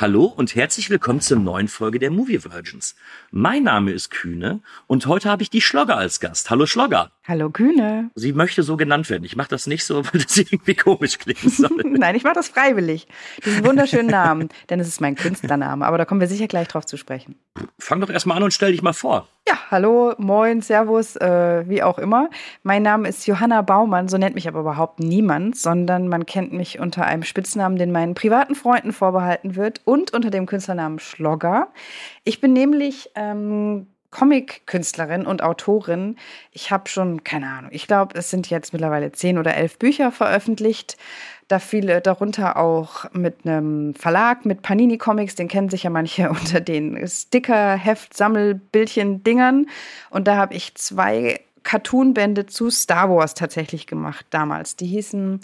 Hallo 0.00 0.24
und 0.24 0.54
herzlich 0.54 0.88
willkommen 0.88 1.20
zur 1.20 1.38
neuen 1.38 1.68
Folge 1.68 1.98
der 1.98 2.10
Movie 2.10 2.42
Virgins. 2.42 2.96
Mein 3.30 3.64
Name 3.64 3.90
ist 3.90 4.08
Kühne 4.08 4.60
und 4.86 5.04
heute 5.04 5.28
habe 5.28 5.42
ich 5.42 5.50
die 5.50 5.60
Schlogger 5.60 5.98
als 5.98 6.20
Gast. 6.20 6.48
Hallo 6.48 6.64
Schlogger. 6.64 7.12
Hallo 7.30 7.48
Kühne. 7.48 8.10
Sie 8.16 8.32
möchte 8.32 8.64
so 8.64 8.76
genannt 8.76 9.08
werden. 9.08 9.22
Ich 9.22 9.36
mache 9.36 9.50
das 9.50 9.68
nicht 9.68 9.84
so, 9.84 10.04
weil 10.12 10.20
das 10.20 10.36
irgendwie 10.36 10.74
komisch 10.74 11.16
klingen 11.16 11.48
soll. 11.48 11.70
Nein, 11.84 12.16
ich 12.16 12.24
mache 12.24 12.34
das 12.34 12.48
freiwillig. 12.48 13.06
Diesen 13.44 13.64
wunderschönen 13.64 14.08
Namen, 14.08 14.48
denn 14.68 14.80
es 14.80 14.88
ist 14.88 15.00
mein 15.00 15.14
Künstlername, 15.14 15.86
aber 15.86 15.96
da 15.96 16.04
kommen 16.04 16.20
wir 16.20 16.26
sicher 16.26 16.48
gleich 16.48 16.66
drauf 16.66 16.86
zu 16.86 16.96
sprechen. 16.96 17.36
Fang 17.78 18.00
doch 18.00 18.10
erstmal 18.10 18.36
an 18.36 18.42
und 18.42 18.52
stell 18.52 18.72
dich 18.72 18.82
mal 18.82 18.94
vor. 18.94 19.28
Ja, 19.46 19.54
hallo, 19.70 20.12
moin, 20.18 20.60
servus, 20.60 21.14
äh, 21.14 21.68
wie 21.68 21.84
auch 21.84 22.00
immer. 22.00 22.30
Mein 22.64 22.82
Name 22.82 23.08
ist 23.08 23.24
Johanna 23.28 23.62
Baumann, 23.62 24.08
so 24.08 24.18
nennt 24.18 24.34
mich 24.34 24.48
aber 24.48 24.58
überhaupt 24.58 24.98
niemand, 24.98 25.56
sondern 25.56 26.08
man 26.08 26.26
kennt 26.26 26.52
mich 26.52 26.80
unter 26.80 27.04
einem 27.04 27.22
Spitznamen, 27.22 27.78
den 27.78 27.92
meinen 27.92 28.14
privaten 28.14 28.56
Freunden 28.56 28.92
vorbehalten 28.92 29.54
wird 29.54 29.82
und 29.84 30.12
unter 30.12 30.30
dem 30.30 30.46
Künstlernamen 30.46 30.98
Schlogger. 30.98 31.68
Ich 32.24 32.40
bin 32.40 32.52
nämlich 32.52 33.10
ähm, 33.14 33.86
Comic-Künstlerin 34.10 35.26
und 35.26 35.42
Autorin. 35.42 36.16
Ich 36.52 36.70
habe 36.70 36.88
schon, 36.88 37.24
keine 37.24 37.48
Ahnung, 37.48 37.70
ich 37.72 37.86
glaube, 37.86 38.18
es 38.18 38.30
sind 38.30 38.50
jetzt 38.50 38.72
mittlerweile 38.72 39.12
zehn 39.12 39.38
oder 39.38 39.54
elf 39.54 39.78
Bücher 39.78 40.10
veröffentlicht. 40.12 40.96
Da 41.48 41.58
viele 41.58 42.00
darunter 42.00 42.56
auch 42.56 43.12
mit 43.12 43.44
einem 43.44 43.94
Verlag, 43.94 44.44
mit 44.44 44.62
Panini 44.62 44.98
Comics, 44.98 45.34
den 45.34 45.48
kennen 45.48 45.68
sich 45.68 45.84
ja 45.84 45.90
manche 45.90 46.30
unter 46.30 46.60
den 46.60 47.06
Sticker, 47.08 47.74
Heft, 47.76 48.16
Sammelbildchen, 48.16 49.22
Dingern. 49.22 49.66
Und 50.10 50.28
da 50.28 50.36
habe 50.36 50.54
ich 50.54 50.74
zwei 50.74 51.40
Cartoon-Bände 51.62 52.46
zu 52.46 52.70
Star 52.70 53.10
Wars 53.10 53.34
tatsächlich 53.34 53.86
gemacht 53.86 54.26
damals. 54.30 54.76
Die 54.76 54.86
hießen 54.86 55.40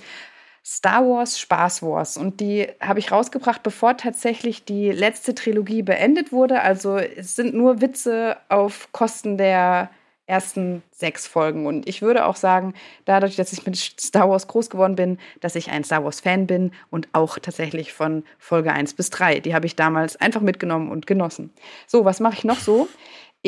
Star 0.68 1.08
Wars 1.08 1.38
Spaß 1.38 1.82
Wars 1.84 2.16
und 2.16 2.40
die 2.40 2.66
habe 2.80 2.98
ich 2.98 3.12
rausgebracht, 3.12 3.62
bevor 3.62 3.96
tatsächlich 3.96 4.64
die 4.64 4.90
letzte 4.90 5.32
Trilogie 5.32 5.82
beendet 5.82 6.32
wurde. 6.32 6.60
Also 6.60 6.96
es 6.96 7.36
sind 7.36 7.54
nur 7.54 7.80
Witze 7.80 8.36
auf 8.48 8.88
Kosten 8.90 9.38
der 9.38 9.90
ersten 10.26 10.82
sechs 10.90 11.28
Folgen. 11.28 11.66
Und 11.66 11.88
ich 11.88 12.02
würde 12.02 12.26
auch 12.26 12.34
sagen, 12.34 12.74
dadurch, 13.04 13.36
dass 13.36 13.52
ich 13.52 13.64
mit 13.64 13.76
Star 13.76 14.28
Wars 14.28 14.48
groß 14.48 14.68
geworden 14.68 14.96
bin, 14.96 15.18
dass 15.40 15.54
ich 15.54 15.70
ein 15.70 15.84
Star 15.84 16.02
Wars-Fan 16.02 16.48
bin 16.48 16.72
und 16.90 17.06
auch 17.12 17.38
tatsächlich 17.38 17.92
von 17.92 18.24
Folge 18.36 18.72
1 18.72 18.94
bis 18.94 19.10
3. 19.10 19.38
Die 19.38 19.54
habe 19.54 19.66
ich 19.66 19.76
damals 19.76 20.16
einfach 20.16 20.40
mitgenommen 20.40 20.90
und 20.90 21.06
genossen. 21.06 21.52
So, 21.86 22.04
was 22.04 22.18
mache 22.18 22.34
ich 22.34 22.44
noch 22.44 22.58
so? 22.58 22.88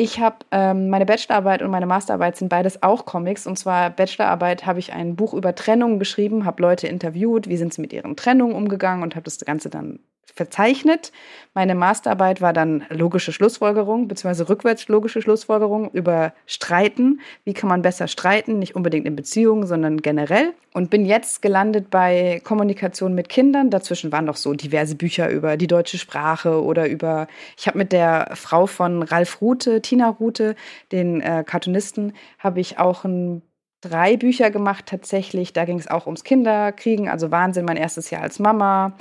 Ich 0.01 0.21
habe 0.21 0.37
ähm, 0.51 0.87
meine 0.87 1.05
Bachelorarbeit 1.05 1.61
und 1.61 1.71
meine 1.71 1.85
Masterarbeit 1.85 2.37
sind 2.37 2.47
beides 2.47 2.81
auch 2.83 3.03
Comics. 3.05 3.45
Und 3.45 3.59
zwar 3.59 3.89
Bachelorarbeit 3.89 4.65
habe 4.65 4.79
ich 4.79 4.93
ein 4.93 5.17
Buch 5.17 5.33
über 5.33 5.53
Trennung 5.55 5.99
geschrieben, 5.99 6.45
habe 6.45 6.61
Leute 6.61 6.87
interviewt, 6.87 7.49
wie 7.49 7.57
sind 7.57 7.73
sie 7.73 7.81
mit 7.81 7.91
ihren 7.91 8.15
Trennungen 8.15 8.55
umgegangen 8.55 9.03
und 9.03 9.17
habe 9.17 9.25
das 9.25 9.37
Ganze 9.39 9.69
dann 9.69 9.99
verzeichnet. 10.35 11.11
Meine 11.53 11.75
Masterarbeit 11.75 12.41
war 12.41 12.53
dann 12.53 12.85
logische 12.89 13.31
Schlussfolgerung, 13.31 14.07
beziehungsweise 14.07 14.49
rückwärts 14.49 14.87
logische 14.87 15.21
Schlussfolgerung 15.21 15.91
über 15.91 16.33
Streiten. 16.45 17.21
Wie 17.43 17.53
kann 17.53 17.69
man 17.69 17.81
besser 17.81 18.07
streiten? 18.07 18.59
Nicht 18.59 18.75
unbedingt 18.75 19.07
in 19.07 19.15
Beziehungen, 19.15 19.67
sondern 19.67 20.01
generell. 20.01 20.53
Und 20.73 20.89
bin 20.89 21.05
jetzt 21.05 21.41
gelandet 21.41 21.89
bei 21.89 22.41
Kommunikation 22.43 23.15
mit 23.15 23.29
Kindern. 23.29 23.69
Dazwischen 23.69 24.11
waren 24.11 24.25
noch 24.25 24.37
so 24.37 24.53
diverse 24.53 24.95
Bücher 24.95 25.29
über 25.29 25.57
die 25.57 25.67
deutsche 25.67 25.97
Sprache 25.97 26.63
oder 26.63 26.87
über, 26.87 27.27
ich 27.57 27.67
habe 27.67 27.77
mit 27.77 27.91
der 27.91 28.31
Frau 28.35 28.67
von 28.67 29.03
Ralf 29.03 29.41
Rute, 29.41 29.81
Tina 29.81 30.09
Rute, 30.09 30.55
den 30.91 31.21
äh, 31.21 31.43
Cartoonisten, 31.45 32.13
habe 32.37 32.59
ich 32.59 32.77
auch 32.77 33.03
ein 33.03 33.41
drei 33.81 34.17
Bücher 34.17 34.51
gemacht 34.51 34.85
tatsächlich. 34.87 35.53
Da 35.53 35.65
ging 35.65 35.79
es 35.79 35.87
auch 35.87 36.05
ums 36.05 36.23
Kinderkriegen, 36.23 37.07
also 37.07 37.31
Wahnsinn, 37.31 37.65
mein 37.65 37.77
erstes 37.77 38.09
Jahr 38.09 38.21
als 38.21 38.39
Mama. 38.39 38.93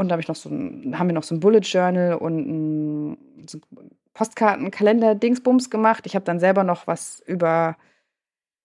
Und 0.00 0.08
da 0.08 0.14
habe 0.14 0.22
ich 0.22 0.28
noch 0.28 0.36
so 0.36 0.48
ein, 0.48 0.98
haben 0.98 1.08
wir 1.08 1.12
noch 1.12 1.22
so 1.22 1.34
ein 1.34 1.40
Bullet 1.40 1.58
Journal 1.58 2.14
und 2.14 2.38
ein 3.12 3.18
so 3.46 3.58
Postkartenkalender 4.14 5.14
Dingsbums 5.14 5.68
gemacht. 5.68 6.06
Ich 6.06 6.14
habe 6.14 6.24
dann 6.24 6.40
selber 6.40 6.64
noch 6.64 6.86
was 6.86 7.22
über 7.26 7.76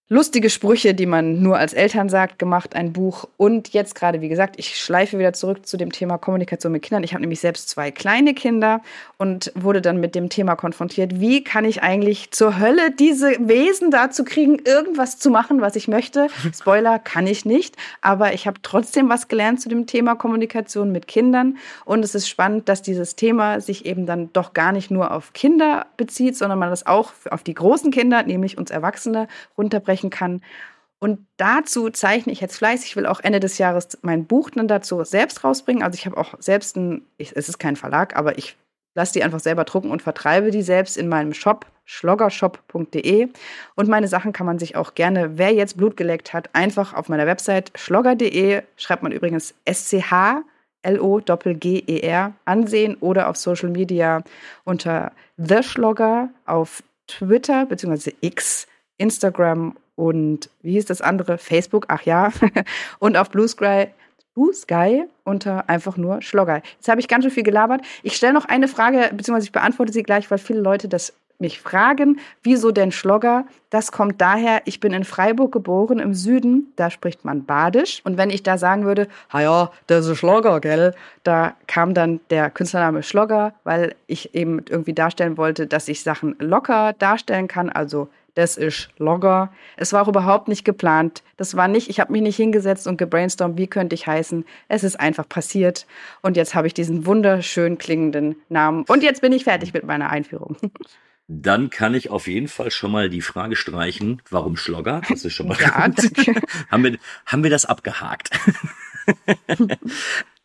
lustige 0.08 0.52
Sprüche, 0.52 0.94
die 0.94 1.08
man 1.08 1.42
nur 1.42 1.58
als 1.58 1.74
Eltern 1.74 2.10
sagt, 2.10 2.38
gemacht, 2.38 2.76
ein 2.76 2.94
Buch. 2.94 3.28
Und 3.38 3.70
jetzt 3.70 3.96
gerade, 3.96 4.22
wie 4.22 4.30
gesagt, 4.30 4.56
ich 4.60 4.78
schleife 4.78 5.18
wieder 5.18 5.34
zurück 5.34 5.66
zu 5.66 5.78
dem 5.78 5.92
Thema 5.92 6.20
Kommunikation 6.20 6.72
mit 6.72 6.84
Kindern. 6.84 7.04
Ich 7.04 7.14
habe 7.14 7.22
nämlich 7.22 7.40
selbst 7.40 7.70
zwei 7.70 7.90
kleine 7.90 8.36
Kinder 8.36 8.82
und 9.18 9.52
wurde 9.56 9.82
dann 9.82 10.00
mit 10.00 10.14
dem 10.14 10.30
Thema 10.30 10.56
konfrontiert, 10.56 11.20
wie 11.20 11.44
kann 11.44 11.66
ich 11.66 11.82
eigentlich 11.82 12.30
zur 12.30 12.60
Hölle 12.60 12.92
diese 12.92 13.32
Wesen 13.40 13.90
dazu 13.90 14.24
kriegen, 14.24 14.60
irgendwas 14.64 15.18
zu 15.18 15.32
machen, 15.32 15.60
was 15.62 15.76
ich 15.76 15.88
möchte. 15.88 16.28
Spoiler, 16.54 17.00
kann 17.00 17.26
ich 17.26 17.44
nicht, 17.44 17.76
aber 18.02 18.34
ich 18.34 18.46
habe 18.46 18.60
trotzdem 18.62 19.10
was 19.10 19.28
gelernt 19.28 19.60
zu 19.60 19.70
dem 19.70 19.88
Thema 19.88 20.14
Kommunikation 20.14 20.92
mit 20.92 21.08
Kindern. 21.08 21.58
Und 21.84 22.06
es 22.06 22.14
ist 22.14 22.30
spannend, 22.30 22.70
dass 22.70 22.84
dieses 22.84 23.16
Thema 23.16 23.60
sich 23.60 23.88
eben 23.88 24.06
dann 24.06 24.32
doch 24.34 24.54
gar 24.54 24.72
nicht 24.72 24.92
nur 24.92 25.12
auf 25.12 25.34
Kinder 25.34 25.88
bezieht, 25.98 26.38
sondern 26.38 26.60
man 26.60 26.70
das 26.70 26.86
auch 26.86 27.12
auf 27.32 27.42
die 27.42 27.56
großen 27.56 27.90
Kinder, 27.90 28.22
nämlich 28.22 28.60
uns 28.60 28.70
Erwachsene, 28.70 29.28
runterbrechen 29.58 29.95
kann. 30.04 30.42
Und 31.00 31.26
dazu 31.38 31.90
zeichne 31.90 32.32
ich 32.34 32.42
jetzt 32.42 32.58
fleißig. 32.58 32.92
Ich 32.92 32.96
will 32.96 33.06
auch 33.06 33.20
Ende 33.20 33.40
des 33.40 33.58
Jahres 33.58 33.98
mein 34.02 34.26
Buch 34.26 34.50
dann 34.50 34.68
dazu 34.68 35.04
selbst 35.04 35.44
rausbringen. 35.44 35.84
Also 35.84 35.98
ich 35.98 36.06
habe 36.06 36.18
auch 36.18 36.36
selbst 36.40 36.78
ein, 36.78 37.04
ich, 37.18 37.36
es 37.36 37.50
ist 37.50 37.60
kein 37.60 37.76
Verlag, 37.76 38.16
aber 38.16 38.38
ich 38.38 38.58
lasse 38.96 39.14
die 39.14 39.24
einfach 39.24 39.40
selber 39.40 39.66
drucken 39.66 39.92
und 39.92 40.02
vertreibe 40.02 40.52
die 40.52 40.62
selbst 40.62 40.98
in 40.98 41.08
meinem 41.08 41.34
Shop, 41.34 41.66
schloggershop.de. 41.84 43.28
Und 43.76 43.90
meine 43.90 44.08
Sachen 44.08 44.34
kann 44.34 44.46
man 44.46 44.58
sich 44.58 44.76
auch 44.76 44.96
gerne, 44.96 45.38
wer 45.38 45.54
jetzt 45.54 45.78
Blut 45.78 45.98
geleckt 45.98 46.34
hat, 46.34 46.50
einfach 46.54 46.94
auf 46.94 47.10
meiner 47.10 47.28
Website 47.28 47.72
schlogger.de, 47.76 48.64
schreibt 48.78 49.04
man 49.04 49.12
übrigens 49.12 49.54
SCH, 49.70 50.42
L-O-G-G-E-R, 50.82 52.34
ansehen 52.46 52.96
oder 53.00 53.30
auf 53.30 53.38
Social 53.38 53.70
Media 53.70 54.24
unter 54.64 55.12
The 55.38 55.62
Schlogger 55.62 56.30
auf 56.46 56.82
Twitter 57.08 57.66
bzw. 57.66 58.14
X, 58.22 58.68
Instagram 58.98 59.76
und 59.96 60.50
wie 60.62 60.74
hieß 60.74 60.86
das 60.86 61.02
andere? 61.02 61.38
Facebook, 61.38 61.86
ach 61.88 62.04
ja. 62.04 62.32
und 63.00 63.18
auf 63.18 63.30
Blue 63.30 63.48
Sky, 63.48 63.88
Blue 64.34 64.54
Sky 64.54 65.06
unter 65.24 65.70
einfach 65.70 65.98
nur 65.98 66.22
Schlogger. 66.22 66.62
Jetzt 66.76 66.90
habe 66.90 67.00
ich 67.00 67.08
ganz 67.08 67.24
schön 67.24 67.32
viel 67.32 67.44
gelabert. 67.44 67.82
Ich 68.04 68.16
stelle 68.16 68.34
noch 68.34 68.46
eine 68.46 68.68
Frage, 68.68 69.10
beziehungsweise 69.14 69.46
ich 69.46 69.52
beantworte 69.52 69.94
sie 69.94 70.04
gleich, 70.04 70.30
weil 70.30 70.38
viele 70.38 70.60
Leute 70.60 70.88
das 70.88 71.14
mich 71.40 71.60
fragen, 71.60 72.20
wieso 72.44 72.72
denn 72.72 72.92
Schlogger? 72.92 73.46
Das 73.70 73.92
kommt 73.92 74.22
daher, 74.22 74.62
ich 74.66 74.80
bin 74.80 74.94
in 74.94 75.04
Freiburg 75.04 75.52
geboren, 75.52 76.00
im 76.00 76.14
Süden, 76.14 76.72
da 76.76 76.90
spricht 76.90 77.26
man 77.26 77.46
Badisch. 77.46 78.02
Und 78.06 78.18
wenn 78.18 78.30
ich 78.30 78.44
da 78.44 78.58
sagen 78.58 78.86
würde, 78.86 79.08
ha 79.32 79.42
ja, 79.42 79.72
das 79.88 80.08
ist 80.08 80.18
Schlogger, 80.18 80.62
gell? 80.62 80.94
Da 81.24 81.56
kam 81.68 81.94
dann 81.94 82.22
der 82.30 82.50
Künstlername 82.50 83.04
Schlogger, 83.04 83.54
weil 83.64 83.96
ich 84.08 84.34
eben 84.34 84.64
irgendwie 84.70 84.94
darstellen 84.94 85.38
wollte, 85.38 85.68
dass 85.68 85.88
ich 85.88 86.04
Sachen 86.04 86.36
locker 86.40 86.94
darstellen 86.94 87.48
kann, 87.48 87.70
also 87.70 88.08
das 88.36 88.58
ist 88.58 88.90
Logger. 88.98 89.52
Es 89.78 89.94
war 89.94 90.04
auch 90.04 90.08
überhaupt 90.08 90.48
nicht 90.48 90.66
geplant. 90.66 91.24
Das 91.38 91.56
war 91.56 91.68
nicht, 91.68 91.90
ich 91.90 92.00
habe 92.00 92.12
mich 92.12 92.22
nicht 92.22 92.36
hingesetzt 92.36 92.86
und 92.86 92.98
gebrainstormt, 92.98 93.58
wie 93.58 93.68
könnte 93.68 93.96
ich 93.96 94.08
heißen. 94.08 94.46
Es 94.68 94.84
ist 94.84 95.00
einfach 95.00 95.28
passiert. 95.28 95.88
Und 96.22 96.38
jetzt 96.38 96.54
habe 96.54 96.68
ich 96.68 96.74
diesen 96.74 97.06
wunderschön 97.06 97.78
klingenden 97.78 98.36
Namen. 98.50 98.84
Und 98.88 99.04
jetzt 99.04 99.22
bin 99.22 99.32
ich 99.32 99.46
fertig 99.46 99.74
mit 99.74 99.86
meiner 99.86 100.10
Einführung. 100.10 100.58
Dann 101.28 101.70
kann 101.70 101.96
ich 101.96 102.10
auf 102.10 102.28
jeden 102.28 102.48
Fall 102.48 102.70
schon 102.72 102.92
mal 102.92 103.10
die 103.10 103.22
Frage 103.22 103.56
streichen, 103.56 104.22
warum 104.30 104.58
Schlogger? 104.58 105.02
Das 105.10 105.26
ist 105.26 105.34
schon 105.34 105.48
mal 105.48 105.58
Ja, 105.60 105.88
gut. 105.88 106.12
haben, 106.70 106.84
wir, 106.84 106.98
haben 107.26 107.44
wir 107.44 107.50
das 107.50 107.66
abgehakt? 107.66 108.30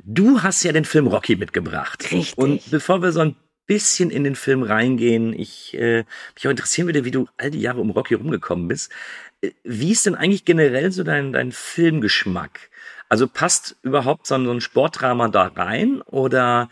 du 0.05 0.43
hast 0.43 0.63
ja 0.63 0.73
den 0.73 0.85
Film 0.85 1.07
Rocky 1.09 1.37
mitgebracht. 1.37 2.11
Richtig. 2.13 2.39
Und 2.39 2.71
bevor 2.71 3.03
wir 3.03 3.13
so 3.13 3.21
ein 3.21 3.37
bisschen 3.71 4.11
in 4.11 4.25
den 4.25 4.35
Film 4.35 4.65
reingehen, 4.65 5.33
ich 5.33 5.75
äh, 5.75 6.03
mich 6.35 6.45
auch 6.45 6.51
interessieren 6.51 6.89
würde, 6.89 7.05
wie 7.05 7.13
du 7.13 7.29
all 7.37 7.53
die 7.53 7.61
Jahre 7.61 7.81
um 7.81 7.91
Rocky 7.91 8.15
rumgekommen 8.15 8.67
bist. 8.67 8.91
Äh, 9.43 9.53
Wie 9.63 9.93
ist 9.93 10.07
denn 10.07 10.17
eigentlich 10.17 10.45
generell 10.45 10.91
so 10.91 11.05
dein, 11.05 11.33
dein 11.33 11.53
Filmgeschmack? 11.53 12.69
Also 13.09 13.29
passt 13.29 13.77
überhaupt 13.83 14.27
so 14.27 14.35
ein, 14.35 14.45
so 14.45 14.51
ein 14.51 14.61
Sportdrama 14.61 15.29
da 15.29 15.45
rein 15.45 16.03
oder 16.03 16.69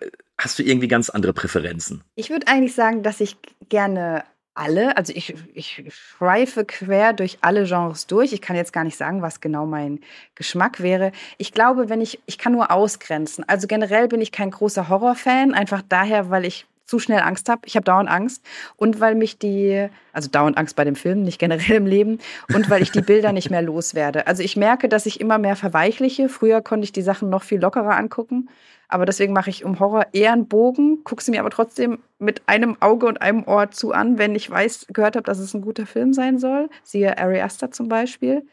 äh, 0.00 0.06
hast 0.38 0.58
du 0.58 0.62
irgendwie 0.62 0.88
ganz 0.88 1.10
andere 1.10 1.34
Präferenzen? 1.34 2.00
Ich 2.14 2.30
würde 2.30 2.48
eigentlich 2.48 2.74
sagen, 2.74 3.02
dass 3.02 3.20
ich 3.20 3.36
gerne 3.68 4.24
alle, 4.54 4.96
also 4.96 5.12
ich, 5.14 5.34
ich 5.52 5.84
schweife 5.88 6.64
quer 6.64 7.12
durch 7.12 7.38
alle 7.40 7.64
Genres 7.64 8.06
durch. 8.06 8.32
Ich 8.32 8.40
kann 8.40 8.56
jetzt 8.56 8.72
gar 8.72 8.84
nicht 8.84 8.96
sagen, 8.96 9.20
was 9.20 9.40
genau 9.40 9.66
mein 9.66 10.00
Geschmack 10.36 10.80
wäre. 10.80 11.12
Ich 11.38 11.52
glaube, 11.52 11.88
wenn 11.88 12.00
ich, 12.00 12.20
ich 12.26 12.38
kann 12.38 12.52
nur 12.52 12.70
ausgrenzen. 12.70 13.44
Also 13.48 13.66
generell 13.66 14.08
bin 14.08 14.20
ich 14.20 14.32
kein 14.32 14.50
großer 14.50 14.88
Horrorfan, 14.88 15.54
einfach 15.54 15.82
daher, 15.88 16.30
weil 16.30 16.44
ich 16.44 16.66
zu 16.86 16.98
schnell 16.98 17.20
Angst 17.20 17.48
habe. 17.48 17.62
Ich 17.64 17.76
habe 17.76 17.84
dauernd 17.84 18.08
Angst. 18.08 18.44
Und 18.76 19.00
weil 19.00 19.14
mich 19.14 19.38
die, 19.38 19.88
also 20.12 20.28
dauernd 20.28 20.56
Angst 20.56 20.76
bei 20.76 20.84
dem 20.84 20.96
Film, 20.96 21.22
nicht 21.22 21.38
generell 21.38 21.76
im 21.76 21.86
Leben, 21.86 22.18
und 22.54 22.70
weil 22.70 22.82
ich 22.82 22.92
die 22.92 23.00
Bilder 23.00 23.32
nicht 23.32 23.50
mehr 23.50 23.62
loswerde. 23.62 24.26
Also 24.26 24.42
ich 24.42 24.56
merke, 24.56 24.88
dass 24.88 25.06
ich 25.06 25.20
immer 25.20 25.38
mehr 25.38 25.56
verweichliche. 25.56 26.28
Früher 26.28 26.60
konnte 26.60 26.84
ich 26.84 26.92
die 26.92 27.02
Sachen 27.02 27.30
noch 27.30 27.42
viel 27.42 27.60
lockerer 27.60 27.96
angucken. 27.96 28.48
Aber 28.94 29.06
deswegen 29.06 29.32
mache 29.32 29.50
ich 29.50 29.64
um 29.64 29.80
Horror 29.80 30.06
eher 30.12 30.32
einen 30.32 30.46
Bogen, 30.46 31.02
gucke 31.02 31.20
sie 31.20 31.32
mir 31.32 31.40
aber 31.40 31.50
trotzdem 31.50 31.98
mit 32.20 32.42
einem 32.46 32.80
Auge 32.80 33.06
und 33.06 33.20
einem 33.20 33.42
Ohr 33.42 33.72
zu 33.72 33.90
an, 33.90 34.18
wenn 34.18 34.36
ich 34.36 34.48
weiß, 34.48 34.86
gehört 34.92 35.16
habe, 35.16 35.24
dass 35.24 35.40
es 35.40 35.52
ein 35.52 35.62
guter 35.62 35.84
Film 35.84 36.12
sein 36.12 36.38
soll. 36.38 36.68
Siehe 36.84 37.18
Ari 37.18 37.40
Aster 37.40 37.72
zum 37.72 37.88
Beispiel. 37.88 38.46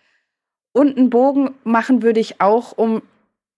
Und 0.72 0.98
einen 0.98 1.12
Bogen 1.12 1.52
machen 1.64 2.02
würde 2.02 2.20
ich 2.20 2.42
auch 2.42 2.76
um 2.76 3.04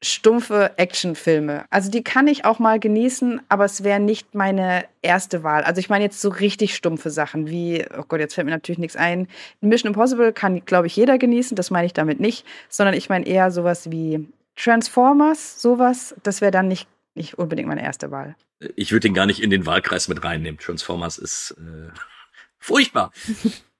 stumpfe 0.02 0.72
Actionfilme. 0.76 1.64
Also 1.70 1.90
die 1.90 2.04
kann 2.04 2.28
ich 2.28 2.44
auch 2.44 2.60
mal 2.60 2.82
genießen, 2.82 3.40
aber 3.48 3.64
es 3.64 3.86
wäre 3.86 4.02
nicht 4.02 4.36
meine 4.36 4.84
erste 5.02 5.42
Wahl. 5.42 5.64
Also 5.64 5.80
ich 5.80 5.88
meine 5.88 6.04
jetzt 6.04 6.20
so 6.20 6.28
richtig 6.28 6.76
stumpfe 6.76 7.12
Sachen 7.12 7.48
wie, 7.48 7.86
oh 7.98 8.04
Gott, 8.06 8.20
jetzt 8.20 8.34
fällt 8.34 8.44
mir 8.44 8.52
natürlich 8.52 8.80
nichts 8.80 8.98
ein. 8.98 9.30
Mission 9.62 9.88
Impossible 9.88 10.34
kann, 10.34 10.66
glaube 10.66 10.88
ich, 10.88 10.98
jeder 10.98 11.18
genießen, 11.18 11.56
das 11.56 11.72
meine 11.72 11.86
ich 11.86 11.94
damit 11.94 12.20
nicht, 12.20 12.46
sondern 12.68 12.94
ich 12.94 13.08
meine 13.08 13.26
eher 13.26 13.52
sowas 13.52 13.90
wie 13.90 14.28
Transformers, 14.56 15.62
sowas, 15.62 16.16
das 16.24 16.42
wäre 16.42 16.52
dann 16.52 16.68
nicht, 16.68 16.88
nicht 17.16 17.38
unbedingt 17.38 17.68
meine 17.68 17.84
erste 17.84 18.12
Wahl. 18.12 18.36
Ich 18.76 18.92
würde 18.92 19.08
den 19.08 19.14
gar 19.14 19.26
nicht 19.26 19.42
in 19.42 19.50
den 19.50 19.66
Wahlkreis 19.66 20.08
mit 20.08 20.24
reinnehmen. 20.24 20.60
Transformers 20.60 21.18
ist 21.18 21.56
äh, 21.60 21.90
furchtbar. 22.60 23.12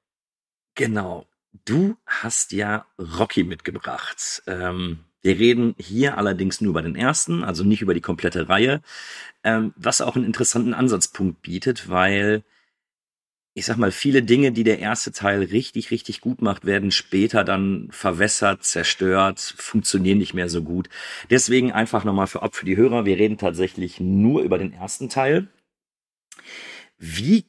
genau. 0.76 1.28
Du 1.66 1.96
hast 2.06 2.52
ja 2.52 2.86
Rocky 2.98 3.44
mitgebracht. 3.44 4.42
Ähm, 4.48 5.00
wir 5.22 5.40
reden 5.40 5.76
hier 5.78 6.18
allerdings 6.18 6.60
nur 6.60 6.72
über 6.72 6.82
den 6.82 6.96
ersten, 6.96 7.44
also 7.44 7.64
nicht 7.64 7.82
über 7.82 7.94
die 7.94 8.02
komplette 8.02 8.50
Reihe, 8.50 8.82
ähm, 9.44 9.74
was 9.78 10.02
auch 10.02 10.16
einen 10.16 10.26
interessanten 10.26 10.74
Ansatzpunkt 10.74 11.42
bietet, 11.42 11.90
weil 11.90 12.44
ich 13.56 13.66
sag 13.66 13.78
mal, 13.78 13.92
viele 13.92 14.24
Dinge, 14.24 14.52
die 14.52 14.64
der 14.64 14.80
erste 14.80 15.12
Teil 15.12 15.44
richtig, 15.44 15.92
richtig 15.92 16.22
gut 16.22 16.42
macht, 16.42 16.66
werden 16.66 16.92
später 16.92 17.44
dann 17.44 17.88
verwässert, 17.92 18.64
zerstört, 18.64 19.40
funktionieren 19.40 20.18
nicht 20.18 20.34
mehr 20.34 20.50
so 20.50 20.64
gut. 20.64 20.90
Deswegen 21.30 21.72
einfach 21.72 22.04
nochmal 22.04 22.28
für, 22.28 22.48
für 22.52 22.66
die 22.66 22.78
Hörer, 22.78 23.06
wir 23.06 23.18
reden 23.18 23.38
tatsächlich 23.38 24.00
nur 24.00 24.42
über 24.42 24.58
den 24.58 24.74
ersten 24.74 25.10
Teil. 25.10 25.48
Wie 26.98 27.46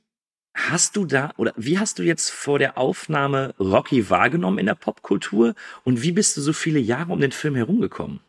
Hast 0.54 0.94
du 0.96 1.04
da 1.04 1.32
oder 1.36 1.52
wie 1.56 1.78
hast 1.78 1.98
du 1.98 2.04
jetzt 2.04 2.30
vor 2.30 2.60
der 2.60 2.78
Aufnahme 2.78 3.54
Rocky 3.58 4.08
wahrgenommen 4.08 4.58
in 4.58 4.66
der 4.66 4.76
Popkultur 4.76 5.54
und 5.82 6.02
wie 6.02 6.12
bist 6.12 6.36
du 6.36 6.40
so 6.40 6.52
viele 6.52 6.78
Jahre 6.78 7.12
um 7.12 7.20
den 7.20 7.32
Film 7.32 7.56
herumgekommen? 7.56 8.20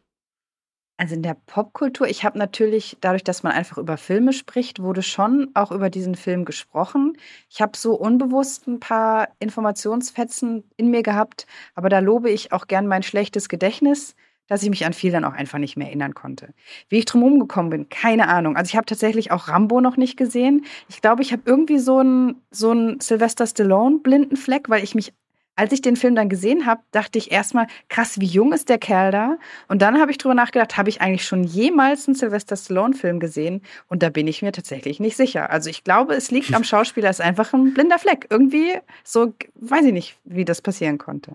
Also 0.97 1.15
in 1.15 1.23
der 1.23 1.35
Popkultur, 1.45 2.07
ich 2.07 2.23
habe 2.23 2.37
natürlich, 2.37 2.97
dadurch, 3.01 3.23
dass 3.23 3.43
man 3.43 3.51
einfach 3.51 3.77
über 3.77 3.97
Filme 3.97 4.31
spricht, 4.31 4.81
wurde 4.81 5.01
schon 5.01 5.51
auch 5.53 5.71
über 5.71 5.89
diesen 5.89 6.15
Film 6.15 6.45
gesprochen. 6.45 7.17
Ich 7.49 7.61
habe 7.61 7.75
so 7.75 7.95
unbewusst 7.95 8.65
ein 8.67 8.79
paar 8.79 9.27
Informationsfetzen 9.39 10.63
in 10.77 10.91
mir 10.91 11.03
gehabt, 11.03 11.47
aber 11.73 11.89
da 11.89 11.99
lobe 11.99 12.29
ich 12.29 12.53
auch 12.53 12.67
gern 12.67 12.87
mein 12.87 13.03
schlechtes 13.03 13.49
Gedächtnis 13.49 14.15
dass 14.47 14.63
ich 14.63 14.69
mich 14.69 14.85
an 14.85 14.93
viel 14.93 15.11
dann 15.11 15.25
auch 15.25 15.33
einfach 15.33 15.57
nicht 15.57 15.75
mehr 15.75 15.87
erinnern 15.87 16.13
konnte. 16.13 16.53
Wie 16.89 16.97
ich 16.99 17.05
drum 17.05 17.39
gekommen 17.39 17.69
bin, 17.69 17.89
keine 17.89 18.27
Ahnung. 18.27 18.55
Also 18.55 18.69
ich 18.69 18.75
habe 18.75 18.85
tatsächlich 18.85 19.31
auch 19.31 19.47
Rambo 19.47 19.81
noch 19.81 19.97
nicht 19.97 20.17
gesehen. 20.17 20.65
Ich 20.87 21.01
glaube, 21.01 21.23
ich 21.23 21.31
habe 21.31 21.43
irgendwie 21.45 21.79
so 21.79 21.99
einen 21.99 22.41
so 22.51 22.73
Sylvester 22.99 23.47
Stallone 23.47 23.99
blinden 23.99 24.37
Fleck, 24.37 24.69
weil 24.69 24.83
ich 24.83 24.95
mich 24.95 25.13
als 25.55 25.71
ich 25.71 25.81
den 25.81 25.95
Film 25.95 26.15
dann 26.15 26.29
gesehen 26.29 26.65
habe, 26.65 26.81
dachte 26.91 27.17
ich 27.17 27.31
erstmal, 27.31 27.67
krass, 27.89 28.19
wie 28.19 28.25
jung 28.25 28.53
ist 28.53 28.69
der 28.69 28.77
Kerl 28.77 29.11
da? 29.11 29.37
Und 29.67 29.81
dann 29.81 29.99
habe 29.99 30.11
ich 30.11 30.17
drüber 30.17 30.35
nachgedacht, 30.35 30.77
habe 30.77 30.89
ich 30.89 31.01
eigentlich 31.01 31.25
schon 31.25 31.43
jemals 31.43 32.07
einen 32.07 32.15
Sylvester 32.15 32.57
Stallone-Film 32.57 33.19
gesehen? 33.19 33.61
Und 33.87 34.03
da 34.03 34.09
bin 34.09 34.27
ich 34.27 34.41
mir 34.41 34.51
tatsächlich 34.51 34.99
nicht 34.99 35.15
sicher. 35.15 35.49
Also 35.49 35.69
ich 35.69 35.83
glaube, 35.83 36.13
es 36.15 36.31
liegt 36.31 36.53
am 36.53 36.63
Schauspieler, 36.65 37.09
es 37.09 37.19
ist 37.19 37.25
einfach 37.25 37.53
ein 37.53 37.73
blinder 37.73 37.99
Fleck. 37.99 38.27
Irgendwie 38.29 38.79
so, 39.03 39.33
weiß 39.55 39.85
ich 39.85 39.93
nicht, 39.93 40.17
wie 40.25 40.45
das 40.45 40.61
passieren 40.61 40.97
konnte. 40.97 41.33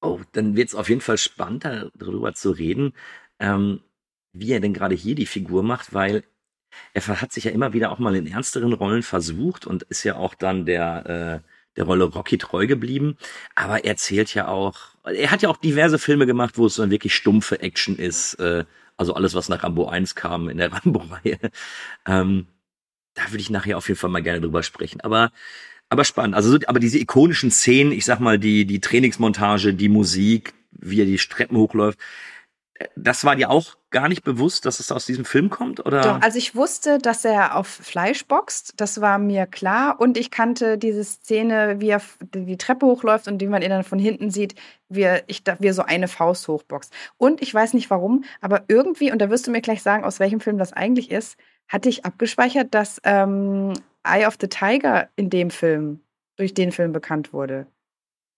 Oh, 0.00 0.20
dann 0.32 0.54
wird 0.54 0.68
es 0.68 0.74
auf 0.74 0.88
jeden 0.88 1.00
Fall 1.00 1.18
spannend, 1.18 1.64
darüber 1.64 2.34
zu 2.34 2.50
reden, 2.50 2.92
ähm, 3.40 3.80
wie 4.32 4.52
er 4.52 4.60
denn 4.60 4.74
gerade 4.74 4.94
hier 4.94 5.14
die 5.14 5.26
Figur 5.26 5.62
macht, 5.62 5.94
weil 5.94 6.24
er 6.92 7.20
hat 7.20 7.32
sich 7.32 7.44
ja 7.44 7.50
immer 7.50 7.72
wieder 7.72 7.90
auch 7.90 7.98
mal 7.98 8.14
in 8.14 8.26
ernsteren 8.26 8.72
Rollen 8.72 9.02
versucht 9.02 9.66
und 9.66 9.84
ist 9.84 10.04
ja 10.04 10.16
auch 10.16 10.34
dann 10.34 10.66
der, 10.66 11.42
äh, 11.44 11.53
der 11.76 11.84
Rolle 11.84 12.04
Rocky 12.04 12.38
treu 12.38 12.66
geblieben. 12.66 13.16
Aber 13.54 13.84
er 13.84 13.96
zählt 13.96 14.34
ja 14.34 14.48
auch, 14.48 14.78
er 15.04 15.30
hat 15.30 15.42
ja 15.42 15.48
auch 15.48 15.56
diverse 15.56 15.98
Filme 15.98 16.26
gemacht, 16.26 16.58
wo 16.58 16.66
es 16.66 16.76
dann 16.76 16.90
wirklich 16.90 17.14
stumpfe 17.14 17.60
Action 17.60 17.96
ist. 17.96 18.34
Äh, 18.34 18.64
also 18.96 19.14
alles, 19.14 19.34
was 19.34 19.48
nach 19.48 19.62
Rambo 19.62 19.88
1 19.88 20.14
kam 20.14 20.48
in 20.48 20.58
der 20.58 20.72
Rambo-Reihe. 20.72 21.38
Ähm, 22.06 22.46
da 23.14 23.22
würde 23.30 23.40
ich 23.40 23.50
nachher 23.50 23.76
auf 23.78 23.88
jeden 23.88 23.98
Fall 23.98 24.10
mal 24.10 24.22
gerne 24.22 24.40
drüber 24.40 24.62
sprechen. 24.62 25.00
Aber 25.00 25.30
aber 25.90 26.04
spannend. 26.04 26.34
Also, 26.34 26.58
aber 26.66 26.80
diese 26.80 26.98
ikonischen 26.98 27.50
Szenen, 27.50 27.92
ich 27.92 28.04
sag 28.04 28.18
mal, 28.18 28.38
die, 28.38 28.64
die 28.64 28.80
Trainingsmontage, 28.80 29.74
die 29.74 29.88
Musik, 29.88 30.54
wie 30.72 31.00
er 31.00 31.06
die 31.06 31.18
Streppen 31.18 31.56
hochläuft, 31.56 31.98
das 32.96 33.24
war 33.24 33.36
dir 33.36 33.50
auch 33.50 33.76
gar 33.90 34.08
nicht 34.08 34.24
bewusst, 34.24 34.66
dass 34.66 34.80
es 34.80 34.90
aus 34.90 35.06
diesem 35.06 35.24
Film 35.24 35.48
kommt, 35.48 35.84
oder? 35.86 36.00
Doch, 36.00 36.20
also 36.20 36.38
ich 36.38 36.56
wusste, 36.56 36.98
dass 36.98 37.24
er 37.24 37.56
auf 37.56 37.68
Fleisch 37.68 38.26
boxt, 38.26 38.72
das 38.76 39.00
war 39.00 39.18
mir 39.18 39.46
klar. 39.46 40.00
Und 40.00 40.18
ich 40.18 40.32
kannte 40.32 40.76
diese 40.76 41.04
Szene, 41.04 41.76
wie 41.78 41.90
er 41.90 42.02
die 42.20 42.56
Treppe 42.56 42.86
hochläuft 42.86 43.28
und 43.28 43.38
die 43.38 43.46
man 43.46 43.62
ihn 43.62 43.70
dann 43.70 43.84
von 43.84 44.00
hinten 44.00 44.30
sieht, 44.30 44.56
wie 44.88 45.02
er, 45.02 45.22
ich, 45.28 45.42
wie 45.60 45.68
er 45.68 45.74
so 45.74 45.82
eine 45.82 46.08
Faust 46.08 46.48
hochboxt. 46.48 46.92
Und 47.16 47.40
ich 47.42 47.54
weiß 47.54 47.74
nicht 47.74 47.90
warum, 47.90 48.24
aber 48.40 48.64
irgendwie, 48.66 49.12
und 49.12 49.20
da 49.20 49.30
wirst 49.30 49.46
du 49.46 49.52
mir 49.52 49.60
gleich 49.60 49.82
sagen, 49.82 50.04
aus 50.04 50.18
welchem 50.18 50.40
Film 50.40 50.58
das 50.58 50.72
eigentlich 50.72 51.12
ist, 51.12 51.36
hatte 51.68 51.88
ich 51.88 52.04
abgespeichert, 52.04 52.74
dass 52.74 53.00
ähm, 53.04 53.72
Eye 54.02 54.26
of 54.26 54.36
the 54.40 54.48
Tiger 54.48 55.08
in 55.14 55.30
dem 55.30 55.50
Film, 55.50 56.00
durch 56.36 56.52
den 56.52 56.72
Film 56.72 56.92
bekannt 56.92 57.32
wurde. 57.32 57.66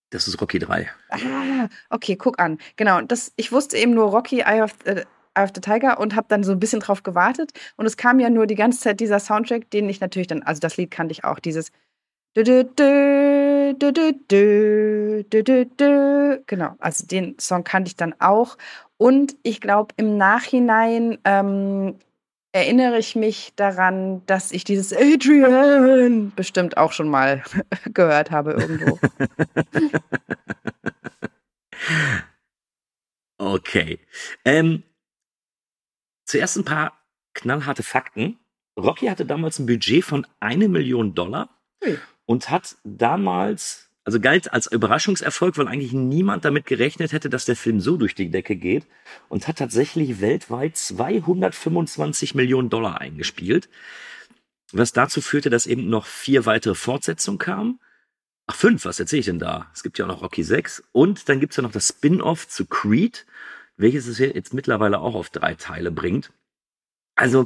Das 0.09 0.27
ist 0.27 0.39
Rocky 0.41 0.59
3. 0.59 0.89
Ah, 1.09 1.67
okay, 1.89 2.15
guck 2.15 2.39
an. 2.39 2.59
Genau, 2.75 3.01
das, 3.01 3.33
ich 3.35 3.51
wusste 3.51 3.77
eben 3.77 3.93
nur 3.93 4.09
Rocky, 4.09 4.39
Eye 4.41 4.61
of, 4.61 4.73
äh, 4.85 5.03
Eye 5.33 5.43
of 5.43 5.51
the 5.53 5.61
Tiger 5.61 5.99
und 5.99 6.15
habe 6.15 6.27
dann 6.29 6.43
so 6.43 6.53
ein 6.53 6.59
bisschen 6.59 6.79
drauf 6.79 7.03
gewartet. 7.03 7.51
Und 7.75 7.85
es 7.85 7.97
kam 7.97 8.19
ja 8.19 8.29
nur 8.29 8.47
die 8.47 8.55
ganze 8.55 8.79
Zeit 8.79 8.99
dieser 8.99 9.19
Soundtrack, 9.19 9.69
den 9.71 9.89
ich 9.89 9.99
natürlich 9.99 10.27
dann, 10.27 10.43
also 10.43 10.59
das 10.59 10.77
Lied 10.77 10.91
kannte 10.91 11.11
ich 11.11 11.23
auch, 11.23 11.39
dieses 11.39 11.71
Genau, 16.45 16.75
also 16.79 17.07
den 17.07 17.39
Song 17.39 17.63
kannte 17.63 17.89
ich 17.89 17.95
dann 17.95 18.13
auch. 18.19 18.57
Und 18.97 19.35
ich 19.43 19.59
glaube, 19.59 19.93
im 19.97 20.17
Nachhinein 20.17 21.17
ähm, 21.23 21.95
erinnere 22.57 22.97
ich 22.97 23.15
mich 23.15 23.53
daran, 23.55 24.25
dass 24.25 24.51
ich 24.51 24.63
dieses 24.63 24.91
Adrian 24.91 26.31
bestimmt 26.35 26.77
auch 26.77 26.91
schon 26.91 27.07
mal 27.07 27.43
gehört 27.93 28.31
habe 28.31 28.53
irgendwo. 28.53 28.99
okay. 33.37 33.99
Ähm, 34.43 34.83
zuerst 36.25 36.57
ein 36.57 36.65
paar 36.65 36.99
knallharte 37.33 37.83
Fakten. 37.83 38.39
Rocky 38.77 39.05
hatte 39.07 39.25
damals 39.25 39.59
ein 39.59 39.67
Budget 39.67 40.03
von 40.03 40.25
eine 40.39 40.67
Million 40.67 41.13
Dollar 41.13 41.49
Ui. 41.85 41.97
und 42.25 42.49
hat 42.49 42.75
damals 42.83 43.86
also 44.07 44.21
galt 44.21 44.53
als 44.53 44.71
Überraschungserfolg, 44.71 45.57
weil 45.57 45.67
eigentlich 45.67 45.91
niemand 45.91 46.45
damit 46.45 46.65
gerechnet 46.65 47.11
hätte, 47.11 47.29
dass 47.29 47.43
der 47.43 47.57
Film 47.57 47.81
so 47.81 47.97
durch 47.97 48.15
die 48.15 48.29
Decke 48.29 48.55
geht 48.55 48.85
und 49.27 49.49
hat 49.49 49.57
tatsächlich 49.57 50.21
weltweit 50.21 50.77
225 50.77 52.33
Millionen 52.33 52.69
Dollar 52.69 53.01
eingespielt, 53.01 53.67
was 54.71 54.93
dazu 54.93 55.19
führte, 55.19 55.49
dass 55.49 55.65
eben 55.65 55.89
noch 55.89 56.05
vier 56.05 56.45
weitere 56.45 56.73
Fortsetzungen 56.73 57.37
kamen. 57.37 57.81
Ach, 58.45 58.55
fünf, 58.55 58.85
was 58.85 59.01
erzähle 59.01 59.19
ich 59.19 59.25
denn 59.25 59.39
da? 59.39 59.69
Es 59.73 59.83
gibt 59.83 59.97
ja 59.97 60.05
auch 60.05 60.09
noch 60.09 60.21
Rocky 60.21 60.41
6 60.41 60.83
und 60.93 61.27
dann 61.27 61.41
gibt's 61.41 61.57
ja 61.57 61.63
noch 61.63 61.73
das 61.73 61.89
Spin-off 61.89 62.47
zu 62.47 62.65
Creed, 62.65 63.25
welches 63.75 64.07
es 64.07 64.19
jetzt 64.19 64.53
mittlerweile 64.53 64.99
auch 64.99 65.15
auf 65.15 65.29
drei 65.29 65.55
Teile 65.55 65.91
bringt. 65.91 66.31
Also 67.15 67.45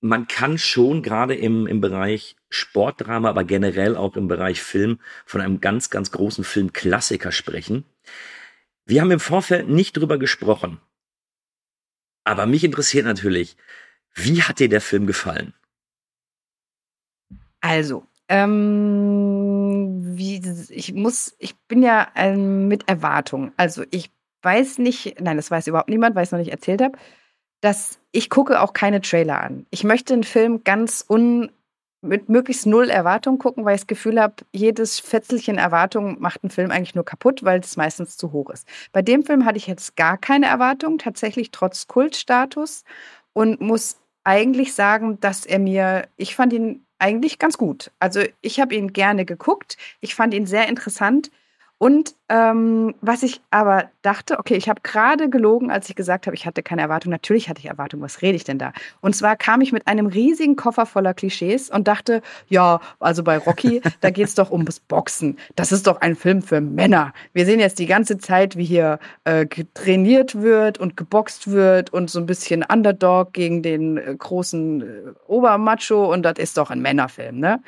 man 0.00 0.26
kann 0.26 0.56
schon 0.56 1.02
gerade 1.02 1.34
im, 1.34 1.66
im 1.66 1.82
Bereich 1.82 2.37
Sportdrama, 2.50 3.28
aber 3.28 3.44
generell 3.44 3.96
auch 3.96 4.16
im 4.16 4.28
Bereich 4.28 4.62
Film 4.62 5.00
von 5.26 5.40
einem 5.40 5.60
ganz, 5.60 5.90
ganz 5.90 6.10
großen 6.10 6.44
Filmklassiker 6.44 7.32
sprechen. 7.32 7.84
Wir 8.84 9.02
haben 9.02 9.10
im 9.10 9.20
Vorfeld 9.20 9.68
nicht 9.68 9.96
drüber 9.96 10.18
gesprochen. 10.18 10.80
Aber 12.24 12.46
mich 12.46 12.64
interessiert 12.64 13.06
natürlich, 13.06 13.56
wie 14.14 14.42
hat 14.42 14.58
dir 14.58 14.68
der 14.68 14.80
Film 14.80 15.06
gefallen? 15.06 15.54
Also, 17.60 18.06
ähm, 18.28 20.00
wie, 20.16 20.42
ich 20.68 20.92
muss, 20.92 21.34
ich 21.38 21.56
bin 21.68 21.82
ja 21.82 22.08
ähm, 22.14 22.68
mit 22.68 22.88
Erwartung. 22.88 23.52
Also 23.56 23.84
ich 23.90 24.10
weiß 24.42 24.78
nicht, 24.78 25.20
nein, 25.20 25.36
das 25.36 25.50
weiß 25.50 25.66
überhaupt 25.66 25.88
niemand, 25.88 26.14
weil 26.14 26.22
ich 26.22 26.28
es 26.28 26.32
noch 26.32 26.38
nicht 26.38 26.52
erzählt 26.52 26.82
habe, 26.82 26.98
dass 27.60 27.98
ich 28.12 28.30
gucke 28.30 28.60
auch 28.60 28.72
keine 28.72 29.00
Trailer 29.00 29.40
an. 29.42 29.66
Ich 29.70 29.84
möchte 29.84 30.14
einen 30.14 30.24
Film 30.24 30.62
ganz 30.64 31.04
un 31.08 31.50
mit 32.00 32.28
möglichst 32.28 32.66
null 32.66 32.90
Erwartung 32.90 33.38
gucken, 33.38 33.64
weil 33.64 33.74
ich 33.74 33.82
das 33.82 33.86
Gefühl 33.88 34.20
habe, 34.20 34.34
jedes 34.52 35.00
Fetzelchen 35.00 35.58
Erwartung 35.58 36.20
macht 36.20 36.44
einen 36.44 36.50
Film 36.50 36.70
eigentlich 36.70 36.94
nur 36.94 37.04
kaputt, 37.04 37.42
weil 37.42 37.60
es 37.60 37.76
meistens 37.76 38.16
zu 38.16 38.32
hoch 38.32 38.50
ist. 38.50 38.68
Bei 38.92 39.02
dem 39.02 39.24
Film 39.24 39.44
hatte 39.44 39.58
ich 39.58 39.66
jetzt 39.66 39.96
gar 39.96 40.16
keine 40.16 40.46
Erwartung, 40.46 40.98
tatsächlich 40.98 41.50
trotz 41.50 41.88
Kultstatus 41.88 42.84
und 43.32 43.60
muss 43.60 43.98
eigentlich 44.24 44.74
sagen, 44.74 45.18
dass 45.20 45.46
er 45.46 45.58
mir, 45.58 46.08
ich 46.16 46.36
fand 46.36 46.52
ihn 46.52 46.84
eigentlich 46.98 47.38
ganz 47.38 47.56
gut. 47.58 47.90
Also 47.98 48.20
ich 48.40 48.60
habe 48.60 48.74
ihn 48.74 48.92
gerne 48.92 49.24
geguckt. 49.24 49.76
Ich 50.00 50.14
fand 50.14 50.34
ihn 50.34 50.46
sehr 50.46 50.68
interessant. 50.68 51.30
Und 51.78 52.16
ähm, 52.28 52.96
was 53.00 53.22
ich 53.22 53.40
aber 53.52 53.84
dachte, 54.02 54.40
okay, 54.40 54.56
ich 54.56 54.68
habe 54.68 54.80
gerade 54.82 55.30
gelogen, 55.30 55.70
als 55.70 55.88
ich 55.88 55.94
gesagt 55.94 56.26
habe, 56.26 56.34
ich 56.34 56.44
hatte 56.44 56.64
keine 56.64 56.82
Erwartung. 56.82 57.12
Natürlich 57.12 57.48
hatte 57.48 57.60
ich 57.60 57.66
Erwartung, 57.66 58.00
was 58.00 58.20
rede 58.20 58.34
ich 58.34 58.42
denn 58.42 58.58
da? 58.58 58.72
Und 59.00 59.14
zwar 59.14 59.36
kam 59.36 59.60
ich 59.60 59.70
mit 59.70 59.86
einem 59.86 60.06
riesigen 60.06 60.56
Koffer 60.56 60.86
voller 60.86 61.14
Klischees 61.14 61.70
und 61.70 61.86
dachte, 61.86 62.20
ja, 62.48 62.80
also 62.98 63.22
bei 63.22 63.38
Rocky, 63.38 63.80
da 64.00 64.10
geht 64.10 64.26
es 64.26 64.34
doch 64.34 64.50
ums 64.50 64.80
Boxen. 64.80 65.38
Das 65.54 65.70
ist 65.70 65.86
doch 65.86 66.00
ein 66.00 66.16
Film 66.16 66.42
für 66.42 66.60
Männer. 66.60 67.12
Wir 67.32 67.46
sehen 67.46 67.60
jetzt 67.60 67.78
die 67.78 67.86
ganze 67.86 68.18
Zeit, 68.18 68.56
wie 68.56 68.64
hier 68.64 68.98
äh, 69.22 69.46
trainiert 69.74 70.42
wird 70.42 70.78
und 70.78 70.96
geboxt 70.96 71.48
wird 71.48 71.92
und 71.92 72.10
so 72.10 72.18
ein 72.18 72.26
bisschen 72.26 72.64
Underdog 72.64 73.32
gegen 73.32 73.62
den 73.62 73.98
äh, 73.98 74.16
großen 74.18 74.82
äh, 74.82 74.84
Obermacho 75.28 76.12
und 76.12 76.24
das 76.24 76.38
ist 76.38 76.56
doch 76.56 76.70
ein 76.70 76.82
Männerfilm, 76.82 77.38
ne? 77.38 77.60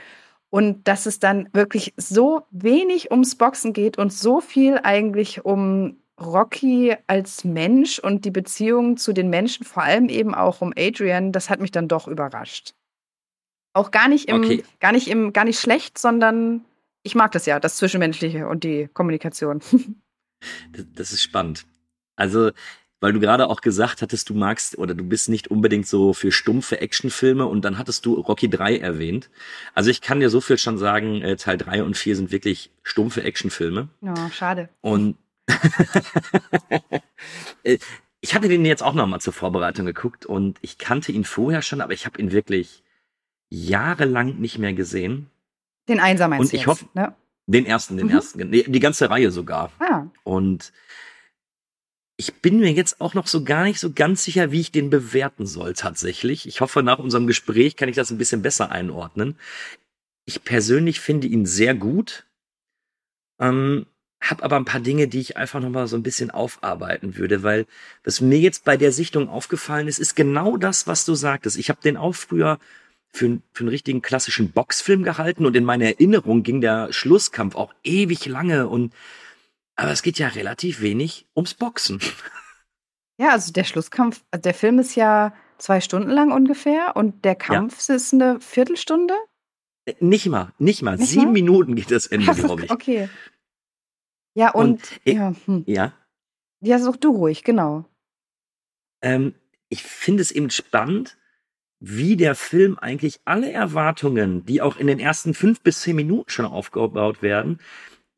Und 0.50 0.88
dass 0.88 1.06
es 1.06 1.20
dann 1.20 1.48
wirklich 1.52 1.94
so 1.96 2.42
wenig 2.50 3.10
ums 3.10 3.36
Boxen 3.36 3.72
geht 3.72 3.98
und 3.98 4.12
so 4.12 4.40
viel 4.40 4.80
eigentlich 4.82 5.44
um 5.44 5.96
Rocky 6.20 6.94
als 7.06 7.44
Mensch 7.44 7.98
und 7.98 8.24
die 8.24 8.30
Beziehung 8.30 8.96
zu 8.96 9.12
den 9.12 9.30
Menschen, 9.30 9.64
vor 9.64 9.84
allem 9.84 10.08
eben 10.08 10.34
auch 10.34 10.60
um 10.60 10.72
Adrian, 10.76 11.32
das 11.32 11.48
hat 11.48 11.60
mich 11.60 11.70
dann 11.70 11.88
doch 11.88 12.08
überrascht. 12.08 12.74
Auch 13.72 13.90
gar 13.90 14.08
nicht 14.08 14.28
im, 14.28 14.42
okay. 14.42 14.64
gar 14.80 14.92
nicht 14.92 15.08
im, 15.08 15.32
gar 15.32 15.44
nicht 15.44 15.60
schlecht, 15.60 15.98
sondern 15.98 16.64
ich 17.02 17.14
mag 17.14 17.32
das 17.32 17.46
ja, 17.46 17.60
das 17.60 17.76
Zwischenmenschliche 17.76 18.46
und 18.48 18.64
die 18.64 18.88
Kommunikation. 18.92 19.60
das, 20.72 20.84
das 20.94 21.12
ist 21.12 21.22
spannend. 21.22 21.64
Also 22.16 22.50
weil 23.00 23.12
du 23.12 23.20
gerade 23.20 23.48
auch 23.48 23.62
gesagt 23.62 24.02
hattest, 24.02 24.28
du 24.28 24.34
magst 24.34 24.78
oder 24.78 24.94
du 24.94 25.04
bist 25.04 25.28
nicht 25.28 25.48
unbedingt 25.48 25.86
so 25.86 26.12
für 26.12 26.30
stumpfe 26.30 26.80
Actionfilme 26.80 27.46
und 27.46 27.64
dann 27.64 27.78
hattest 27.78 28.06
du 28.06 28.14
Rocky 28.14 28.48
3 28.48 28.78
erwähnt. 28.78 29.30
Also 29.74 29.90
ich 29.90 30.00
kann 30.00 30.20
dir 30.20 30.30
so 30.30 30.40
viel 30.40 30.58
schon 30.58 30.78
sagen, 30.78 31.22
äh, 31.22 31.36
Teil 31.36 31.56
3 31.56 31.82
und 31.82 31.96
4 31.96 32.16
sind 32.16 32.30
wirklich 32.30 32.70
stumpfe 32.82 33.22
Actionfilme. 33.22 33.88
Oh, 34.02 34.30
schade. 34.32 34.68
Und 34.82 35.16
äh, 37.62 37.78
ich 38.20 38.34
hatte 38.34 38.48
den 38.48 38.64
jetzt 38.66 38.82
auch 38.82 38.94
noch 38.94 39.06
mal 39.06 39.20
zur 39.20 39.32
Vorbereitung 39.32 39.86
geguckt 39.86 40.26
und 40.26 40.58
ich 40.60 40.76
kannte 40.76 41.10
ihn 41.10 41.24
vorher 41.24 41.62
schon, 41.62 41.80
aber 41.80 41.94
ich 41.94 42.04
habe 42.04 42.20
ihn 42.20 42.32
wirklich 42.32 42.82
jahrelang 43.48 44.36
nicht 44.36 44.58
mehr 44.58 44.74
gesehen. 44.74 45.30
Den 45.88 46.00
Einsamen 46.00 46.38
Und 46.38 46.52
ich 46.52 46.66
hoffe, 46.66 46.84
ne? 46.94 47.14
den 47.46 47.64
ersten, 47.64 47.96
den 47.96 48.08
mhm. 48.08 48.12
ersten, 48.12 48.50
nee, 48.50 48.64
die 48.66 48.80
ganze 48.80 49.08
Reihe 49.10 49.30
sogar. 49.30 49.72
Ah. 49.80 50.04
Und 50.22 50.72
ich 52.20 52.34
bin 52.34 52.60
mir 52.60 52.70
jetzt 52.70 53.00
auch 53.00 53.14
noch 53.14 53.26
so 53.26 53.44
gar 53.44 53.64
nicht 53.64 53.80
so 53.80 53.92
ganz 53.92 54.24
sicher, 54.24 54.52
wie 54.52 54.60
ich 54.60 54.70
den 54.70 54.90
bewerten 54.90 55.46
soll 55.46 55.72
tatsächlich. 55.72 56.46
Ich 56.46 56.60
hoffe, 56.60 56.82
nach 56.82 56.98
unserem 56.98 57.26
Gespräch 57.26 57.76
kann 57.76 57.88
ich 57.88 57.96
das 57.96 58.10
ein 58.10 58.18
bisschen 58.18 58.42
besser 58.42 58.70
einordnen. 58.70 59.36
Ich 60.26 60.44
persönlich 60.44 61.00
finde 61.00 61.28
ihn 61.28 61.46
sehr 61.46 61.74
gut, 61.74 62.26
ähm, 63.40 63.86
habe 64.20 64.42
aber 64.42 64.56
ein 64.56 64.66
paar 64.66 64.82
Dinge, 64.82 65.08
die 65.08 65.18
ich 65.18 65.38
einfach 65.38 65.60
noch 65.60 65.70
mal 65.70 65.88
so 65.88 65.96
ein 65.96 66.02
bisschen 66.02 66.30
aufarbeiten 66.30 67.16
würde, 67.16 67.42
weil 67.42 67.66
was 68.04 68.20
mir 68.20 68.38
jetzt 68.38 68.66
bei 68.66 68.76
der 68.76 68.92
Sichtung 68.92 69.30
aufgefallen 69.30 69.88
ist, 69.88 69.98
ist 69.98 70.14
genau 70.14 70.58
das, 70.58 70.86
was 70.86 71.06
du 71.06 71.14
sagtest. 71.14 71.56
Ich 71.56 71.70
habe 71.70 71.80
den 71.82 71.96
auch 71.96 72.14
früher 72.14 72.58
für, 73.10 73.38
für 73.54 73.60
einen 73.60 73.70
richtigen 73.70 74.02
klassischen 74.02 74.52
Boxfilm 74.52 75.04
gehalten 75.04 75.46
und 75.46 75.56
in 75.56 75.64
meiner 75.64 75.86
Erinnerung 75.86 76.42
ging 76.42 76.60
der 76.60 76.92
Schlusskampf 76.92 77.54
auch 77.54 77.72
ewig 77.82 78.26
lange 78.26 78.68
und 78.68 78.92
aber 79.80 79.92
es 79.92 80.02
geht 80.02 80.18
ja 80.18 80.28
relativ 80.28 80.82
wenig 80.82 81.26
ums 81.34 81.54
Boxen. 81.54 82.00
Ja, 83.18 83.30
also 83.30 83.52
der 83.52 83.64
Schlusskampf, 83.64 84.22
also 84.30 84.42
der 84.42 84.54
Film 84.54 84.78
ist 84.78 84.94
ja 84.94 85.34
zwei 85.58 85.80
Stunden 85.80 86.10
lang 86.10 86.32
ungefähr 86.32 86.96
und 86.96 87.24
der 87.24 87.34
Kampf 87.34 87.88
ja. 87.88 87.94
ist 87.94 88.12
eine 88.12 88.40
Viertelstunde? 88.40 89.14
Äh, 89.86 89.94
nicht 90.00 90.26
mal, 90.26 90.52
nicht 90.58 90.82
mal. 90.82 90.96
Nicht 90.96 91.08
Sieben 91.08 91.26
mal? 91.26 91.32
Minuten 91.32 91.76
geht 91.76 91.90
das 91.90 92.06
Ende, 92.06 92.32
glaube 92.34 92.64
ich. 92.64 92.70
Okay. 92.70 93.08
Ja, 94.34 94.50
und, 94.52 94.70
und 94.70 95.00
ja, 95.04 95.34
hm. 95.46 95.64
ja. 95.66 95.92
Ja, 96.60 96.78
such 96.78 96.96
du 96.96 97.10
ruhig, 97.10 97.42
genau. 97.42 97.86
Ähm, 99.02 99.34
ich 99.70 99.82
finde 99.82 100.22
es 100.22 100.30
eben 100.30 100.50
spannend, 100.50 101.16
wie 101.78 102.16
der 102.16 102.34
Film 102.34 102.78
eigentlich 102.78 103.20
alle 103.24 103.50
Erwartungen, 103.50 104.44
die 104.44 104.60
auch 104.60 104.76
in 104.76 104.86
den 104.86 104.98
ersten 104.98 105.32
fünf 105.32 105.62
bis 105.62 105.80
zehn 105.80 105.96
Minuten 105.96 106.28
schon 106.28 106.44
aufgebaut 106.44 107.22
werden, 107.22 107.60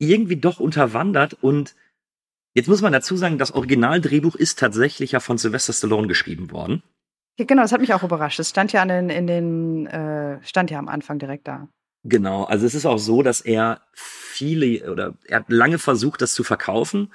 irgendwie 0.09 0.37
doch 0.37 0.59
unterwandert 0.59 1.35
und 1.41 1.75
jetzt 2.53 2.67
muss 2.67 2.81
man 2.81 2.93
dazu 2.93 3.17
sagen, 3.17 3.37
das 3.37 3.53
Originaldrehbuch 3.53 4.35
ist 4.35 4.59
tatsächlich 4.59 5.13
ja 5.13 5.19
von 5.19 5.37
Sylvester 5.37 5.73
Stallone 5.73 6.07
geschrieben 6.07 6.51
worden. 6.51 6.83
Ja, 7.37 7.45
genau, 7.45 7.63
das 7.63 7.71
hat 7.71 7.81
mich 7.81 7.93
auch 7.93 8.03
überrascht. 8.03 8.39
Es 8.39 8.49
stand 8.49 8.73
ja 8.73 8.81
an 8.81 8.89
den, 8.89 9.09
in 9.09 9.27
den, 9.27 9.87
äh, 9.87 10.39
stand 10.43 10.69
ja 10.69 10.77
am 10.77 10.87
Anfang 10.87 11.17
direkt 11.17 11.47
da. 11.47 11.67
Genau, 12.03 12.43
also 12.43 12.65
es 12.65 12.75
ist 12.75 12.85
auch 12.85 12.99
so, 12.99 13.23
dass 13.23 13.41
er 13.41 13.81
viele 13.93 14.91
oder 14.91 15.15
er 15.25 15.39
hat 15.39 15.49
lange 15.49 15.79
versucht, 15.79 16.21
das 16.21 16.33
zu 16.33 16.43
verkaufen. 16.43 17.11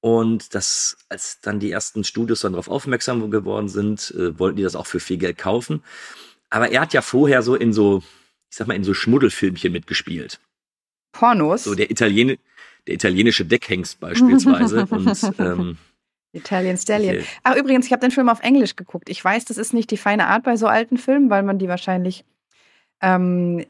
Und 0.00 0.54
das, 0.54 0.96
als 1.10 1.40
dann 1.40 1.60
die 1.60 1.70
ersten 1.70 2.04
Studios 2.04 2.40
dann 2.40 2.52
darauf 2.52 2.68
aufmerksam 2.68 3.30
geworden 3.30 3.68
sind, 3.68 4.14
äh, 4.16 4.38
wollten 4.38 4.56
die 4.56 4.62
das 4.62 4.76
auch 4.76 4.86
für 4.86 5.00
viel 5.00 5.18
Geld 5.18 5.36
kaufen. 5.36 5.82
Aber 6.48 6.70
er 6.70 6.80
hat 6.80 6.94
ja 6.94 7.02
vorher 7.02 7.42
so 7.42 7.54
in 7.54 7.72
so, 7.72 8.02
ich 8.50 8.56
sag 8.56 8.66
mal, 8.66 8.74
in 8.74 8.84
so 8.84 8.94
Schmuddelfilmchen 8.94 9.72
mitgespielt. 9.72 10.40
Pornos. 11.12 11.64
So 11.64 11.74
der, 11.74 11.90
Italien, 11.90 12.36
der 12.86 12.94
italienische 12.94 13.44
Deckhengst 13.44 14.00
beispielsweise. 14.00 14.86
und, 14.90 15.38
ähm, 15.38 15.78
Italian 16.32 16.76
Stallion. 16.76 17.16
Okay. 17.16 17.26
Ach, 17.42 17.56
übrigens, 17.56 17.86
ich 17.86 17.92
habe 17.92 18.00
den 18.00 18.10
Film 18.10 18.28
auf 18.28 18.40
Englisch 18.40 18.76
geguckt. 18.76 19.08
Ich 19.08 19.24
weiß, 19.24 19.44
das 19.46 19.58
ist 19.58 19.74
nicht 19.74 19.90
die 19.90 19.96
feine 19.96 20.28
Art 20.28 20.44
bei 20.44 20.56
so 20.56 20.66
alten 20.66 20.96
Filmen, 20.96 21.30
weil 21.30 21.42
man 21.42 21.58
die 21.58 21.68
wahrscheinlich 21.68 22.24
ähm, 23.00 23.64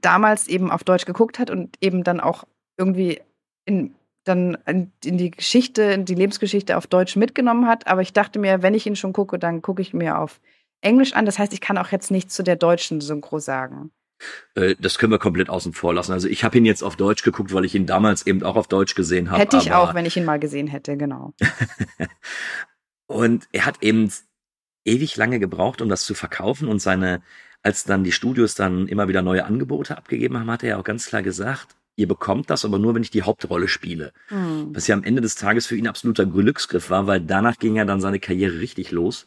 damals 0.00 0.48
eben 0.48 0.70
auf 0.70 0.84
Deutsch 0.84 1.04
geguckt 1.04 1.38
hat 1.38 1.50
und 1.50 1.76
eben 1.80 2.02
dann 2.02 2.20
auch 2.20 2.44
irgendwie 2.76 3.20
in, 3.64 3.94
dann 4.24 4.58
in, 4.66 4.90
in, 5.04 5.18
die 5.18 5.30
Geschichte, 5.30 5.82
in 5.82 6.04
die 6.04 6.14
Lebensgeschichte 6.14 6.76
auf 6.76 6.86
Deutsch 6.86 7.16
mitgenommen 7.16 7.66
hat. 7.66 7.86
Aber 7.86 8.02
ich 8.02 8.12
dachte 8.12 8.38
mir, 8.38 8.62
wenn 8.62 8.74
ich 8.74 8.86
ihn 8.86 8.96
schon 8.96 9.12
gucke, 9.12 9.38
dann 9.38 9.62
gucke 9.62 9.82
ich 9.82 9.94
mir 9.94 10.18
auf 10.18 10.40
Englisch 10.80 11.12
an. 11.12 11.26
Das 11.26 11.38
heißt, 11.38 11.52
ich 11.52 11.60
kann 11.60 11.78
auch 11.78 11.92
jetzt 11.92 12.10
nichts 12.10 12.34
zu 12.34 12.42
der 12.42 12.56
deutschen 12.56 13.00
Synchro 13.00 13.38
sagen. 13.38 13.90
Äh, 14.54 14.76
das 14.78 14.98
können 14.98 15.12
wir 15.12 15.18
komplett 15.18 15.48
außen 15.48 15.72
vor 15.72 15.94
lassen. 15.94 16.12
Also 16.12 16.28
ich 16.28 16.44
habe 16.44 16.58
ihn 16.58 16.64
jetzt 16.64 16.82
auf 16.82 16.96
Deutsch 16.96 17.22
geguckt, 17.22 17.52
weil 17.52 17.64
ich 17.64 17.74
ihn 17.74 17.86
damals 17.86 18.26
eben 18.26 18.42
auch 18.42 18.56
auf 18.56 18.68
Deutsch 18.68 18.94
gesehen 18.94 19.30
habe. 19.30 19.40
Hätte 19.40 19.56
ich 19.56 19.72
auch, 19.72 19.94
wenn 19.94 20.06
ich 20.06 20.16
ihn 20.16 20.24
mal 20.24 20.38
gesehen 20.38 20.66
hätte, 20.66 20.96
genau. 20.96 21.34
und 23.06 23.48
er 23.52 23.66
hat 23.66 23.82
eben 23.82 24.10
ewig 24.84 25.16
lange 25.16 25.40
gebraucht, 25.40 25.82
um 25.82 25.88
das 25.88 26.04
zu 26.04 26.14
verkaufen 26.14 26.68
und 26.68 26.80
seine, 26.80 27.22
als 27.62 27.84
dann 27.84 28.04
die 28.04 28.12
Studios 28.12 28.54
dann 28.54 28.88
immer 28.88 29.08
wieder 29.08 29.22
neue 29.22 29.44
Angebote 29.44 29.96
abgegeben 29.96 30.38
haben, 30.38 30.50
hat 30.50 30.62
er 30.62 30.70
ja 30.70 30.76
auch 30.78 30.84
ganz 30.84 31.06
klar 31.06 31.22
gesagt, 31.22 31.76
ihr 31.96 32.08
bekommt 32.08 32.48
das, 32.50 32.64
aber 32.64 32.78
nur, 32.78 32.94
wenn 32.94 33.02
ich 33.02 33.10
die 33.10 33.22
Hauptrolle 33.22 33.68
spiele. 33.68 34.12
Hm. 34.28 34.74
Was 34.74 34.86
ja 34.86 34.94
am 34.94 35.04
Ende 35.04 35.20
des 35.20 35.34
Tages 35.34 35.66
für 35.66 35.76
ihn 35.76 35.86
absoluter 35.86 36.24
Glücksgriff 36.24 36.88
war, 36.90 37.06
weil 37.06 37.20
danach 37.20 37.58
ging 37.58 37.76
ja 37.76 37.84
dann 37.84 38.00
seine 38.00 38.20
Karriere 38.20 38.60
richtig 38.60 38.90
los. 38.90 39.26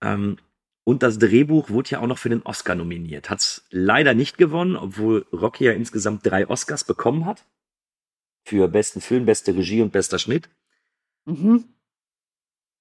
Ähm, 0.00 0.36
und 0.88 1.02
das 1.02 1.18
Drehbuch 1.18 1.68
wurde 1.68 1.90
ja 1.90 2.00
auch 2.00 2.06
noch 2.06 2.16
für 2.16 2.30
den 2.30 2.40
Oscar 2.44 2.74
nominiert. 2.74 3.28
Hat 3.28 3.40
es 3.40 3.66
leider 3.68 4.14
nicht 4.14 4.38
gewonnen, 4.38 4.74
obwohl 4.74 5.26
Rocky 5.34 5.66
ja 5.66 5.72
insgesamt 5.72 6.24
drei 6.24 6.48
Oscars 6.48 6.82
bekommen 6.82 7.26
hat. 7.26 7.44
Für 8.46 8.68
besten 8.68 9.02
Film, 9.02 9.26
beste 9.26 9.54
Regie 9.54 9.82
und 9.82 9.92
bester 9.92 10.18
Schnitt. 10.18 10.48
Mhm. 11.26 11.64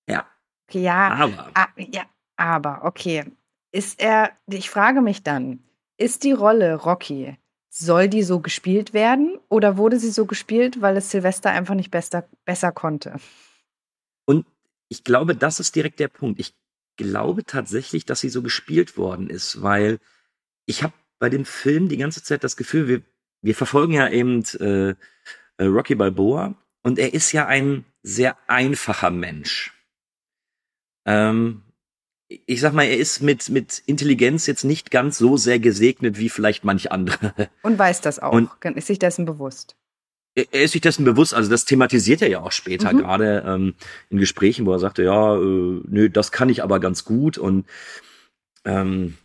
Ja. 0.08 0.26
Ja, 0.72 1.10
aber. 1.10 1.52
Ah, 1.54 1.68
ja, 1.76 2.04
aber, 2.38 2.86
okay. 2.86 3.26
Ist 3.74 4.00
er, 4.00 4.32
ich 4.50 4.70
frage 4.70 5.02
mich 5.02 5.24
dann, 5.24 5.60
ist 5.98 6.24
die 6.24 6.32
Rolle 6.32 6.76
Rocky, 6.76 7.38
soll 7.68 8.08
die 8.08 8.24
so 8.24 8.40
gespielt 8.40 8.94
werden 8.94 9.38
oder 9.50 9.76
wurde 9.76 10.00
sie 10.00 10.12
so 10.12 10.26
gespielt, 10.26 10.82
weil 10.82 10.96
es 10.96 11.12
Silvester 11.12 11.50
einfach 11.50 11.76
nicht 11.76 11.92
besser, 11.92 12.24
besser 12.46 12.72
konnte? 12.72 13.18
Und 14.24 14.46
ich 14.88 15.04
glaube, 15.04 15.36
das 15.36 15.60
ist 15.60 15.76
direkt 15.76 16.00
der 16.00 16.08
Punkt. 16.08 16.40
Ich 16.40 16.56
glaube 16.98 17.46
tatsächlich, 17.46 18.06
dass 18.06 18.20
sie 18.20 18.30
so 18.30 18.42
gespielt 18.42 18.98
worden 18.98 19.30
ist, 19.30 19.62
weil 19.62 20.00
ich 20.66 20.84
habe 20.84 20.94
bei 21.20 21.30
dem 21.30 21.46
Film 21.46 21.88
die 21.88 21.98
ganze 21.98 22.24
Zeit 22.24 22.44
das 22.44 22.58
Gefühl, 22.58 22.88
wir, 22.88 23.02
wir 23.42 23.56
verfolgen 23.56 23.94
ja 23.94 24.10
eben 24.10 24.44
äh, 24.60 24.90
äh, 25.58 25.66
Rocky 25.66 25.96
Balboa 25.96 26.56
und 26.84 27.00
er 27.00 27.14
ist 27.14 27.32
ja 27.32 27.48
ein 27.48 27.86
sehr 28.04 28.38
einfacher 28.48 29.10
Mensch. 29.10 29.74
Ähm, 31.06 31.64
ich 32.28 32.60
sag 32.60 32.74
mal, 32.74 32.84
er 32.84 32.98
ist 32.98 33.22
mit, 33.22 33.48
mit 33.50 33.82
Intelligenz 33.86 34.48
jetzt 34.48 34.66
nicht 34.66 34.92
ganz 34.92 35.18
so 35.18 35.38
sehr 35.38 35.60
gesegnet 35.60 36.18
wie 36.18 36.28
vielleicht 36.28 36.66
manch 36.66 36.92
andere. 36.92 37.50
Und 37.64 37.80
weiß 37.80 38.02
das 38.02 38.20
auch. 38.20 38.34
Und 38.34 38.50
ist 38.76 38.88
sich 38.88 39.00
dessen 39.00 39.26
bewusst 39.26 39.78
er 40.38 40.64
ist 40.64 40.72
sich 40.72 40.82
dessen 40.82 41.04
bewusst, 41.04 41.34
also 41.34 41.50
das 41.50 41.66
thematisiert 41.66 42.22
er 42.22 42.30
ja 42.30 42.42
auch 42.42 42.52
später, 42.52 42.94
mhm. 42.94 42.98
gerade 43.00 43.44
ähm, 43.46 43.74
in 44.10 44.20
Gesprächen, 44.20 44.66
wo 44.66 44.72
er 44.72 44.80
sagte, 44.80 45.04
ja, 45.04 45.36
äh, 45.36 45.40
nö, 45.88 46.10
das 46.10 46.32
kann 46.32 46.50
ich 46.50 46.62
aber 46.62 46.80
ganz 46.80 47.04
gut 47.06 47.38
und 47.38 47.66
ähm, 48.64 49.18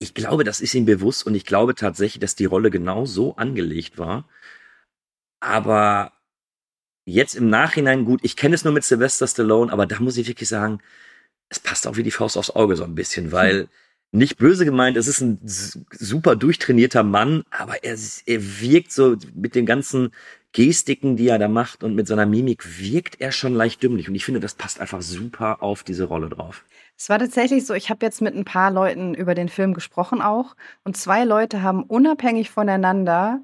ich 0.00 0.12
glaube, 0.12 0.44
das 0.44 0.60
ist 0.60 0.74
ihm 0.74 0.86
bewusst 0.86 1.24
und 1.24 1.34
ich 1.34 1.44
glaube 1.44 1.74
tatsächlich, 1.74 2.20
dass 2.20 2.34
die 2.34 2.44
Rolle 2.46 2.70
genau 2.70 3.06
so 3.06 3.36
angelegt 3.36 3.96
war. 3.96 4.28
Aber 5.40 6.12
jetzt 7.06 7.34
im 7.34 7.48
Nachhinein 7.48 8.04
gut, 8.04 8.20
ich 8.22 8.36
kenne 8.36 8.54
es 8.54 8.64
nur 8.64 8.72
mit 8.72 8.84
Sylvester 8.84 9.26
Stallone, 9.26 9.72
aber 9.72 9.86
da 9.86 10.00
muss 10.00 10.16
ich 10.16 10.26
wirklich 10.26 10.48
sagen, 10.48 10.80
es 11.48 11.60
passt 11.60 11.86
auch 11.86 11.96
wie 11.96 12.02
die 12.02 12.10
Faust 12.10 12.36
aufs 12.36 12.50
Auge 12.50 12.76
so 12.76 12.84
ein 12.84 12.94
bisschen, 12.94 13.30
weil 13.30 13.60
hm. 13.60 13.68
Nicht 14.14 14.38
böse 14.38 14.64
gemeint, 14.64 14.96
es 14.96 15.08
ist 15.08 15.20
ein 15.20 15.38
super 15.42 16.36
durchtrainierter 16.36 17.02
Mann, 17.02 17.42
aber 17.50 17.82
er, 17.82 17.96
er 18.26 18.60
wirkt 18.60 18.92
so 18.92 19.16
mit 19.34 19.54
den 19.54 19.66
ganzen 19.66 20.12
Gestiken, 20.52 21.16
die 21.16 21.28
er 21.28 21.38
da 21.40 21.48
macht 21.48 21.82
und 21.82 21.96
mit 21.96 22.06
seiner 22.06 22.24
Mimik 22.24 22.78
wirkt 22.78 23.20
er 23.20 23.32
schon 23.32 23.54
leicht 23.54 23.82
dümmlich. 23.82 24.08
Und 24.08 24.14
ich 24.14 24.24
finde, 24.24 24.38
das 24.38 24.54
passt 24.54 24.80
einfach 24.80 25.02
super 25.02 25.62
auf 25.62 25.82
diese 25.82 26.04
Rolle 26.04 26.28
drauf. 26.28 26.64
Es 26.96 27.08
war 27.08 27.18
tatsächlich 27.18 27.66
so, 27.66 27.74
ich 27.74 27.90
habe 27.90 28.06
jetzt 28.06 28.22
mit 28.22 28.36
ein 28.36 28.44
paar 28.44 28.70
Leuten 28.70 29.14
über 29.14 29.34
den 29.34 29.48
Film 29.48 29.74
gesprochen 29.74 30.22
auch. 30.22 30.54
Und 30.84 30.96
zwei 30.96 31.24
Leute 31.24 31.62
haben 31.62 31.82
unabhängig 31.82 32.50
voneinander 32.50 33.42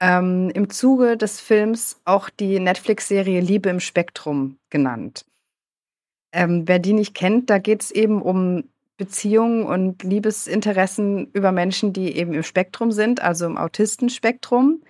ähm, 0.00 0.50
im 0.54 0.68
Zuge 0.68 1.16
des 1.16 1.40
Films 1.40 1.98
auch 2.04 2.28
die 2.28 2.60
Netflix-Serie 2.60 3.40
Liebe 3.40 3.70
im 3.70 3.80
Spektrum 3.80 4.58
genannt. 4.68 5.24
Ähm, 6.32 6.68
wer 6.68 6.78
die 6.78 6.92
nicht 6.92 7.14
kennt, 7.14 7.48
da 7.48 7.58
geht 7.58 7.82
es 7.82 7.90
eben 7.90 8.20
um 8.20 8.64
Beziehungen 9.00 9.64
und 9.64 10.02
Liebesinteressen 10.02 11.30
über 11.32 11.52
Menschen, 11.52 11.94
die 11.94 12.14
eben 12.18 12.34
im 12.34 12.42
Spektrum 12.42 12.92
sind, 12.92 13.22
also 13.22 13.46
im 13.46 13.56
Autistenspektrum. 13.56 14.82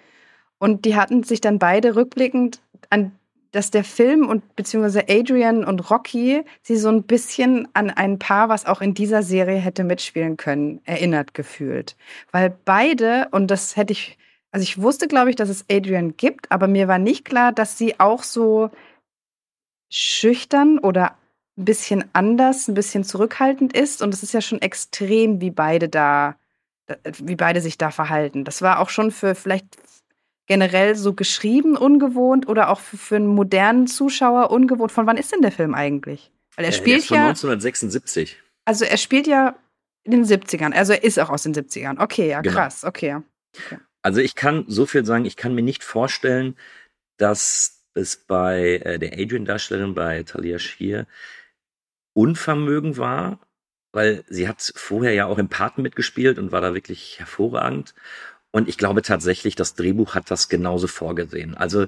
Und 0.59 0.85
die 0.85 0.97
hatten 0.97 1.23
sich 1.23 1.41
dann 1.41 1.61
beide 1.61 1.95
rückblickend 1.95 2.61
an 2.91 3.13
dass 3.53 3.71
der 3.73 3.83
Film 3.83 4.29
und 4.29 4.55
beziehungsweise 4.55 5.07
Adrian 5.09 5.65
und 5.65 5.91
Rocky 5.91 6.45
sie 6.63 6.77
so 6.77 6.89
ein 6.89 7.03
bisschen 7.03 7.67
an 7.75 7.91
ein 7.91 8.21
Paar, 8.21 8.49
was 8.49 8.65
auch 8.65 8.81
in 8.81 8.95
dieser 8.95 9.25
Serie 9.25 9.57
hätte 9.57 9.83
mitspielen 9.83 10.37
können, 10.37 10.81
erinnert 10.85 11.35
gefühlt. 11.35 11.97
Weil 12.31 12.57
beide, 12.65 13.27
und 13.33 13.51
das 13.51 13.77
hätte 13.77 13.93
ich, 13.93 14.19
also 14.53 14.63
ich 14.63 14.81
wusste, 14.81 15.09
glaube 15.09 15.31
ich, 15.31 15.37
dass 15.37 15.49
es 15.49 15.65
Adrian 15.69 16.17
gibt, 16.17 16.53
aber 16.53 16.69
mir 16.69 16.87
war 16.87 16.99
nicht 16.99 17.25
klar, 17.25 17.51
dass 17.51 17.77
sie 17.77 17.99
auch 17.99 18.23
so 18.23 18.71
schüchtern 19.91 20.79
oder 20.79 21.17
ein 21.61 21.65
bisschen 21.65 22.05
anders, 22.13 22.69
ein 22.69 22.75
bisschen 22.75 23.05
zurückhaltend 23.05 23.77
ist. 23.77 24.03
Und 24.03 24.15
es 24.15 24.23
ist 24.23 24.33
ja 24.33 24.41
schon 24.41 24.61
extrem, 24.61 25.41
wie 25.41 25.51
beide 25.51 25.89
da, 25.89 26.37
wie 27.19 27.37
beide 27.37 27.61
sich 27.61 27.79
da 27.79 27.91
verhalten. 27.91 28.45
Das 28.45 28.63
war 28.63 28.81
auch 28.81 28.91
schon 28.91 29.11
für 29.11 29.35
vielleicht 29.35 29.77
generell 30.51 30.97
so 30.97 31.15
geschrieben 31.15 31.77
ungewohnt 31.77 32.49
oder 32.49 32.71
auch 32.71 32.81
für, 32.81 32.97
für 32.97 33.15
einen 33.15 33.29
modernen 33.29 33.87
Zuschauer 33.87 34.51
ungewohnt? 34.51 34.91
Von 34.91 35.07
wann 35.07 35.17
ist 35.17 35.31
denn 35.31 35.43
der 35.43 35.53
Film 35.53 35.75
eigentlich? 35.75 36.33
Weil 36.57 36.65
er 36.65 36.73
äh, 36.73 36.75
spielt 36.75 37.05
von 37.05 37.19
ja. 37.19 37.29
1976. 37.29 38.37
Also 38.65 38.85
er 38.85 38.97
spielt 38.97 39.29
ja 39.29 39.55
in 40.03 40.11
den 40.11 40.25
70ern. 40.25 40.73
Also 40.73 40.93
er 40.93 41.05
ist 41.05 41.21
auch 41.21 41.31
aus 41.31 41.45
den 41.45 41.55
70ern. 41.55 42.03
Okay, 42.03 42.31
ja, 42.31 42.41
genau. 42.41 42.57
krass. 42.57 42.83
Okay. 42.83 43.19
okay. 43.57 43.79
Also 44.03 44.21
ich 44.21 44.35
kann 44.35 44.65
so 44.67 44.87
viel 44.87 45.05
sagen, 45.05 45.25
ich 45.25 45.37
kann 45.37 45.55
mir 45.55 45.63
nicht 45.63 45.85
vorstellen, 45.85 46.57
dass 47.17 47.85
es 47.95 48.17
bei 48.17 48.81
äh, 48.85 48.99
der 48.99 49.13
Adrian-Darstellerin, 49.13 49.95
bei 49.95 50.25
Talia 50.25 50.59
Shir, 50.59 51.07
Unvermögen 52.21 52.99
war, 52.99 53.41
weil 53.93 54.25
sie 54.29 54.47
hat 54.47 54.73
vorher 54.77 55.15
ja 55.15 55.25
auch 55.25 55.39
im 55.39 55.49
Paten 55.49 55.81
mitgespielt 55.81 56.39
und 56.39 56.53
war 56.53 56.61
da 56.61 56.75
wirklich 56.75 57.19
hervorragend. 57.19 57.95
Und 58.51 58.69
ich 58.69 58.77
glaube 58.77 59.01
tatsächlich, 59.01 59.55
das 59.55 59.75
Drehbuch 59.75 60.15
hat 60.15 60.31
das 60.31 60.51
genauso 60.51 60.87
vorgesehen. 60.87 61.57
Also, 61.57 61.87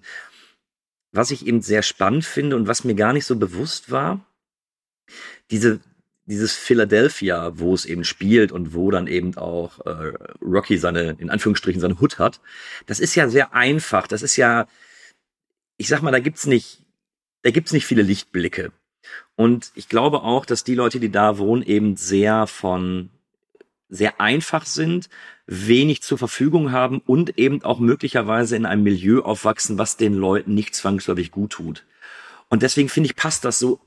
was 1.13 1.31
ich 1.31 1.47
eben 1.47 1.61
sehr 1.61 1.83
spannend 1.83 2.25
finde 2.25 2.57
und 2.57 2.67
was 2.67 2.85
mir 2.85 2.95
gar 2.95 3.13
nicht 3.13 3.27
so 3.27 3.37
bewusst 3.37 3.91
war, 3.91 4.25
diese, 5.51 5.81
dieses 6.25 6.55
Philadelphia, 6.57 7.59
wo 7.59 7.75
es 7.75 7.85
eben 7.85 8.05
spielt 8.05 8.53
und 8.53 8.73
wo 8.73 8.91
dann 8.91 9.09
eben 9.09 9.37
auch 9.37 9.85
äh, 9.85 10.15
Rocky 10.41 10.79
seine, 10.79 11.17
in 11.19 11.29
Anführungsstrichen, 11.29 11.81
seine 11.81 12.01
Hut 12.01 12.19
hat, 12.19 12.41
das 12.87 13.01
ist 13.01 13.15
ja 13.17 13.29
sehr 13.29 13.53
einfach. 13.53 14.07
Das 14.07 14.23
ist 14.23 14.37
ja, 14.37 14.67
ich 15.77 15.89
sag 15.89 16.01
mal, 16.01 16.11
da 16.13 16.21
gibt's 16.21 16.47
nicht, 16.47 16.87
da 17.43 17.51
gibt's 17.51 17.75
nicht 17.75 17.85
viele 17.85 18.03
Lichtblicke. 18.03 18.73
Und 19.37 19.73
ich 19.75 19.89
glaube 19.89 20.23
auch, 20.23 20.45
dass 20.45 20.65
die 20.65 20.75
Leute, 20.75 21.01
die 21.01 21.11
da 21.11 21.39
wohnen, 21.39 21.63
eben 21.63 21.97
sehr 21.97 22.47
von 22.47 23.11
sehr 23.89 24.21
einfach 24.21 24.65
sind, 24.65 25.11
wenig 25.47 26.03
zur 26.03 26.17
Verfügung 26.17 26.73
haben 26.73 27.01
und 27.05 27.39
eben 27.39 27.63
auch 27.63 27.79
möglicherweise 27.79 28.57
in 28.57 28.65
einem 28.65 28.85
Milieu 28.85 29.21
aufwachsen, 29.21 29.77
was 29.77 29.99
den 29.99 30.15
Leuten 30.15 30.55
nicht 30.55 30.75
zwangsläufig 30.75 31.31
gut 31.31 31.51
tut. 31.53 31.85
Und 32.49 32.63
deswegen 32.63 32.89
finde 32.89 33.09
ich, 33.09 33.17
passt 33.17 33.45
das 33.45 33.59
so 33.59 33.81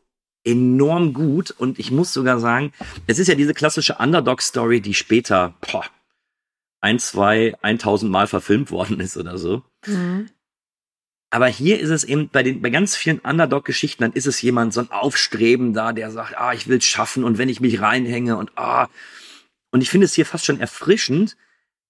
enorm 0.43 1.13
gut. 1.13 1.51
Und 1.51 1.79
ich 1.79 1.91
muss 1.91 2.13
sogar 2.13 2.39
sagen, 2.39 2.71
es 3.07 3.19
ist 3.19 3.27
ja 3.27 3.35
diese 3.35 3.53
klassische 3.53 3.95
Underdog-Story, 3.95 4.79
die 4.79 4.93
später 4.93 5.55
boah, 5.61 5.85
ein, 6.81 6.99
zwei, 6.99 7.55
eintausend 7.63 8.11
Mal 8.11 8.27
verfilmt 8.27 8.69
worden 8.69 8.99
ist 8.99 9.17
oder 9.17 9.37
so. 9.37 9.63
Mhm. 9.87 10.29
Aber 11.35 11.47
hier 11.47 11.81
ist 11.81 11.89
es 11.89 12.05
eben 12.05 12.29
bei 12.29 12.43
den, 12.43 12.61
bei 12.61 12.69
ganz 12.69 12.95
vielen 12.95 13.19
Underdog-Geschichten, 13.19 14.03
dann 14.03 14.13
ist 14.13 14.25
es 14.25 14.41
jemand, 14.41 14.71
so 14.71 14.79
ein 14.79 14.89
Aufstrebender, 14.89 15.91
der 15.91 16.09
sagt, 16.09 16.37
ah, 16.37 16.53
ich 16.53 16.69
will 16.69 16.77
es 16.77 16.85
schaffen 16.85 17.25
und 17.25 17.37
wenn 17.37 17.49
ich 17.49 17.59
mich 17.59 17.81
reinhänge 17.81 18.37
und 18.37 18.57
ah, 18.57 18.87
und 19.69 19.81
ich 19.81 19.89
finde 19.89 20.05
es 20.05 20.13
hier 20.13 20.25
fast 20.25 20.45
schon 20.45 20.61
erfrischend, 20.61 21.35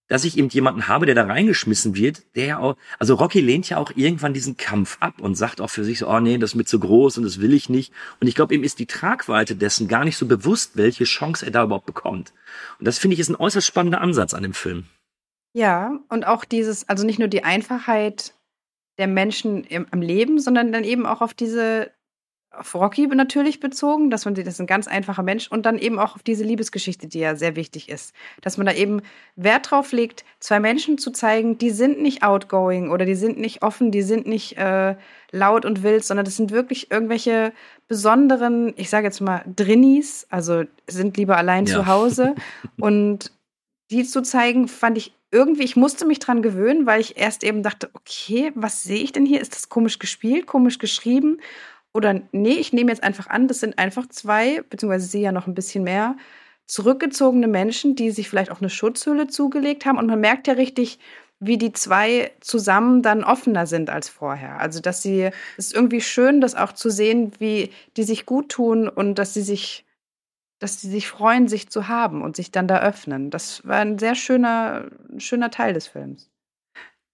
dass 0.07 0.23
ich 0.23 0.39
eben 0.39 0.49
jemanden 0.49 0.87
habe, 0.87 1.05
der 1.05 1.13
da 1.13 1.25
reingeschmissen 1.25 1.93
wird, 1.93 2.23
der 2.35 2.45
ja 2.45 2.57
auch, 2.57 2.75
also 2.97 3.13
Rocky 3.13 3.39
lehnt 3.39 3.69
ja 3.69 3.77
auch 3.77 3.91
irgendwann 3.95 4.33
diesen 4.33 4.57
Kampf 4.57 4.97
ab 4.99 5.21
und 5.21 5.35
sagt 5.35 5.61
auch 5.61 5.69
für 5.69 5.83
sich 5.83 5.99
so, 5.99 6.09
oh 6.09 6.19
nee, 6.19 6.39
das 6.39 6.53
ist 6.53 6.55
mir 6.55 6.65
zu 6.65 6.79
groß 6.79 7.19
und 7.19 7.23
das 7.23 7.39
will 7.39 7.53
ich 7.53 7.69
nicht. 7.69 7.93
Und 8.19 8.27
ich 8.27 8.33
glaube, 8.33 8.55
ihm 8.55 8.63
ist 8.63 8.79
die 8.79 8.87
Tragweite 8.87 9.55
dessen 9.55 9.87
gar 9.87 10.05
nicht 10.05 10.17
so 10.17 10.25
bewusst, 10.25 10.75
welche 10.75 11.03
Chance 11.03 11.45
er 11.45 11.51
da 11.51 11.65
überhaupt 11.65 11.85
bekommt. 11.85 12.33
Und 12.79 12.87
das 12.87 12.97
finde 12.97 13.13
ich 13.13 13.19
ist 13.19 13.29
ein 13.29 13.35
äußerst 13.35 13.67
spannender 13.67 14.01
Ansatz 14.01 14.33
an 14.33 14.41
dem 14.41 14.55
Film. 14.55 14.85
Ja, 15.53 15.99
und 16.09 16.25
auch 16.25 16.45
dieses, 16.45 16.89
also 16.89 17.05
nicht 17.05 17.19
nur 17.19 17.27
die 17.27 17.43
Einfachheit 17.43 18.33
der 18.97 19.07
Menschen 19.07 19.63
im, 19.63 19.87
am 19.91 20.01
Leben, 20.01 20.39
sondern 20.39 20.71
dann 20.71 20.83
eben 20.83 21.05
auch 21.05 21.21
auf 21.21 21.33
diese 21.33 21.91
auf 22.57 22.73
Rocky 22.73 23.07
natürlich 23.07 23.59
bezogen, 23.59 24.09
dass 24.09 24.25
man 24.25 24.33
das 24.33 24.45
ist 24.45 24.61
ein 24.61 24.67
ganz 24.67 24.87
einfacher 24.87 25.23
Mensch 25.23 25.47
und 25.49 25.65
dann 25.65 25.77
eben 25.77 25.99
auch 25.99 26.15
auf 26.15 26.23
diese 26.23 26.43
Liebesgeschichte, 26.43 27.07
die 27.07 27.19
ja 27.19 27.35
sehr 27.35 27.55
wichtig 27.55 27.89
ist, 27.89 28.13
dass 28.41 28.57
man 28.57 28.65
da 28.65 28.73
eben 28.73 29.01
Wert 29.35 29.71
drauf 29.71 29.91
legt, 29.91 30.25
zwei 30.39 30.59
Menschen 30.59 30.97
zu 30.97 31.11
zeigen, 31.11 31.57
die 31.57 31.69
sind 31.69 32.01
nicht 32.01 32.23
outgoing 32.23 32.89
oder 32.91 33.05
die 33.05 33.15
sind 33.15 33.39
nicht 33.39 33.61
offen, 33.63 33.91
die 33.91 34.01
sind 34.01 34.27
nicht 34.27 34.57
äh, 34.57 34.95
laut 35.31 35.65
und 35.65 35.83
wild, 35.83 36.05
sondern 36.05 36.25
das 36.25 36.37
sind 36.37 36.51
wirklich 36.51 36.91
irgendwelche 36.91 37.51
besonderen, 37.87 38.73
ich 38.77 38.89
sage 38.89 39.05
jetzt 39.05 39.21
mal 39.21 39.43
Drinnies, 39.55 40.25
also 40.29 40.63
sind 40.87 41.17
lieber 41.17 41.37
allein 41.37 41.65
ja. 41.65 41.75
zu 41.75 41.87
Hause 41.87 42.35
und 42.79 43.31
die 43.91 44.03
zu 44.03 44.21
zeigen, 44.21 44.67
fand 44.67 44.97
ich 44.97 45.13
irgendwie, 45.31 45.63
ich 45.63 45.75
musste 45.75 46.05
mich 46.05 46.19
dran 46.19 46.41
gewöhnen, 46.41 46.85
weil 46.85 47.01
ich 47.01 47.17
erst 47.17 47.43
eben 47.43 47.61
dachte, 47.61 47.89
okay, 47.93 48.51
was 48.55 48.83
sehe 48.83 49.03
ich 49.03 49.11
denn 49.11 49.25
hier? 49.25 49.41
Ist 49.41 49.53
das 49.53 49.69
komisch 49.69 49.99
gespielt, 49.99 50.47
komisch 50.47 50.79
geschrieben? 50.79 51.39
Oder 51.93 52.21
nee, 52.31 52.53
ich 52.53 52.73
nehme 52.73 52.91
jetzt 52.91 53.03
einfach 53.03 53.27
an, 53.27 53.47
das 53.47 53.59
sind 53.59 53.77
einfach 53.77 54.07
zwei, 54.07 54.61
beziehungsweise 54.69 55.07
sie 55.07 55.21
ja 55.21 55.31
noch 55.31 55.47
ein 55.47 55.55
bisschen 55.55 55.83
mehr, 55.83 56.15
zurückgezogene 56.67 57.47
Menschen, 57.47 57.95
die 57.95 58.11
sich 58.11 58.29
vielleicht 58.29 58.51
auch 58.51 58.59
eine 58.59 58.69
Schutzhülle 58.69 59.27
zugelegt 59.27 59.85
haben. 59.85 59.97
Und 59.97 60.07
man 60.07 60.19
merkt 60.19 60.47
ja 60.47 60.53
richtig, 60.55 60.99
wie 61.39 61.57
die 61.57 61.73
zwei 61.73 62.31
zusammen 62.39 63.01
dann 63.01 63.23
offener 63.23 63.67
sind 63.67 63.89
als 63.89 64.09
vorher. 64.09 64.59
Also, 64.59 64.79
dass 64.79 65.01
sie, 65.01 65.29
es 65.57 65.67
ist 65.67 65.75
irgendwie 65.75 66.01
schön, 66.01 66.41
das 66.41 66.55
auch 66.55 66.73
zu 66.73 66.89
sehen, 66.89 67.33
wie 67.39 67.71
die 67.97 68.03
sich 68.03 68.25
gut 68.25 68.49
tun 68.49 68.89
und 68.89 69.15
dass 69.15 69.33
sie 69.33 69.41
sich, 69.41 69.84
dass 70.65 70.81
sie 70.81 70.89
sich 70.89 71.07
freuen, 71.07 71.47
sich 71.47 71.69
zu 71.69 71.87
haben 71.87 72.21
und 72.21 72.35
sich 72.35 72.51
dann 72.51 72.67
da 72.67 72.81
öffnen. 72.81 73.29
Das 73.29 73.65
war 73.67 73.77
ein 73.77 73.99
sehr 73.99 74.15
schöner, 74.15 74.89
schöner 75.17 75.51
Teil 75.51 75.73
des 75.73 75.87
Films. 75.87 76.31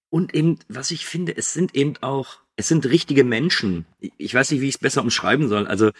Und 0.09 0.33
eben, 0.33 0.59
was 0.67 0.91
ich 0.91 1.05
finde, 1.05 1.35
es 1.35 1.53
sind 1.53 1.75
eben 1.75 1.95
auch 2.01 2.41
es 2.61 2.67
sind 2.67 2.85
richtige 2.85 3.23
Menschen. 3.23 3.85
Ich 4.17 4.33
weiß 4.33 4.51
nicht, 4.51 4.61
wie 4.61 4.67
ich 4.67 4.75
es 4.75 4.81
besser 4.81 5.01
umschreiben 5.01 5.47
soll. 5.47 5.67
Also 5.67 5.91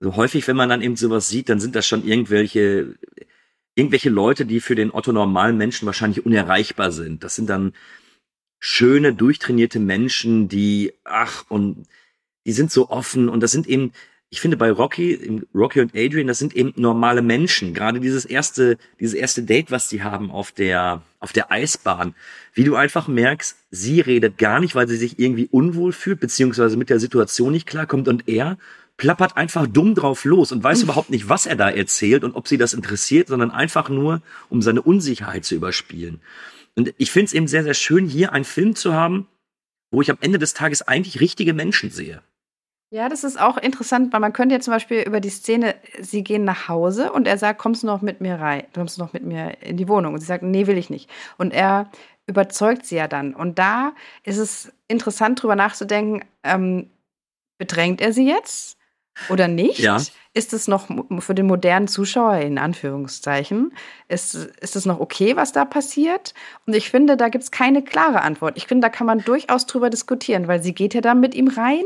so 0.00 0.16
häufig, 0.16 0.46
wenn 0.48 0.56
man 0.56 0.68
dann 0.68 0.82
eben 0.82 0.96
sowas 0.96 1.28
sieht, 1.28 1.48
dann 1.48 1.60
sind 1.60 1.74
das 1.74 1.86
schon 1.86 2.04
irgendwelche 2.04 2.96
irgendwelche 3.74 4.10
Leute, 4.10 4.44
die 4.44 4.60
für 4.60 4.74
den 4.74 4.92
Otto 4.92 5.12
normalen 5.12 5.56
Menschen 5.56 5.86
wahrscheinlich 5.86 6.26
unerreichbar 6.26 6.90
sind. 6.90 7.22
Das 7.22 7.36
sind 7.36 7.48
dann 7.48 7.74
schöne, 8.58 9.14
durchtrainierte 9.14 9.78
Menschen, 9.78 10.48
die 10.48 10.94
ach 11.04 11.44
und 11.48 11.86
die 12.44 12.52
sind 12.52 12.72
so 12.72 12.90
offen 12.90 13.28
und 13.28 13.40
das 13.40 13.52
sind 13.52 13.68
eben 13.68 13.92
ich 14.30 14.40
finde 14.40 14.58
bei 14.58 14.70
Rocky, 14.70 15.42
Rocky 15.54 15.80
und 15.80 15.96
Adrian, 15.96 16.26
das 16.26 16.38
sind 16.38 16.54
eben 16.54 16.74
normale 16.76 17.22
Menschen. 17.22 17.72
Gerade 17.72 17.98
dieses 17.98 18.26
erste, 18.26 18.76
dieses 19.00 19.14
erste 19.14 19.42
Date, 19.42 19.70
was 19.70 19.88
sie 19.88 20.02
haben 20.02 20.30
auf 20.30 20.52
der, 20.52 21.02
auf 21.18 21.32
der 21.32 21.50
Eisbahn. 21.50 22.14
Wie 22.52 22.64
du 22.64 22.76
einfach 22.76 23.08
merkst, 23.08 23.56
sie 23.70 24.00
redet 24.00 24.36
gar 24.36 24.60
nicht, 24.60 24.74
weil 24.74 24.86
sie 24.86 24.98
sich 24.98 25.18
irgendwie 25.18 25.48
unwohl 25.50 25.92
fühlt, 25.92 26.20
beziehungsweise 26.20 26.76
mit 26.76 26.90
der 26.90 27.00
Situation 27.00 27.52
nicht 27.52 27.66
klarkommt 27.66 28.06
und 28.06 28.28
er 28.28 28.58
plappert 28.98 29.36
einfach 29.36 29.66
dumm 29.66 29.94
drauf 29.94 30.24
los 30.24 30.52
und 30.52 30.62
weiß 30.62 30.82
überhaupt 30.82 31.08
nicht, 31.08 31.30
was 31.30 31.46
er 31.46 31.56
da 31.56 31.70
erzählt 31.70 32.22
und 32.24 32.34
ob 32.34 32.48
sie 32.48 32.58
das 32.58 32.74
interessiert, 32.74 33.28
sondern 33.28 33.50
einfach 33.50 33.88
nur, 33.88 34.20
um 34.50 34.60
seine 34.60 34.82
Unsicherheit 34.82 35.46
zu 35.46 35.54
überspielen. 35.54 36.20
Und 36.74 36.92
ich 36.98 37.10
finde 37.10 37.26
es 37.26 37.32
eben 37.32 37.48
sehr, 37.48 37.62
sehr 37.62 37.74
schön, 37.74 38.06
hier 38.06 38.32
einen 38.32 38.44
Film 38.44 38.74
zu 38.74 38.92
haben, 38.92 39.26
wo 39.90 40.02
ich 40.02 40.10
am 40.10 40.18
Ende 40.20 40.38
des 40.38 40.52
Tages 40.52 40.82
eigentlich 40.82 41.20
richtige 41.20 41.54
Menschen 41.54 41.90
sehe. 41.90 42.22
Ja, 42.90 43.08
das 43.08 43.22
ist 43.22 43.38
auch 43.38 43.58
interessant, 43.58 44.12
weil 44.12 44.20
man 44.20 44.32
könnte 44.32 44.54
ja 44.54 44.60
zum 44.60 44.72
Beispiel 44.72 45.02
über 45.02 45.20
die 45.20 45.28
Szene, 45.28 45.74
sie 46.00 46.24
gehen 46.24 46.44
nach 46.44 46.68
Hause 46.68 47.12
und 47.12 47.28
er 47.28 47.36
sagt, 47.36 47.58
kommst 47.58 47.82
du 47.82 47.86
noch 47.86 48.00
mit 48.00 48.22
mir 48.22 48.36
rein, 48.36 48.64
kommst 48.74 48.96
du 48.96 49.02
noch 49.02 49.12
mit 49.12 49.24
mir 49.24 49.62
in 49.62 49.76
die 49.76 49.88
Wohnung? 49.88 50.14
Und 50.14 50.20
sie 50.20 50.26
sagt, 50.26 50.42
nee, 50.42 50.66
will 50.66 50.78
ich 50.78 50.88
nicht. 50.88 51.10
Und 51.36 51.52
er 51.52 51.90
überzeugt 52.26 52.86
sie 52.86 52.96
ja 52.96 53.06
dann. 53.06 53.34
Und 53.34 53.58
da 53.58 53.92
ist 54.24 54.38
es 54.38 54.72
interessant, 54.86 55.42
drüber 55.42 55.56
nachzudenken, 55.56 56.26
ähm, 56.44 56.90
bedrängt 57.58 58.00
er 58.00 58.12
sie 58.12 58.26
jetzt? 58.26 58.78
oder 59.28 59.48
nicht? 59.48 59.78
Ja. 59.80 60.00
Ist 60.34 60.52
es 60.52 60.68
noch 60.68 60.88
für 61.20 61.34
den 61.34 61.46
modernen 61.46 61.88
Zuschauer 61.88 62.36
in 62.36 62.58
Anführungszeichen, 62.58 63.72
ist, 64.08 64.34
ist 64.34 64.76
es 64.76 64.86
noch 64.86 65.00
okay, 65.00 65.36
was 65.36 65.52
da 65.52 65.64
passiert? 65.64 66.34
Und 66.66 66.74
ich 66.74 66.90
finde, 66.90 67.16
da 67.16 67.28
gibt 67.28 67.44
es 67.44 67.50
keine 67.50 67.82
klare 67.82 68.22
Antwort. 68.22 68.56
Ich 68.56 68.66
finde, 68.66 68.86
da 68.86 68.88
kann 68.88 69.06
man 69.06 69.24
durchaus 69.24 69.66
drüber 69.66 69.90
diskutieren, 69.90 70.46
weil 70.46 70.62
sie 70.62 70.74
geht 70.74 70.94
ja 70.94 71.00
da 71.00 71.14
mit 71.14 71.34
ihm 71.34 71.48
rein. 71.48 71.84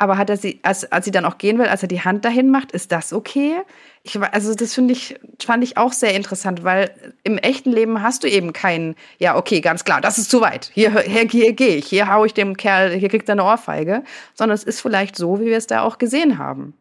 Aber 0.00 0.16
hat 0.16 0.30
er 0.30 0.38
sie, 0.38 0.60
als, 0.62 0.90
als 0.90 1.04
sie 1.04 1.10
dann 1.10 1.26
auch 1.26 1.36
gehen 1.36 1.58
will, 1.58 1.66
als 1.66 1.82
er 1.82 1.88
die 1.88 2.00
Hand 2.00 2.24
dahin 2.24 2.48
macht, 2.48 2.72
ist 2.72 2.90
das 2.90 3.12
okay? 3.12 3.56
Ich, 4.02 4.18
also 4.18 4.54
das 4.54 4.72
finde 4.72 4.94
ich, 4.94 5.20
fand 5.44 5.62
ich 5.62 5.76
auch 5.76 5.92
sehr 5.92 6.14
interessant, 6.14 6.64
weil 6.64 6.90
im 7.22 7.36
echten 7.36 7.70
Leben 7.70 8.00
hast 8.00 8.24
du 8.24 8.26
eben 8.26 8.54
keinen, 8.54 8.96
ja, 9.18 9.36
okay, 9.36 9.60
ganz 9.60 9.84
klar, 9.84 10.00
das 10.00 10.16
ist 10.16 10.30
zu 10.30 10.40
weit. 10.40 10.70
Hier, 10.72 10.98
hier, 11.00 11.28
hier 11.28 11.52
gehe 11.52 11.76
ich, 11.76 11.86
hier 11.86 12.10
hau 12.10 12.24
ich 12.24 12.32
dem 12.32 12.56
Kerl, 12.56 12.92
hier 12.92 13.10
kriegt 13.10 13.28
er 13.28 13.34
eine 13.34 13.44
Ohrfeige. 13.44 14.02
Sondern 14.32 14.54
es 14.54 14.64
ist 14.64 14.80
vielleicht 14.80 15.16
so, 15.16 15.38
wie 15.38 15.46
wir 15.46 15.58
es 15.58 15.66
da 15.66 15.82
auch 15.82 15.98
gesehen 15.98 16.38
haben. 16.38 16.72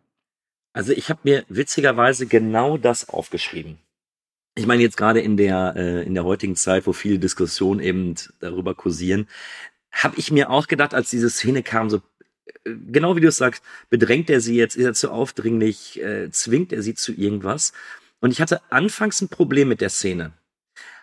Also 0.72 0.94
ich 0.94 1.10
habe 1.10 1.20
mir 1.24 1.44
witzigerweise 1.50 2.26
genau 2.26 2.78
das 2.78 3.10
aufgeschrieben. 3.10 3.80
Ich 4.56 4.66
meine 4.66 4.82
jetzt 4.82 4.96
gerade 4.96 5.20
in 5.20 5.36
der 5.36 5.74
äh, 5.76 6.04
in 6.06 6.14
der 6.14 6.24
heutigen 6.24 6.56
Zeit, 6.56 6.88
wo 6.88 6.94
viele 6.94 7.20
Diskussionen 7.20 7.82
eben 7.82 8.16
darüber 8.40 8.76
kursieren, 8.76 9.28
habe 9.92 10.16
ich 10.18 10.32
mir 10.32 10.50
auch 10.50 10.68
gedacht, 10.68 10.94
als 10.94 11.10
diese 11.10 11.30
Szene 11.30 11.64
kam, 11.64 11.90
so 11.90 12.02
genau 12.64 13.16
wie 13.16 13.22
du 13.22 13.28
es 13.28 13.38
sagst, 13.38 13.64
bedrängt 13.90 14.30
er 14.30 14.42
sie 14.42 14.56
jetzt, 14.56 14.76
ist 14.76 14.86
er 14.86 14.94
zu 14.94 15.12
aufdringlich, 15.12 16.02
äh, 16.02 16.30
zwingt 16.32 16.74
er 16.74 16.82
sie 16.82 16.96
zu 16.96 17.14
irgendwas? 17.14 17.74
Und 18.20 18.32
ich 18.32 18.42
hatte 18.42 18.62
anfangs 18.70 19.22
ein 19.22 19.30
Problem 19.30 19.70
mit 19.70 19.82
der 19.82 19.90
Szene. 19.90 20.34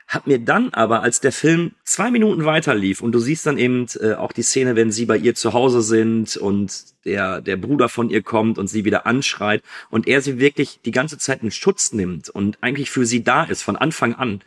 Hab 0.08 0.28
mir 0.28 0.38
dann 0.38 0.72
aber, 0.72 1.02
als 1.02 1.20
der 1.20 1.32
Film 1.32 1.72
zwei 1.82 2.12
Minuten 2.12 2.44
weiter 2.44 2.76
lief 2.76 3.00
und 3.00 3.10
du 3.10 3.18
siehst 3.18 3.44
dann 3.44 3.58
eben 3.58 3.86
äh, 4.00 4.14
auch 4.14 4.30
die 4.30 4.42
Szene, 4.42 4.76
wenn 4.76 4.92
sie 4.92 5.04
bei 5.04 5.16
ihr 5.16 5.34
zu 5.34 5.52
Hause 5.52 5.82
sind 5.82 6.36
und 6.36 6.84
der, 7.04 7.40
der 7.40 7.56
Bruder 7.56 7.88
von 7.88 8.08
ihr 8.08 8.22
kommt 8.22 8.56
und 8.56 8.68
sie 8.68 8.84
wieder 8.84 9.04
anschreit 9.06 9.62
und 9.90 10.06
er 10.06 10.22
sie 10.22 10.38
wirklich 10.38 10.78
die 10.84 10.92
ganze 10.92 11.18
Zeit 11.18 11.42
in 11.42 11.50
Schutz 11.50 11.92
nimmt 11.92 12.28
und 12.28 12.58
eigentlich 12.60 12.90
für 12.90 13.04
sie 13.04 13.24
da 13.24 13.42
ist 13.44 13.62
von 13.62 13.74
Anfang 13.74 14.14
an. 14.14 14.42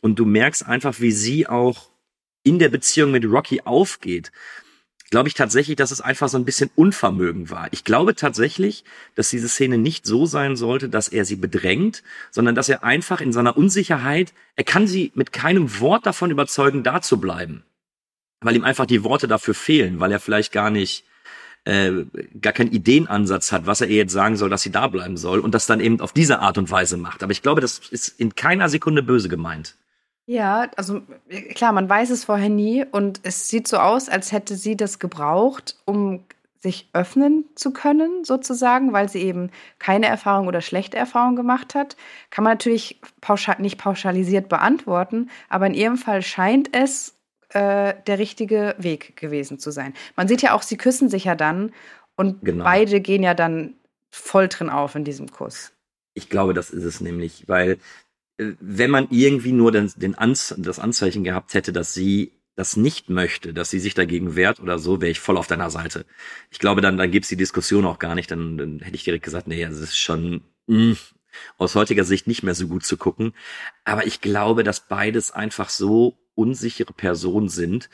Und 0.00 0.18
du 0.20 0.24
merkst 0.24 0.64
einfach, 0.64 1.00
wie 1.00 1.12
sie 1.12 1.48
auch 1.48 1.90
in 2.44 2.60
der 2.60 2.68
Beziehung 2.68 3.10
mit 3.10 3.24
Rocky 3.24 3.62
aufgeht 3.62 4.30
glaube 5.10 5.28
ich 5.28 5.34
tatsächlich, 5.34 5.76
dass 5.76 5.90
es 5.90 6.00
einfach 6.00 6.28
so 6.28 6.38
ein 6.38 6.44
bisschen 6.44 6.70
Unvermögen 6.76 7.50
war. 7.50 7.68
Ich 7.72 7.84
glaube 7.84 8.14
tatsächlich, 8.14 8.84
dass 9.16 9.30
diese 9.30 9.48
Szene 9.48 9.76
nicht 9.76 10.06
so 10.06 10.24
sein 10.24 10.56
sollte, 10.56 10.88
dass 10.88 11.08
er 11.08 11.24
sie 11.24 11.36
bedrängt, 11.36 12.02
sondern 12.30 12.54
dass 12.54 12.68
er 12.68 12.84
einfach 12.84 13.20
in 13.20 13.32
seiner 13.32 13.56
Unsicherheit, 13.56 14.32
er 14.54 14.64
kann 14.64 14.86
sie 14.86 15.10
mit 15.14 15.32
keinem 15.32 15.80
Wort 15.80 16.06
davon 16.06 16.30
überzeugen, 16.30 16.84
da 16.84 17.02
zu 17.02 17.20
bleiben. 17.20 17.64
Weil 18.40 18.56
ihm 18.56 18.64
einfach 18.64 18.86
die 18.86 19.04
Worte 19.04 19.28
dafür 19.28 19.54
fehlen, 19.54 20.00
weil 20.00 20.12
er 20.12 20.20
vielleicht 20.20 20.52
gar 20.52 20.70
nicht, 20.70 21.04
äh, 21.64 21.90
gar 22.40 22.52
keinen 22.52 22.72
Ideenansatz 22.72 23.52
hat, 23.52 23.66
was 23.66 23.80
er 23.80 23.88
ihr 23.88 23.96
jetzt 23.96 24.12
sagen 24.12 24.36
soll, 24.36 24.48
dass 24.48 24.62
sie 24.62 24.70
da 24.70 24.86
bleiben 24.86 25.16
soll 25.16 25.40
und 25.40 25.54
das 25.54 25.66
dann 25.66 25.80
eben 25.80 26.00
auf 26.00 26.12
diese 26.12 26.38
Art 26.38 26.56
und 26.56 26.70
Weise 26.70 26.96
macht. 26.96 27.22
Aber 27.22 27.32
ich 27.32 27.42
glaube, 27.42 27.60
das 27.60 27.80
ist 27.90 28.20
in 28.20 28.34
keiner 28.36 28.68
Sekunde 28.68 29.02
böse 29.02 29.28
gemeint. 29.28 29.74
Ja, 30.26 30.70
also 30.76 31.02
klar, 31.54 31.72
man 31.72 31.88
weiß 31.88 32.10
es 32.10 32.24
vorher 32.24 32.48
nie 32.48 32.84
und 32.84 33.20
es 33.24 33.48
sieht 33.48 33.66
so 33.66 33.78
aus, 33.78 34.08
als 34.08 34.32
hätte 34.32 34.54
sie 34.56 34.76
das 34.76 34.98
gebraucht, 34.98 35.76
um 35.86 36.24
sich 36.60 36.88
öffnen 36.92 37.46
zu 37.54 37.72
können, 37.72 38.22
sozusagen, 38.24 38.92
weil 38.92 39.08
sie 39.08 39.22
eben 39.22 39.50
keine 39.78 40.06
Erfahrung 40.06 40.46
oder 40.46 40.60
schlechte 40.60 40.96
Erfahrung 40.98 41.34
gemacht 41.34 41.74
hat. 41.74 41.96
Kann 42.28 42.44
man 42.44 42.52
natürlich 42.52 43.00
pauschal, 43.22 43.56
nicht 43.60 43.78
pauschalisiert 43.78 44.48
beantworten, 44.48 45.30
aber 45.48 45.66
in 45.66 45.74
ihrem 45.74 45.96
Fall 45.96 46.20
scheint 46.22 46.76
es 46.76 47.14
äh, 47.48 47.94
der 48.06 48.18
richtige 48.18 48.74
Weg 48.78 49.16
gewesen 49.16 49.58
zu 49.58 49.70
sein. 49.70 49.94
Man 50.16 50.28
sieht 50.28 50.42
ja 50.42 50.54
auch, 50.54 50.62
sie 50.62 50.76
küssen 50.76 51.08
sich 51.08 51.24
ja 51.24 51.34
dann 51.34 51.72
und 52.14 52.44
Genau. 52.44 52.64
beide 52.64 53.00
gehen 53.00 53.22
ja 53.22 53.32
dann 53.34 53.74
voll 54.10 54.48
drin 54.48 54.68
auf 54.68 54.94
in 54.94 55.04
diesem 55.04 55.30
Kuss. 55.32 55.72
Ich 56.12 56.28
glaube, 56.28 56.52
das 56.52 56.70
ist 56.70 56.84
es 56.84 57.00
nämlich, 57.00 57.48
weil 57.48 57.78
wenn 58.60 58.90
man 58.90 59.08
irgendwie 59.10 59.52
nur 59.52 59.72
den, 59.72 59.92
den 59.96 60.14
Anz 60.14 60.54
das 60.58 60.78
Anzeichen 60.78 61.24
gehabt 61.24 61.54
hätte, 61.54 61.72
dass 61.72 61.94
sie 61.94 62.32
das 62.56 62.76
nicht 62.76 63.08
möchte, 63.08 63.54
dass 63.54 63.70
sie 63.70 63.78
sich 63.78 63.94
dagegen 63.94 64.36
wehrt 64.36 64.60
oder 64.60 64.78
so, 64.78 65.00
wäre 65.00 65.10
ich 65.10 65.20
voll 65.20 65.36
auf 65.38 65.46
deiner 65.46 65.70
Seite. 65.70 66.04
Ich 66.50 66.58
glaube, 66.58 66.80
dann, 66.80 66.98
dann 66.98 67.10
gibt's 67.10 67.28
die 67.28 67.36
Diskussion 67.36 67.86
auch 67.86 67.98
gar 67.98 68.14
nicht. 68.14 68.30
Dann, 68.30 68.58
dann 68.58 68.80
hätte 68.80 68.96
ich 68.96 69.04
direkt 69.04 69.24
gesagt, 69.24 69.46
nee, 69.46 69.64
das 69.64 69.78
ist 69.78 69.96
schon 69.96 70.42
mh, 70.66 70.96
aus 71.58 71.74
heutiger 71.74 72.04
Sicht 72.04 72.26
nicht 72.26 72.42
mehr 72.42 72.54
so 72.54 72.68
gut 72.68 72.84
zu 72.84 72.96
gucken. 72.96 73.32
Aber 73.84 74.06
ich 74.06 74.20
glaube, 74.20 74.64
dass 74.64 74.88
beides 74.88 75.30
einfach 75.30 75.70
so 75.70 76.18
unsichere 76.34 76.92
Personen 76.92 77.48
sind, 77.48 77.88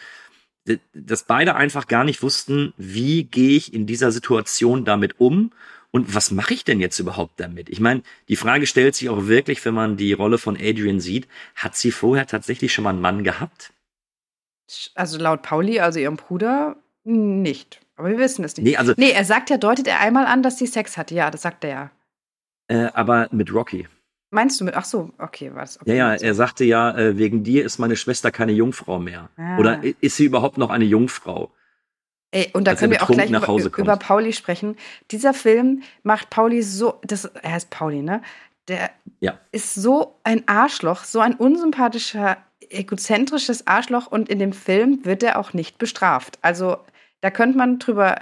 dass 0.94 1.24
beide 1.24 1.54
einfach 1.54 1.86
gar 1.86 2.02
nicht 2.02 2.22
wussten, 2.22 2.72
wie 2.76 3.24
gehe 3.24 3.56
ich 3.56 3.72
in 3.72 3.86
dieser 3.86 4.10
Situation 4.10 4.84
damit 4.84 5.20
um 5.20 5.52
und 5.90 6.14
was 6.14 6.30
mache 6.30 6.54
ich 6.54 6.64
denn 6.64 6.80
jetzt 6.80 6.98
überhaupt 6.98 7.40
damit? 7.40 7.68
Ich 7.68 7.80
meine, 7.80 8.02
die 8.28 8.36
Frage 8.36 8.66
stellt 8.66 8.94
sich 8.94 9.08
auch 9.08 9.26
wirklich, 9.26 9.64
wenn 9.64 9.74
man 9.74 9.96
die 9.96 10.12
Rolle 10.12 10.38
von 10.38 10.56
Adrian 10.56 11.00
sieht, 11.00 11.28
hat 11.54 11.76
sie 11.76 11.90
vorher 11.90 12.26
tatsächlich 12.26 12.72
schon 12.72 12.84
mal 12.84 12.90
einen 12.90 13.00
Mann 13.00 13.24
gehabt? 13.24 13.72
Also 14.94 15.18
laut 15.18 15.42
Pauli, 15.42 15.80
also 15.80 15.98
ihrem 15.98 16.16
Bruder, 16.16 16.76
nicht. 17.04 17.80
Aber 17.96 18.10
wir 18.10 18.18
wissen 18.18 18.44
es 18.44 18.56
nicht. 18.56 18.66
Nee, 18.66 18.76
also, 18.76 18.92
Nee, 18.96 19.12
er 19.12 19.24
sagt 19.24 19.48
ja, 19.48 19.56
deutet 19.56 19.86
er 19.86 20.00
einmal 20.00 20.26
an, 20.26 20.42
dass 20.42 20.58
sie 20.58 20.66
Sex 20.66 20.96
hatte. 20.96 21.14
Ja, 21.14 21.30
das 21.30 21.42
sagt 21.42 21.64
er 21.64 21.70
ja. 21.70 21.90
äh, 22.68 22.90
aber 22.92 23.28
mit 23.30 23.52
Rocky. 23.52 23.88
Meinst 24.30 24.60
du 24.60 24.64
mit, 24.64 24.74
ach 24.74 24.84
so, 24.84 25.10
okay, 25.18 25.52
was? 25.54 25.80
Okay, 25.80 25.96
Ja, 25.96 26.12
ja, 26.12 26.14
er 26.14 26.34
sagte 26.34 26.64
ja, 26.64 26.96
äh, 26.96 27.16
wegen 27.16 27.44
dir 27.44 27.64
ist 27.64 27.78
meine 27.78 27.96
Schwester 27.96 28.30
keine 28.30 28.52
Jungfrau 28.52 28.98
mehr. 28.98 29.30
Ah. 29.36 29.56
Oder 29.56 29.80
ist 30.00 30.16
sie 30.16 30.24
überhaupt 30.24 30.58
noch 30.58 30.70
eine 30.70 30.84
Jungfrau? 30.84 31.50
Ey, 32.32 32.50
und 32.52 32.64
da 32.66 32.74
können 32.74 32.92
wir 32.92 33.02
auch 33.02 33.08
gleich 33.08 33.30
über, 33.30 33.78
über 33.78 33.96
Pauli 33.96 34.32
sprechen. 34.32 34.76
Dieser 35.10 35.32
Film 35.32 35.82
macht 36.02 36.28
Pauli 36.30 36.62
so, 36.62 36.98
das, 37.04 37.24
er 37.24 37.52
heißt 37.52 37.70
Pauli, 37.70 38.02
ne? 38.02 38.20
Der 38.68 38.90
Ja. 39.20 39.38
ist 39.52 39.74
so 39.74 40.18
ein 40.24 40.42
Arschloch, 40.48 41.04
so 41.04 41.20
ein 41.20 41.34
unsympathischer, 41.34 42.36
egozentrisches 42.68 43.66
Arschloch 43.68 44.08
und 44.08 44.28
in 44.28 44.38
dem 44.40 44.52
Film 44.52 45.04
wird 45.04 45.22
er 45.22 45.38
auch 45.38 45.52
nicht 45.52 45.78
bestraft. 45.78 46.38
Also 46.42 46.78
da 47.20 47.30
könnte 47.30 47.56
man 47.58 47.78
drüber 47.78 48.16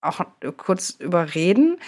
auch 0.00 0.20
kurz 0.56 0.90
überreden. 0.90 1.78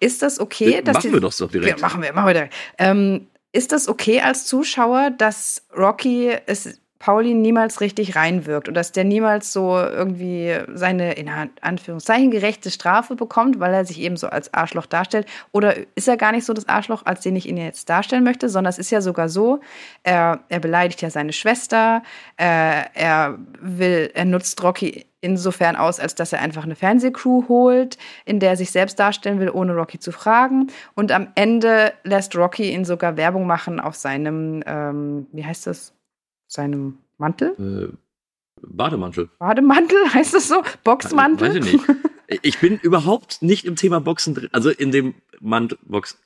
Ist 0.00 0.22
das 0.22 0.40
okay? 0.40 0.80
dass 0.82 0.94
Machen 0.94 1.08
die- 1.08 1.12
wir 1.14 1.20
doch 1.20 1.32
so 1.32 1.46
direkt. 1.46 1.78
Ja, 1.80 1.86
machen 1.86 2.02
wir, 2.02 2.12
machen 2.14 2.26
wir 2.26 2.34
direkt. 2.34 2.54
Ähm, 2.78 3.28
ist 3.52 3.72
das 3.72 3.88
okay 3.88 4.20
als 4.22 4.46
Zuschauer, 4.46 5.10
dass 5.10 5.66
Rocky 5.76 6.34
es 6.46 6.80
Pauli 7.04 7.34
niemals 7.34 7.82
richtig 7.82 8.16
reinwirkt 8.16 8.66
und 8.66 8.72
dass 8.72 8.90
der 8.90 9.04
niemals 9.04 9.52
so 9.52 9.76
irgendwie 9.76 10.56
seine 10.72 11.12
in 11.12 11.28
Anführungszeichen 11.60 12.30
gerechte 12.30 12.70
Strafe 12.70 13.14
bekommt, 13.14 13.60
weil 13.60 13.74
er 13.74 13.84
sich 13.84 14.00
eben 14.00 14.16
so 14.16 14.28
als 14.28 14.54
Arschloch 14.54 14.86
darstellt? 14.86 15.26
Oder 15.52 15.76
ist 15.96 16.08
er 16.08 16.16
gar 16.16 16.32
nicht 16.32 16.46
so 16.46 16.54
das 16.54 16.66
Arschloch, 16.66 17.04
als 17.04 17.20
den 17.20 17.36
ich 17.36 17.46
ihn 17.46 17.58
jetzt 17.58 17.90
darstellen 17.90 18.24
möchte, 18.24 18.48
sondern 18.48 18.70
es 18.70 18.78
ist 18.78 18.90
ja 18.90 19.02
sogar 19.02 19.28
so, 19.28 19.60
er, 20.02 20.44
er 20.48 20.60
beleidigt 20.60 21.02
ja 21.02 21.10
seine 21.10 21.34
Schwester, 21.34 22.02
äh, 22.38 22.84
er 22.94 23.36
will, 23.60 24.10
er 24.14 24.24
nutzt 24.24 24.62
Rocky 24.62 25.04
insofern 25.20 25.76
aus, 25.76 26.00
als 26.00 26.14
dass 26.14 26.32
er 26.32 26.40
einfach 26.40 26.64
eine 26.64 26.74
Fernsehcrew 26.74 27.48
holt, 27.48 27.98
in 28.24 28.40
der 28.40 28.48
er 28.48 28.56
sich 28.56 28.70
selbst 28.70 28.98
darstellen 28.98 29.40
will, 29.40 29.50
ohne 29.50 29.74
Rocky 29.74 29.98
zu 29.98 30.10
fragen. 30.10 30.68
Und 30.94 31.12
am 31.12 31.28
Ende 31.34 31.92
lässt 32.02 32.34
Rocky 32.34 32.70
ihn 32.70 32.86
sogar 32.86 33.18
Werbung 33.18 33.46
machen 33.46 33.78
auf 33.78 33.94
seinem, 33.94 34.62
ähm, 34.66 35.26
wie 35.32 35.44
heißt 35.44 35.66
das? 35.66 35.94
Seinem 36.54 36.98
Mantel? 37.18 37.50
Äh, 37.58 37.96
Bademantel. 38.62 39.28
Bademantel 39.38 39.98
heißt 40.14 40.34
das 40.34 40.48
so? 40.48 40.62
Boxmantel? 40.84 41.48
Weiß 41.48 41.56
ich 41.56 41.72
nicht. 41.72 41.84
Ich 42.40 42.58
bin 42.58 42.78
überhaupt 42.78 43.42
nicht 43.42 43.66
im 43.66 43.76
Thema 43.76 44.00
Boxen 44.00 44.34
drin. 44.34 44.48
Also 44.50 44.70
in 44.70 44.90
dem 44.90 45.14
Mantel, 45.40 45.76
Box. 45.82 46.18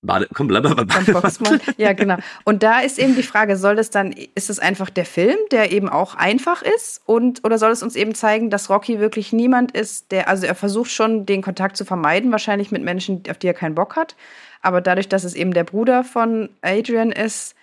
Bade, 0.00 0.28
komm, 0.32 0.46
bleib 0.46 0.62
mal 0.62 0.76
bei 0.76 0.84
Bademantel. 0.84 1.60
Ja, 1.76 1.92
genau. 1.92 2.18
Und 2.44 2.62
da 2.62 2.78
ist 2.78 3.00
eben 3.00 3.16
die 3.16 3.24
Frage, 3.24 3.56
soll 3.56 3.74
das 3.74 3.90
dann, 3.90 4.12
ist 4.12 4.48
es 4.48 4.60
einfach 4.60 4.90
der 4.90 5.04
Film, 5.04 5.36
der 5.50 5.72
eben 5.72 5.88
auch 5.88 6.14
einfach 6.14 6.62
ist? 6.62 7.02
Und, 7.04 7.44
oder 7.44 7.58
soll 7.58 7.72
es 7.72 7.82
uns 7.82 7.96
eben 7.96 8.14
zeigen, 8.14 8.48
dass 8.48 8.70
Rocky 8.70 9.00
wirklich 9.00 9.32
niemand 9.32 9.72
ist, 9.72 10.12
der, 10.12 10.28
also 10.28 10.46
er 10.46 10.54
versucht 10.54 10.92
schon, 10.92 11.26
den 11.26 11.42
Kontakt 11.42 11.76
zu 11.76 11.84
vermeiden, 11.84 12.30
wahrscheinlich 12.30 12.70
mit 12.70 12.84
Menschen, 12.84 13.24
auf 13.28 13.38
die 13.38 13.48
er 13.48 13.54
keinen 13.54 13.74
Bock 13.74 13.96
hat. 13.96 14.14
Aber 14.62 14.80
dadurch, 14.80 15.08
dass 15.08 15.24
es 15.24 15.34
eben 15.34 15.52
der 15.52 15.64
Bruder 15.64 16.04
von 16.04 16.48
Adrian 16.62 17.10
ist, 17.10 17.56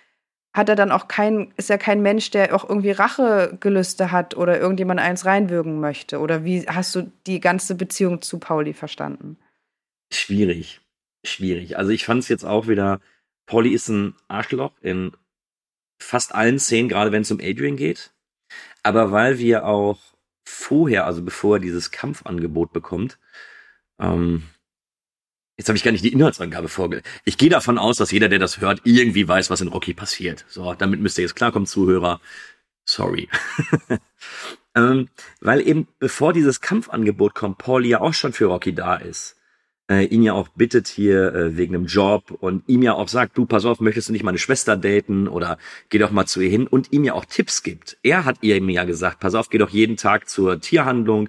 hat 0.54 0.68
er 0.68 0.76
dann 0.76 0.92
auch 0.92 1.08
kein, 1.08 1.52
ist 1.56 1.70
er 1.70 1.78
kein 1.78 2.02
Mensch, 2.02 2.30
der 2.30 2.54
auch 2.54 2.68
irgendwie 2.68 2.90
Rachegelüste 2.90 4.12
hat 4.12 4.36
oder 4.36 4.60
irgendjemand 4.60 5.00
eins 5.00 5.24
reinwürgen 5.24 5.80
möchte? 5.80 6.18
Oder 6.20 6.44
wie 6.44 6.66
hast 6.66 6.94
du 6.94 7.10
die 7.26 7.40
ganze 7.40 7.74
Beziehung 7.74 8.20
zu 8.20 8.38
Pauli 8.38 8.74
verstanden? 8.74 9.38
Schwierig. 10.12 10.80
Schwierig. 11.24 11.78
Also 11.78 11.90
ich 11.90 12.04
fand 12.04 12.22
es 12.22 12.28
jetzt 12.28 12.44
auch 12.44 12.68
wieder, 12.68 13.00
Polly 13.46 13.70
ist 13.70 13.88
ein 13.88 14.14
Arschloch 14.28 14.72
in 14.82 15.12
fast 15.98 16.34
allen 16.34 16.58
Szenen, 16.58 16.88
gerade 16.88 17.12
wenn 17.12 17.22
es 17.22 17.30
um 17.30 17.40
Adrian 17.40 17.76
geht. 17.76 18.12
Aber 18.82 19.12
weil 19.12 19.38
wir 19.38 19.64
auch 19.64 20.00
vorher, 20.44 21.06
also 21.06 21.22
bevor 21.22 21.56
er 21.56 21.60
dieses 21.60 21.90
Kampfangebot 21.92 22.72
bekommt, 22.72 23.18
ähm, 23.98 24.42
jetzt 25.56 25.68
habe 25.68 25.76
ich 25.76 25.84
gar 25.84 25.92
nicht 25.92 26.04
die 26.04 26.12
Inhaltsangabe 26.12 26.68
vorge... 26.68 27.02
Ich 27.24 27.38
gehe 27.38 27.50
davon 27.50 27.78
aus, 27.78 27.96
dass 27.96 28.10
jeder, 28.10 28.28
der 28.28 28.38
das 28.38 28.60
hört, 28.60 28.82
irgendwie 28.84 29.26
weiß, 29.28 29.50
was 29.50 29.60
in 29.60 29.68
Rocky 29.68 29.94
passiert. 29.94 30.44
So, 30.48 30.74
damit 30.74 31.00
müsst 31.00 31.18
ihr 31.18 31.22
jetzt 31.22 31.36
klarkommen, 31.36 31.66
Zuhörer. 31.66 32.20
Sorry. 32.84 33.28
ähm, 34.74 35.08
weil 35.40 35.66
eben 35.66 35.88
bevor 35.98 36.32
dieses 36.32 36.60
Kampfangebot 36.60 37.34
kommt, 37.34 37.58
Paul 37.58 37.86
ja 37.86 38.00
auch 38.00 38.14
schon 38.14 38.32
für 38.32 38.46
Rocky 38.46 38.74
da 38.74 38.96
ist. 38.96 39.36
äh, 39.92 40.04
ihn 40.06 40.22
ja 40.22 40.32
auch 40.32 40.48
bittet 40.48 40.88
hier 40.88 41.34
äh, 41.34 41.56
wegen 41.56 41.74
einem 41.74 41.86
Job 41.86 42.30
und 42.30 42.68
ihm 42.68 42.82
ja 42.82 42.94
auch 42.94 43.08
sagt, 43.08 43.36
du 43.36 43.46
pass 43.46 43.64
auf, 43.64 43.80
möchtest 43.80 44.08
du 44.08 44.12
nicht 44.12 44.22
meine 44.22 44.38
Schwester 44.38 44.76
daten 44.76 45.28
oder 45.28 45.58
geh 45.90 45.98
doch 45.98 46.10
mal 46.10 46.26
zu 46.26 46.40
ihr 46.40 46.50
hin 46.50 46.66
und 46.66 46.92
ihm 46.92 47.04
ja 47.04 47.14
auch 47.14 47.24
Tipps 47.24 47.62
gibt. 47.62 47.98
Er 48.02 48.24
hat 48.24 48.38
ihr 48.42 48.58
ja 48.58 48.84
gesagt, 48.84 49.20
pass 49.20 49.34
auf, 49.34 49.50
geh 49.50 49.58
doch 49.58 49.70
jeden 49.70 49.96
Tag 49.96 50.28
zur 50.28 50.60
Tierhandlung, 50.60 51.28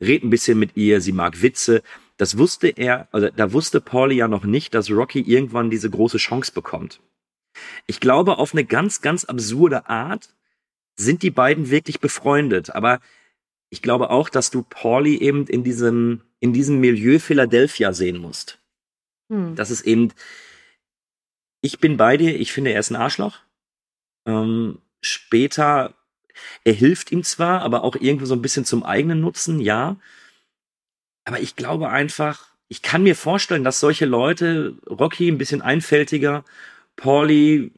red 0.00 0.22
ein 0.22 0.30
bisschen 0.30 0.58
mit 0.58 0.76
ihr, 0.76 1.00
sie 1.00 1.12
mag 1.12 1.42
Witze. 1.42 1.82
Das 2.16 2.38
wusste 2.38 2.68
er, 2.68 3.08
also 3.10 3.28
da 3.28 3.52
wusste 3.52 3.80
Pauli 3.80 4.16
ja 4.16 4.28
noch 4.28 4.44
nicht, 4.44 4.74
dass 4.74 4.90
Rocky 4.90 5.20
irgendwann 5.20 5.70
diese 5.70 5.90
große 5.90 6.18
Chance 6.18 6.52
bekommt. 6.52 7.00
Ich 7.86 8.00
glaube, 8.00 8.38
auf 8.38 8.52
eine 8.52 8.64
ganz, 8.64 9.00
ganz 9.00 9.24
absurde 9.24 9.88
Art 9.88 10.34
sind 10.96 11.22
die 11.22 11.30
beiden 11.30 11.70
wirklich 11.70 12.00
befreundet. 12.00 12.74
Aber 12.74 13.00
ich 13.70 13.82
glaube 13.82 14.10
auch, 14.10 14.28
dass 14.28 14.50
du 14.50 14.62
Pauli 14.62 15.16
eben 15.16 15.46
in 15.46 15.64
diesem, 15.64 16.22
in 16.40 16.52
diesem 16.52 16.78
Milieu 16.78 17.18
Philadelphia 17.18 17.92
sehen 17.92 18.18
musst. 18.18 18.60
Hm. 19.30 19.56
Das 19.56 19.70
ist 19.70 19.82
eben, 19.82 20.12
ich 21.60 21.80
bin 21.80 21.96
bei 21.96 22.16
dir, 22.16 22.38
ich 22.38 22.52
finde, 22.52 22.72
er 22.72 22.80
ist 22.80 22.90
ein 22.90 22.96
Arschloch. 22.96 23.40
Ähm, 24.26 24.78
später, 25.00 25.94
er 26.64 26.72
hilft 26.72 27.10
ihm 27.10 27.24
zwar, 27.24 27.62
aber 27.62 27.82
auch 27.84 27.96
irgendwie 27.96 28.26
so 28.26 28.34
ein 28.34 28.42
bisschen 28.42 28.64
zum 28.64 28.84
eigenen 28.84 29.20
Nutzen, 29.20 29.60
ja. 29.60 29.96
Aber 31.24 31.40
ich 31.40 31.56
glaube 31.56 31.90
einfach, 31.90 32.46
ich 32.68 32.82
kann 32.82 33.02
mir 33.02 33.16
vorstellen, 33.16 33.64
dass 33.64 33.80
solche 33.80 34.06
Leute, 34.06 34.76
Rocky 34.88 35.28
ein 35.28 35.38
bisschen 35.38 35.62
einfältiger, 35.62 36.44
Pauli, 36.96 37.72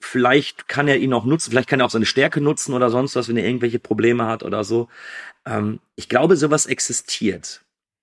vielleicht 0.00 0.68
kann 0.68 0.88
er 0.88 0.98
ihn 0.98 1.12
auch 1.12 1.24
nutzen, 1.24 1.50
vielleicht 1.50 1.68
kann 1.68 1.80
er 1.80 1.86
auch 1.86 1.90
seine 1.90 2.06
Stärke 2.06 2.40
nutzen 2.40 2.74
oder 2.74 2.90
sonst 2.90 3.16
was, 3.16 3.28
wenn 3.28 3.36
er 3.36 3.46
irgendwelche 3.46 3.78
Probleme 3.78 4.26
hat 4.26 4.42
oder 4.42 4.64
so. 4.64 4.88
Ähm, 5.46 5.80
ich 5.96 6.08
glaube, 6.08 6.36
sowas 6.36 6.66
existiert. 6.66 7.62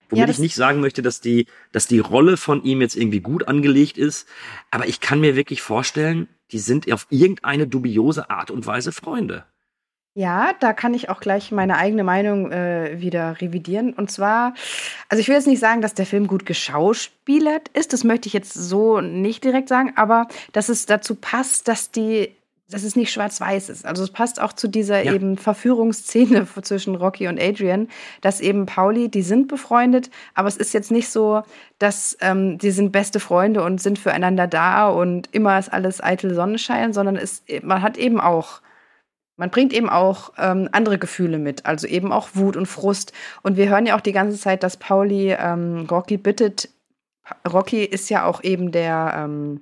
Womit 0.09 0.27
ja, 0.27 0.31
ich 0.31 0.39
nicht 0.39 0.55
sagen 0.55 0.81
möchte, 0.81 1.01
dass 1.01 1.21
die, 1.21 1.47
dass 1.71 1.87
die 1.87 1.99
Rolle 1.99 2.35
von 2.35 2.63
ihm 2.63 2.81
jetzt 2.81 2.97
irgendwie 2.97 3.21
gut 3.21 3.47
angelegt 3.47 3.97
ist, 3.97 4.27
aber 4.69 4.87
ich 4.87 4.99
kann 4.99 5.21
mir 5.21 5.37
wirklich 5.37 5.61
vorstellen, 5.61 6.27
die 6.51 6.59
sind 6.59 6.91
auf 6.91 7.07
irgendeine 7.09 7.65
dubiose 7.65 8.29
Art 8.29 8.51
und 8.51 8.65
Weise 8.65 8.91
Freunde. 8.91 9.45
Ja, 10.13 10.51
da 10.59 10.73
kann 10.73 10.93
ich 10.93 11.07
auch 11.07 11.21
gleich 11.21 11.51
meine 11.53 11.77
eigene 11.77 12.03
Meinung 12.03 12.51
äh, 12.51 12.99
wieder 12.99 13.39
revidieren. 13.39 13.93
Und 13.93 14.11
zwar, 14.11 14.53
also 15.07 15.21
ich 15.21 15.29
will 15.29 15.35
jetzt 15.35 15.47
nicht 15.47 15.61
sagen, 15.61 15.81
dass 15.81 15.93
der 15.93 16.05
Film 16.05 16.27
gut 16.27 16.45
geschauspielert 16.45 17.69
ist, 17.69 17.93
das 17.93 18.03
möchte 18.03 18.27
ich 18.27 18.33
jetzt 18.33 18.53
so 18.53 18.99
nicht 18.99 19.41
direkt 19.45 19.69
sagen, 19.69 19.93
aber 19.95 20.27
dass 20.51 20.67
es 20.67 20.85
dazu 20.85 21.15
passt, 21.15 21.67
dass 21.67 21.91
die 21.91 22.35
dass 22.69 22.83
es 22.83 22.95
nicht 22.95 23.11
schwarz-weiß 23.11 23.67
ist. 23.67 23.85
Also 23.85 24.01
es 24.01 24.11
passt 24.11 24.41
auch 24.41 24.53
zu 24.53 24.69
dieser 24.69 25.03
ja. 25.03 25.13
eben 25.13 25.37
Verführungsszene 25.37 26.47
zwischen 26.61 26.95
Rocky 26.95 27.27
und 27.27 27.37
Adrian, 27.39 27.89
dass 28.21 28.39
eben 28.39 28.65
Pauli, 28.65 29.09
die 29.09 29.23
sind 29.23 29.49
befreundet, 29.49 30.09
aber 30.35 30.47
es 30.47 30.55
ist 30.55 30.73
jetzt 30.73 30.89
nicht 30.89 31.09
so, 31.09 31.43
dass 31.79 32.17
ähm, 32.21 32.57
die 32.57 32.71
sind 32.71 32.93
beste 32.93 33.19
Freunde 33.19 33.61
und 33.63 33.81
sind 33.81 33.99
füreinander 33.99 34.47
da 34.47 34.87
und 34.87 35.27
immer 35.33 35.59
ist 35.59 35.71
alles 35.71 36.01
eitel 36.01 36.33
Sonnenschein, 36.33 36.93
sondern 36.93 37.17
es, 37.17 37.43
man 37.61 37.81
hat 37.81 37.97
eben 37.97 38.21
auch 38.21 38.61
man 39.37 39.49
bringt 39.49 39.73
eben 39.73 39.89
auch 39.89 40.33
ähm, 40.37 40.69
andere 40.71 40.97
Gefühle 40.97 41.39
mit, 41.39 41.65
also 41.65 41.87
eben 41.87 42.11
auch 42.11 42.29
Wut 42.33 42.55
und 42.55 42.67
Frust. 42.67 43.13
Und 43.41 43.57
wir 43.57 43.69
hören 43.69 43.85
ja 43.85 43.95
auch 43.95 44.01
die 44.01 44.11
ganze 44.11 44.37
Zeit, 44.37 44.63
dass 44.63 44.77
Pauli 44.77 45.31
ähm, 45.31 45.87
Rocky 45.89 46.17
bittet. 46.17 46.69
Rocky 47.51 47.83
ist 47.83 48.09
ja 48.09 48.25
auch 48.25 48.43
eben 48.43 48.71
der, 48.71 49.13
ähm, 49.15 49.61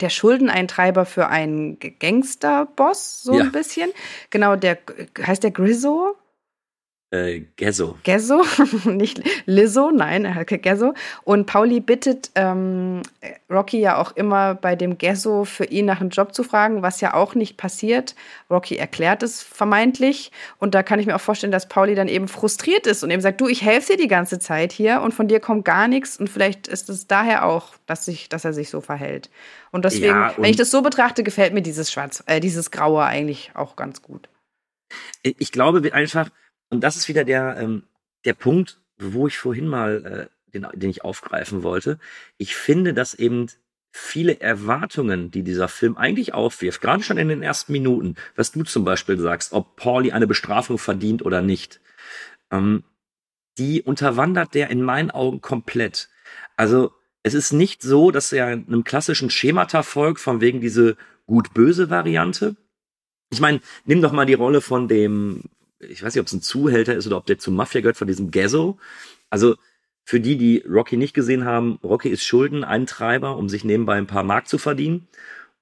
der 0.00 0.08
Schuldeneintreiber 0.08 1.04
für 1.04 1.28
einen 1.28 1.78
Gangsterboss, 1.78 3.22
so 3.22 3.34
ja. 3.34 3.44
ein 3.44 3.52
bisschen. 3.52 3.90
Genau, 4.30 4.56
der 4.56 4.78
heißt 5.24 5.42
der 5.42 5.50
Grizzo. 5.50 6.16
Äh, 7.12 7.42
Gesso. 7.56 7.98
Gesso, 8.04 8.42
nicht 8.86 9.20
Lizzo, 9.44 9.90
nein, 9.90 10.26
Gesso. 10.46 10.94
Und 11.24 11.44
Pauli 11.44 11.80
bittet 11.80 12.30
ähm, 12.36 13.02
Rocky 13.50 13.80
ja 13.80 13.98
auch 14.00 14.16
immer 14.16 14.54
bei 14.54 14.76
dem 14.76 14.96
Gesso 14.96 15.44
für 15.44 15.66
ihn 15.66 15.84
nach 15.84 16.00
einem 16.00 16.08
Job 16.08 16.34
zu 16.34 16.42
fragen, 16.42 16.80
was 16.80 17.02
ja 17.02 17.12
auch 17.12 17.34
nicht 17.34 17.58
passiert. 17.58 18.14
Rocky 18.48 18.76
erklärt 18.76 19.22
es 19.22 19.42
vermeintlich. 19.42 20.32
Und 20.58 20.74
da 20.74 20.82
kann 20.82 20.98
ich 21.00 21.06
mir 21.06 21.14
auch 21.14 21.20
vorstellen, 21.20 21.52
dass 21.52 21.68
Pauli 21.68 21.94
dann 21.94 22.08
eben 22.08 22.28
frustriert 22.28 22.86
ist 22.86 23.04
und 23.04 23.10
eben 23.10 23.20
sagt, 23.20 23.42
du, 23.42 23.46
ich 23.46 23.60
helfe 23.60 23.92
dir 23.92 23.98
die 23.98 24.08
ganze 24.08 24.38
Zeit 24.38 24.72
hier 24.72 25.02
und 25.02 25.12
von 25.12 25.28
dir 25.28 25.38
kommt 25.38 25.66
gar 25.66 25.88
nichts. 25.88 26.16
Und 26.16 26.30
vielleicht 26.30 26.66
ist 26.66 26.88
es 26.88 27.08
daher 27.08 27.44
auch, 27.44 27.74
dass, 27.84 28.06
sich, 28.06 28.30
dass 28.30 28.46
er 28.46 28.54
sich 28.54 28.70
so 28.70 28.80
verhält. 28.80 29.28
Und 29.70 29.84
deswegen, 29.84 30.06
ja, 30.06 30.28
und 30.30 30.44
wenn 30.44 30.50
ich 30.50 30.56
das 30.56 30.70
so 30.70 30.80
betrachte, 30.80 31.22
gefällt 31.22 31.52
mir 31.52 31.62
dieses 31.62 31.92
Schwarz, 31.92 32.24
äh, 32.24 32.40
dieses 32.40 32.70
Graue 32.70 33.04
eigentlich 33.04 33.50
auch 33.52 33.76
ganz 33.76 34.00
gut. 34.00 34.30
Ich 35.22 35.52
glaube 35.52 35.92
einfach, 35.92 36.30
und 36.72 36.80
das 36.80 36.96
ist 36.96 37.06
wieder 37.06 37.24
der, 37.24 37.56
ähm, 37.58 37.82
der 38.24 38.32
Punkt, 38.32 38.80
wo 38.98 39.26
ich 39.26 39.36
vorhin 39.36 39.68
mal, 39.68 40.28
äh, 40.28 40.52
den, 40.54 40.66
den 40.74 40.90
ich 40.90 41.04
aufgreifen 41.04 41.62
wollte. 41.62 41.98
Ich 42.38 42.56
finde, 42.56 42.94
dass 42.94 43.12
eben 43.12 43.48
viele 43.92 44.40
Erwartungen, 44.40 45.30
die 45.30 45.42
dieser 45.42 45.68
Film 45.68 45.98
eigentlich 45.98 46.32
aufwirft, 46.32 46.80
gerade 46.80 47.02
schon 47.02 47.18
in 47.18 47.28
den 47.28 47.42
ersten 47.42 47.72
Minuten, 47.72 48.14
was 48.36 48.52
du 48.52 48.62
zum 48.62 48.84
Beispiel 48.84 49.18
sagst, 49.18 49.52
ob 49.52 49.76
Pauli 49.76 50.12
eine 50.12 50.26
Bestrafung 50.26 50.78
verdient 50.78 51.22
oder 51.24 51.42
nicht, 51.42 51.80
ähm, 52.50 52.84
die 53.58 53.82
unterwandert 53.82 54.54
der 54.54 54.70
in 54.70 54.80
meinen 54.80 55.10
Augen 55.10 55.42
komplett. 55.42 56.08
Also 56.56 56.92
es 57.22 57.34
ist 57.34 57.52
nicht 57.52 57.82
so, 57.82 58.10
dass 58.10 58.32
er 58.32 58.46
einem 58.46 58.82
klassischen 58.82 59.28
Schemata 59.28 59.82
folgt, 59.82 60.20
von 60.20 60.40
wegen 60.40 60.62
diese 60.62 60.96
gut-böse 61.26 61.90
Variante. 61.90 62.56
Ich 63.30 63.40
meine, 63.40 63.60
nimm 63.84 64.00
doch 64.00 64.12
mal 64.12 64.24
die 64.24 64.32
Rolle 64.32 64.62
von 64.62 64.88
dem, 64.88 65.42
ich 65.88 66.02
weiß 66.02 66.14
nicht, 66.14 66.20
ob 66.20 66.26
es 66.26 66.32
ein 66.32 66.42
Zuhälter 66.42 66.94
ist 66.94 67.06
oder 67.06 67.16
ob 67.16 67.26
der 67.26 67.38
zur 67.38 67.52
Mafia 67.52 67.80
gehört 67.80 67.96
von 67.96 68.08
diesem 68.08 68.30
Gazzo. 68.30 68.78
Also 69.30 69.56
für 70.04 70.20
die, 70.20 70.36
die 70.36 70.64
Rocky 70.68 70.96
nicht 70.96 71.14
gesehen 71.14 71.44
haben, 71.44 71.78
Rocky 71.82 72.08
ist 72.08 72.24
Schuldeneintreiber, 72.24 73.36
um 73.36 73.48
sich 73.48 73.64
nebenbei 73.64 73.94
ein 73.96 74.06
paar 74.06 74.24
Mark 74.24 74.48
zu 74.48 74.58
verdienen 74.58 75.06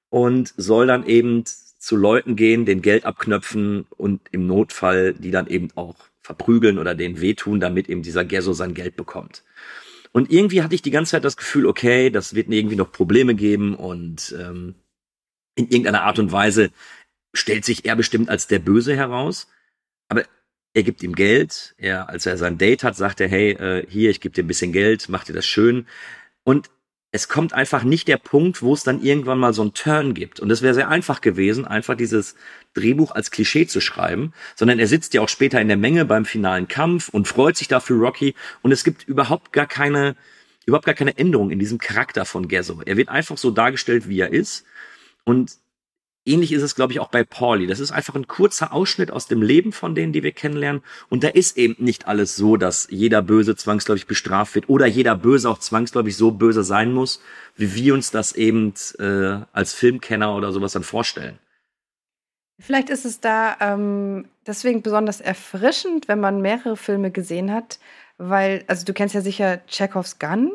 und 0.09 0.53
soll 0.57 0.87
dann 0.87 1.05
eben 1.05 1.43
zu 1.45 1.95
Leuten 1.95 2.35
gehen, 2.35 2.65
den 2.65 2.81
Geld 2.81 3.05
abknöpfen 3.05 3.85
und 3.97 4.21
im 4.31 4.47
Notfall 4.47 5.13
die 5.13 5.31
dann 5.31 5.47
eben 5.47 5.69
auch 5.75 5.95
verprügeln 6.21 6.77
oder 6.77 6.95
denen 6.95 7.21
wehtun, 7.21 7.59
damit 7.59 7.89
eben 7.89 8.03
dieser 8.03 8.25
Gazzo 8.25 8.53
sein 8.53 8.73
Geld 8.73 8.95
bekommt. 8.95 9.43
Und 10.11 10.31
irgendwie 10.31 10.61
hatte 10.61 10.75
ich 10.75 10.81
die 10.81 10.91
ganze 10.91 11.11
Zeit 11.11 11.23
das 11.23 11.37
Gefühl, 11.37 11.65
okay, 11.65 12.09
das 12.09 12.35
wird 12.35 12.49
irgendwie 12.49 12.75
noch 12.75 12.91
Probleme 12.91 13.33
geben 13.33 13.75
und 13.75 14.35
ähm, 14.37 14.75
in 15.55 15.67
irgendeiner 15.67 16.03
Art 16.03 16.19
und 16.19 16.31
Weise 16.31 16.71
stellt 17.33 17.65
sich 17.65 17.85
er 17.85 17.95
bestimmt 17.95 18.29
als 18.29 18.47
der 18.47 18.59
Böse 18.59 18.95
heraus. 18.95 19.47
Aber 20.11 20.25
er 20.73 20.83
gibt 20.83 21.03
ihm 21.03 21.15
Geld. 21.15 21.73
Er, 21.77 22.09
als 22.09 22.25
er 22.25 22.37
sein 22.37 22.57
Date 22.57 22.83
hat, 22.83 22.97
sagt 22.97 23.21
er, 23.21 23.29
hey, 23.29 23.51
äh, 23.51 23.85
hier, 23.89 24.09
ich 24.09 24.19
gebe 24.19 24.35
dir 24.35 24.43
ein 24.43 24.47
bisschen 24.47 24.73
Geld, 24.73 25.07
mach 25.07 25.23
dir 25.23 25.31
das 25.31 25.45
schön. 25.45 25.87
Und 26.43 26.69
es 27.13 27.29
kommt 27.29 27.53
einfach 27.53 27.83
nicht 27.83 28.09
der 28.09 28.17
Punkt, 28.17 28.61
wo 28.61 28.73
es 28.73 28.83
dann 28.83 29.01
irgendwann 29.01 29.39
mal 29.39 29.53
so 29.53 29.61
einen 29.61 29.73
Turn 29.73 30.13
gibt. 30.13 30.41
Und 30.41 30.51
es 30.51 30.61
wäre 30.61 30.73
sehr 30.73 30.89
einfach 30.89 31.21
gewesen, 31.21 31.65
einfach 31.65 31.95
dieses 31.95 32.35
Drehbuch 32.73 33.11
als 33.11 33.31
Klischee 33.31 33.67
zu 33.67 33.79
schreiben, 33.79 34.33
sondern 34.55 34.79
er 34.79 34.87
sitzt 34.87 35.13
ja 35.13 35.21
auch 35.21 35.29
später 35.29 35.61
in 35.61 35.69
der 35.69 35.77
Menge 35.77 36.03
beim 36.03 36.25
finalen 36.25 36.67
Kampf 36.67 37.07
und 37.07 37.29
freut 37.29 37.55
sich 37.55 37.69
dafür 37.69 37.97
Rocky. 37.97 38.35
Und 38.61 38.73
es 38.73 38.83
gibt 38.83 39.07
überhaupt 39.07 39.53
gar 39.53 39.67
keine, 39.67 40.17
überhaupt 40.65 40.85
gar 40.85 40.95
keine 40.95 41.17
Änderung 41.17 41.51
in 41.51 41.59
diesem 41.59 41.77
Charakter 41.77 42.25
von 42.25 42.49
Gesso. 42.49 42.81
Er 42.85 42.97
wird 42.97 43.07
einfach 43.07 43.37
so 43.37 43.51
dargestellt, 43.51 44.09
wie 44.09 44.19
er 44.19 44.33
ist. 44.33 44.65
Und 45.23 45.57
Ähnlich 46.23 46.51
ist 46.51 46.61
es, 46.61 46.75
glaube 46.75 46.93
ich, 46.93 46.99
auch 46.99 47.09
bei 47.09 47.23
Pauli. 47.23 47.65
Das 47.65 47.79
ist 47.79 47.91
einfach 47.91 48.13
ein 48.13 48.27
kurzer 48.27 48.73
Ausschnitt 48.73 49.09
aus 49.09 49.25
dem 49.25 49.41
Leben 49.41 49.71
von 49.71 49.95
denen, 49.95 50.13
die 50.13 50.21
wir 50.21 50.31
kennenlernen. 50.31 50.83
Und 51.09 51.23
da 51.23 51.29
ist 51.29 51.57
eben 51.57 51.83
nicht 51.83 52.07
alles 52.07 52.35
so, 52.35 52.57
dass 52.57 52.87
jeder 52.91 53.23
Böse 53.23 53.55
zwangsläufig 53.55 54.05
bestraft 54.05 54.53
wird 54.53 54.69
oder 54.69 54.85
jeder 54.85 55.15
Böse 55.15 55.49
auch 55.49 55.57
zwangsläufig 55.57 56.15
so 56.15 56.31
böse 56.31 56.63
sein 56.63 56.93
muss, 56.93 57.21
wie 57.55 57.73
wir 57.73 57.95
uns 57.95 58.11
das 58.11 58.33
eben 58.33 58.73
äh, 58.99 59.39
als 59.51 59.73
Filmkenner 59.73 60.35
oder 60.35 60.51
sowas 60.51 60.73
dann 60.73 60.83
vorstellen. 60.83 61.39
Vielleicht 62.59 62.91
ist 62.91 63.05
es 63.05 63.19
da 63.19 63.57
ähm, 63.59 64.25
deswegen 64.45 64.83
besonders 64.83 65.21
erfrischend, 65.21 66.07
wenn 66.07 66.19
man 66.19 66.41
mehrere 66.41 66.77
Filme 66.77 67.09
gesehen 67.09 67.51
hat, 67.51 67.79
weil, 68.19 68.63
also 68.67 68.85
du 68.85 68.93
kennst 68.93 69.15
ja 69.15 69.21
sicher 69.21 69.65
Chekhovs 69.65 70.19
Gun. 70.19 70.51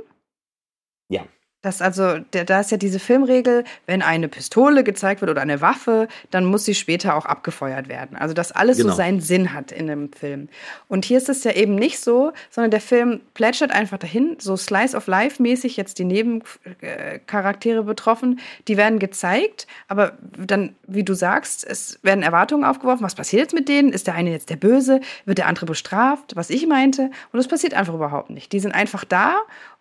Ja. 1.09 1.26
Das 1.66 1.83
also, 1.83 2.18
da 2.31 2.61
ist 2.61 2.70
ja 2.70 2.76
diese 2.76 3.00
Filmregel, 3.00 3.64
wenn 3.87 4.00
eine 4.00 4.29
Pistole 4.29 4.85
gezeigt 4.85 5.20
wird 5.20 5.33
oder 5.33 5.42
eine 5.42 5.61
Waffe, 5.61 6.07
dann 6.31 6.44
muss 6.44 6.64
sie 6.64 6.76
später 6.76 7.16
auch 7.16 7.26
abgefeuert 7.26 7.88
werden. 7.88 8.16
Also, 8.16 8.35
dass 8.35 8.52
alles 8.52 8.76
genau. 8.76 8.90
so 8.90 8.96
seinen 8.96 9.20
Sinn 9.20 9.52
hat 9.52 9.72
in 9.72 9.88
dem 9.88 10.12
Film. 10.12 10.48
Und 10.87 11.05
hier 11.05 11.18
ist 11.18 11.29
es 11.29 11.42
ja 11.42 11.50
eben 11.50 11.74
nicht 11.74 11.98
so, 11.98 12.33
sondern 12.50 12.70
der 12.70 12.81
Film 12.81 13.20
plätschert 13.35 13.72
einfach 13.72 13.98
dahin, 13.98 14.37
so 14.38 14.57
Slice 14.57 14.96
of 14.96 15.09
Life 15.09 15.42
mäßig 15.42 15.76
jetzt 15.76 15.98
die 15.98 16.05
Nebencharaktere 16.05 17.83
betroffen, 17.83 18.38
die 18.68 18.76
werden 18.76 19.00
gezeigt, 19.00 19.66
aber 19.88 20.12
dann, 20.38 20.76
wie 20.87 21.02
du 21.02 21.14
sagst, 21.14 21.66
es 21.66 21.98
werden 22.05 22.22
Erwartungen 22.22 22.62
aufgeworfen, 22.62 23.02
was 23.02 23.16
passiert 23.16 23.42
jetzt 23.42 23.55
mit 23.55 23.68
denen? 23.68 23.92
Ist 23.92 24.07
der 24.07 24.14
eine 24.14 24.31
jetzt 24.31 24.50
der 24.50 24.57
Böse? 24.57 25.00
Wird 25.24 25.38
der 25.38 25.48
andere 25.48 25.66
bestraft? 25.66 26.37
Was 26.37 26.48
ich 26.48 26.64
meinte? 26.68 27.11
Und 27.33 27.38
das 27.38 27.48
passiert 27.48 27.74
einfach 27.74 27.94
überhaupt 27.94 28.31
nicht. 28.31 28.52
Die 28.52 28.61
sind 28.61 28.72
einfach 28.72 29.05
da 29.05 29.35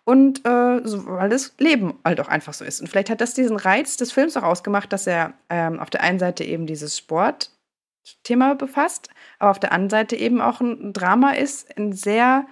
und 0.06 0.46
äh, 0.46 0.80
so, 0.84 1.04
weil 1.06 1.28
das 1.28 1.54
Leben 1.58 1.98
halt 2.04 2.20
auch 2.20 2.28
einfach 2.28 2.54
so 2.54 2.64
ist. 2.64 2.80
Und 2.80 2.86
vielleicht 2.86 3.10
hat 3.10 3.20
das 3.20 3.34
diesen 3.34 3.56
Reiz 3.56 3.96
des 3.96 4.12
Films 4.12 4.36
auch 4.36 4.44
ausgemacht, 4.44 4.92
dass 4.92 5.08
er 5.08 5.34
ähm, 5.50 5.80
auf 5.80 5.90
der 5.90 6.02
einen 6.02 6.20
Seite 6.20 6.44
eben 6.44 6.66
dieses 6.66 6.96
Sportthema 6.96 8.54
befasst, 8.54 9.08
aber 9.40 9.50
auf 9.50 9.58
der 9.58 9.72
anderen 9.72 9.90
Seite 9.90 10.14
eben 10.14 10.40
auch 10.40 10.60
ein 10.60 10.92
Drama 10.92 11.32
ist, 11.32 11.76
ein 11.76 11.92
sehr 11.92 12.46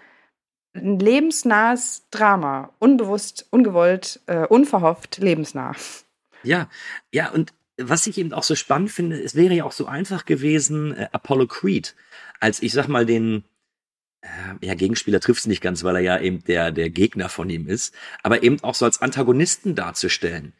ein 0.74 0.98
lebensnahes 0.98 2.08
Drama. 2.10 2.72
Unbewusst, 2.80 3.46
ungewollt, 3.50 4.18
äh, 4.26 4.46
unverhofft, 4.48 5.18
lebensnah. 5.18 5.76
Ja, 6.42 6.68
ja, 7.12 7.30
und 7.30 7.54
was 7.76 8.08
ich 8.08 8.18
eben 8.18 8.32
auch 8.32 8.42
so 8.42 8.56
spannend 8.56 8.90
finde, 8.90 9.22
es 9.22 9.36
wäre 9.36 9.54
ja 9.54 9.64
auch 9.64 9.72
so 9.72 9.86
einfach 9.86 10.24
gewesen, 10.24 10.96
äh, 10.96 11.08
Apollo 11.12 11.46
Creed, 11.46 11.94
als 12.40 12.60
ich 12.62 12.72
sag 12.72 12.88
mal 12.88 13.06
den, 13.06 13.44
äh, 14.24 14.66
ja, 14.66 14.74
Gegenspieler 14.74 15.20
trifft 15.20 15.40
es 15.40 15.46
nicht 15.46 15.60
ganz, 15.60 15.84
weil 15.84 15.96
er 15.96 16.02
ja 16.02 16.20
eben 16.20 16.42
der, 16.44 16.72
der 16.72 16.90
Gegner 16.90 17.28
von 17.28 17.48
ihm 17.50 17.68
ist, 17.68 17.94
aber 18.22 18.42
eben 18.42 18.62
auch 18.62 18.74
so 18.74 18.84
als 18.84 19.00
Antagonisten 19.00 19.74
darzustellen. 19.74 20.54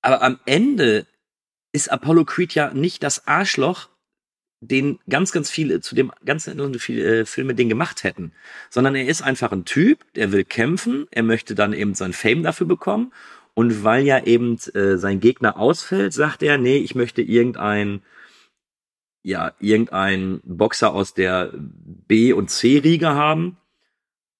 Aber 0.00 0.22
am 0.22 0.38
Ende 0.46 1.06
ist 1.72 1.90
Apollo 1.90 2.24
Creed 2.24 2.54
ja 2.54 2.72
nicht 2.72 3.02
das 3.02 3.26
Arschloch, 3.26 3.88
den 4.60 4.98
ganz, 5.08 5.32
ganz 5.32 5.50
viele, 5.50 5.80
zu 5.80 5.94
dem 5.94 6.12
ganz, 6.24 6.46
ganz 6.46 6.82
viele 6.82 7.20
äh, 7.20 7.26
Filme 7.26 7.54
den 7.54 7.68
gemacht 7.68 8.04
hätten. 8.04 8.32
Sondern 8.70 8.94
er 8.94 9.06
ist 9.06 9.22
einfach 9.22 9.52
ein 9.52 9.64
Typ, 9.64 10.04
der 10.14 10.32
will 10.32 10.44
kämpfen, 10.44 11.06
er 11.10 11.22
möchte 11.22 11.54
dann 11.54 11.72
eben 11.72 11.94
sein 11.94 12.12
Fame 12.12 12.42
dafür 12.42 12.66
bekommen. 12.66 13.12
Und 13.54 13.82
weil 13.82 14.04
ja 14.04 14.24
eben 14.24 14.56
äh, 14.74 14.96
sein 14.96 15.20
Gegner 15.20 15.58
ausfällt, 15.58 16.12
sagt 16.12 16.42
er, 16.42 16.58
nee, 16.58 16.78
ich 16.78 16.94
möchte 16.94 17.22
irgendein, 17.22 18.02
ja, 19.22 19.52
irgendein 19.60 20.40
Boxer 20.44 20.92
aus 20.92 21.14
der 21.14 21.52
B- 21.54 22.32
und 22.32 22.50
C-Riege 22.50 23.08
haben 23.08 23.58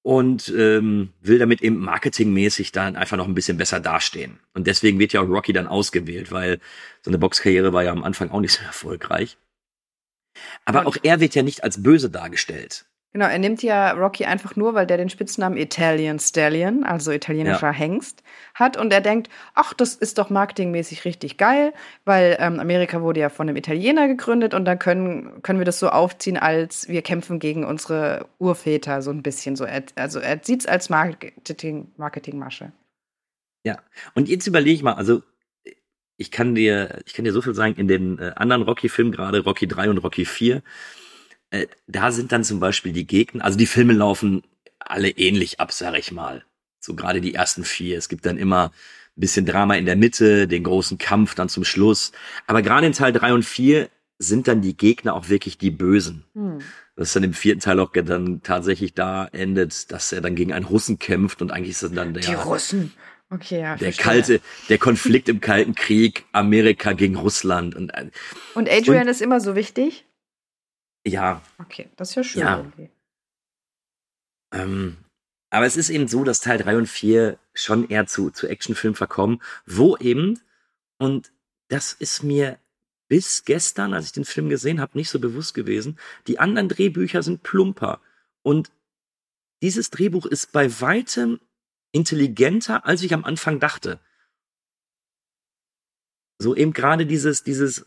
und 0.02 0.48
ähm, 0.56 1.12
will 1.20 1.38
damit 1.38 1.60
eben 1.60 1.78
marketingmäßig 1.80 2.72
dann 2.72 2.96
einfach 2.96 3.16
noch 3.16 3.28
ein 3.28 3.34
bisschen 3.34 3.58
besser 3.58 3.80
dastehen. 3.80 4.40
Und 4.54 4.66
deswegen 4.66 4.98
wird 4.98 5.12
ja 5.12 5.20
auch 5.20 5.28
Rocky 5.28 5.52
dann 5.52 5.66
ausgewählt, 5.66 6.32
weil 6.32 6.60
so 7.02 7.10
eine 7.10 7.18
Boxkarriere 7.18 7.72
war 7.72 7.84
ja 7.84 7.92
am 7.92 8.04
Anfang 8.04 8.30
auch 8.30 8.40
nicht 8.40 8.52
so 8.52 8.62
erfolgreich. 8.66 9.36
Aber 10.64 10.86
auch 10.86 10.96
er 11.02 11.20
wird 11.20 11.34
ja 11.34 11.42
nicht 11.42 11.64
als 11.64 11.82
böse 11.82 12.10
dargestellt. 12.10 12.86
Genau, 13.18 13.30
er 13.32 13.40
nimmt 13.40 13.64
ja 13.64 13.90
Rocky 13.94 14.26
einfach 14.26 14.54
nur, 14.54 14.74
weil 14.74 14.86
der 14.86 14.96
den 14.96 15.08
Spitznamen 15.08 15.58
Italian 15.58 16.20
Stallion, 16.20 16.84
also 16.84 17.10
italienischer 17.10 17.66
Ja. 17.66 17.72
Hengst, 17.72 18.22
hat 18.54 18.76
und 18.76 18.92
er 18.92 19.00
denkt, 19.00 19.28
ach, 19.54 19.74
das 19.74 19.96
ist 19.96 20.18
doch 20.18 20.30
marketingmäßig 20.30 21.04
richtig 21.04 21.36
geil, 21.36 21.72
weil 22.04 22.36
ähm, 22.38 22.60
Amerika 22.60 23.02
wurde 23.02 23.18
ja 23.18 23.28
von 23.28 23.48
einem 23.48 23.56
Italiener 23.56 24.06
gegründet 24.06 24.54
und 24.54 24.66
dann 24.66 24.78
können, 24.78 25.42
können 25.42 25.58
wir 25.58 25.64
das 25.64 25.80
so 25.80 25.88
aufziehen, 25.88 26.36
als 26.36 26.88
wir 26.88 27.02
kämpfen 27.02 27.40
gegen 27.40 27.64
unsere 27.64 28.28
Urväter 28.38 29.02
so 29.02 29.10
ein 29.10 29.24
bisschen. 29.24 29.56
So, 29.56 29.64
er, 29.64 29.82
also 29.96 30.20
er 30.20 30.38
sieht 30.40 30.60
es 30.60 30.66
als 30.66 30.88
Marketing, 30.88 31.90
Marketingmasche. 31.96 32.70
Ja. 33.64 33.78
Und 34.14 34.28
jetzt 34.28 34.46
überlege 34.46 34.76
ich 34.76 34.84
mal, 34.84 34.92
also 34.92 35.22
ich 36.16 36.30
kann 36.30 36.54
dir, 36.54 37.00
ich 37.04 37.14
kann 37.14 37.24
dir 37.24 37.32
so 37.32 37.42
viel 37.42 37.54
sagen, 37.54 37.74
in 37.74 37.88
den 37.88 38.20
äh, 38.20 38.30
anderen 38.36 38.62
Rocky-Filmen, 38.62 39.10
gerade 39.10 39.40
Rocky 39.40 39.66
3 39.66 39.90
und 39.90 39.98
Rocky 39.98 40.24
4, 40.24 40.62
äh, 41.50 41.66
da 41.86 42.12
sind 42.12 42.32
dann 42.32 42.44
zum 42.44 42.60
Beispiel 42.60 42.92
die 42.92 43.06
Gegner, 43.06 43.44
also 43.44 43.58
die 43.58 43.66
Filme 43.66 43.92
laufen 43.92 44.42
alle 44.78 45.10
ähnlich 45.10 45.60
ab, 45.60 45.72
sag 45.72 45.98
ich 45.98 46.12
mal. 46.12 46.44
So 46.80 46.94
gerade 46.94 47.20
die 47.20 47.34
ersten 47.34 47.64
vier. 47.64 47.98
Es 47.98 48.08
gibt 48.08 48.24
dann 48.26 48.38
immer 48.38 48.66
ein 48.66 49.20
bisschen 49.20 49.46
Drama 49.46 49.74
in 49.74 49.86
der 49.86 49.96
Mitte, 49.96 50.46
den 50.46 50.64
großen 50.64 50.98
Kampf 50.98 51.34
dann 51.34 51.48
zum 51.48 51.64
Schluss. 51.64 52.12
Aber 52.46 52.62
gerade 52.62 52.86
in 52.86 52.92
Teil 52.92 53.12
3 53.12 53.32
und 53.34 53.44
4 53.44 53.88
sind 54.18 54.48
dann 54.48 54.62
die 54.62 54.76
Gegner 54.76 55.14
auch 55.14 55.28
wirklich 55.28 55.58
die 55.58 55.70
Bösen. 55.70 56.24
Hm. 56.34 56.58
Das 56.96 57.12
dann 57.12 57.22
im 57.22 57.32
vierten 57.32 57.60
Teil 57.60 57.78
auch 57.78 57.92
dann 57.92 58.42
tatsächlich 58.42 58.94
da 58.94 59.26
endet, 59.26 59.92
dass 59.92 60.12
er 60.12 60.20
dann 60.20 60.34
gegen 60.34 60.52
einen 60.52 60.64
Russen 60.64 60.98
kämpft 60.98 61.40
und 61.42 61.52
eigentlich 61.52 61.70
ist 61.70 61.82
es 61.82 61.92
dann 61.92 62.14
der, 62.14 62.22
Die 62.22 62.34
Russen. 62.34 62.92
Okay, 63.30 63.60
ja. 63.60 63.76
der 63.76 63.92
verstehe. 63.92 64.04
kalte, 64.04 64.40
der 64.68 64.78
Konflikt 64.78 65.28
im 65.28 65.40
Kalten 65.40 65.74
Krieg, 65.74 66.24
Amerika 66.32 66.92
gegen 66.94 67.16
Russland 67.16 67.76
und 67.76 67.90
äh, 67.90 68.06
Und 68.54 68.68
Adrian 68.70 69.06
ist 69.06 69.20
immer 69.20 69.38
so 69.40 69.54
wichtig? 69.54 70.06
Ja, 71.06 71.42
Okay, 71.58 71.88
das 71.96 72.10
ist 72.10 72.14
ja 72.16 72.24
schön. 72.24 72.40
Ja. 72.42 72.56
irgendwie. 72.58 72.90
ähm, 74.52 74.96
aber 75.50 75.66
es 75.66 75.76
ist 75.76 75.90
eben 75.90 76.08
so, 76.08 76.24
dass 76.24 76.40
Teil 76.40 76.58
3 76.58 76.76
und 76.76 76.86
4 76.86 77.38
schon 77.54 77.88
eher 77.88 78.06
zu, 78.06 78.30
zu 78.30 78.46
Actionfilmen 78.46 78.96
verkommen, 78.96 79.40
wo 79.66 79.96
eben, 79.96 80.40
und 80.98 81.32
das 81.68 81.92
ist 81.92 82.22
mir 82.22 82.58
bis 83.08 83.44
gestern, 83.44 83.94
als 83.94 84.06
ich 84.06 84.12
den 84.12 84.26
Film 84.26 84.50
gesehen 84.50 84.80
habe, 84.80 84.96
nicht 84.96 85.08
so 85.08 85.18
bewusst 85.18 85.54
gewesen, 85.54 85.98
die 86.26 86.38
anderen 86.38 86.68
Drehbücher 86.68 87.22
sind 87.22 87.42
plumper. 87.42 88.00
Und 88.42 88.70
dieses 89.62 89.90
Drehbuch 89.90 90.26
ist 90.26 90.52
bei 90.52 90.80
weitem 90.80 91.40
intelligenter, 91.92 92.84
als 92.84 93.02
ich 93.02 93.14
am 93.14 93.24
Anfang 93.24 93.60
dachte. 93.60 93.98
So 96.38 96.54
eben 96.54 96.72
gerade 96.72 97.06
dieses, 97.06 97.42
dieses, 97.42 97.86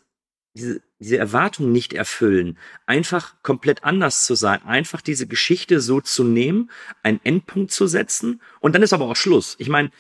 diese, 0.54 0.82
diese 1.00 1.18
Erwartung 1.18 1.72
nicht 1.72 1.94
erfüllen, 1.94 2.58
einfach 2.86 3.42
komplett 3.42 3.84
anders 3.84 4.26
zu 4.26 4.36
sein, 4.36 4.64
einfach 4.66 5.02
diese 5.02 5.28
Geschichte 5.28 5.80
so 5.80 6.02
zu 6.02 6.24
nehmen, 6.24 6.70
einen 7.04 7.22
Endpunkt 7.24 7.72
zu 7.72 7.88
setzen 7.88 8.42
und 8.60 8.76
dann 8.76 8.84
ist 8.84 8.94
aber 8.94 9.06
auch 9.06 9.16
Schluss. 9.16 9.56
Ich 9.60 9.70
meine, 9.70 9.92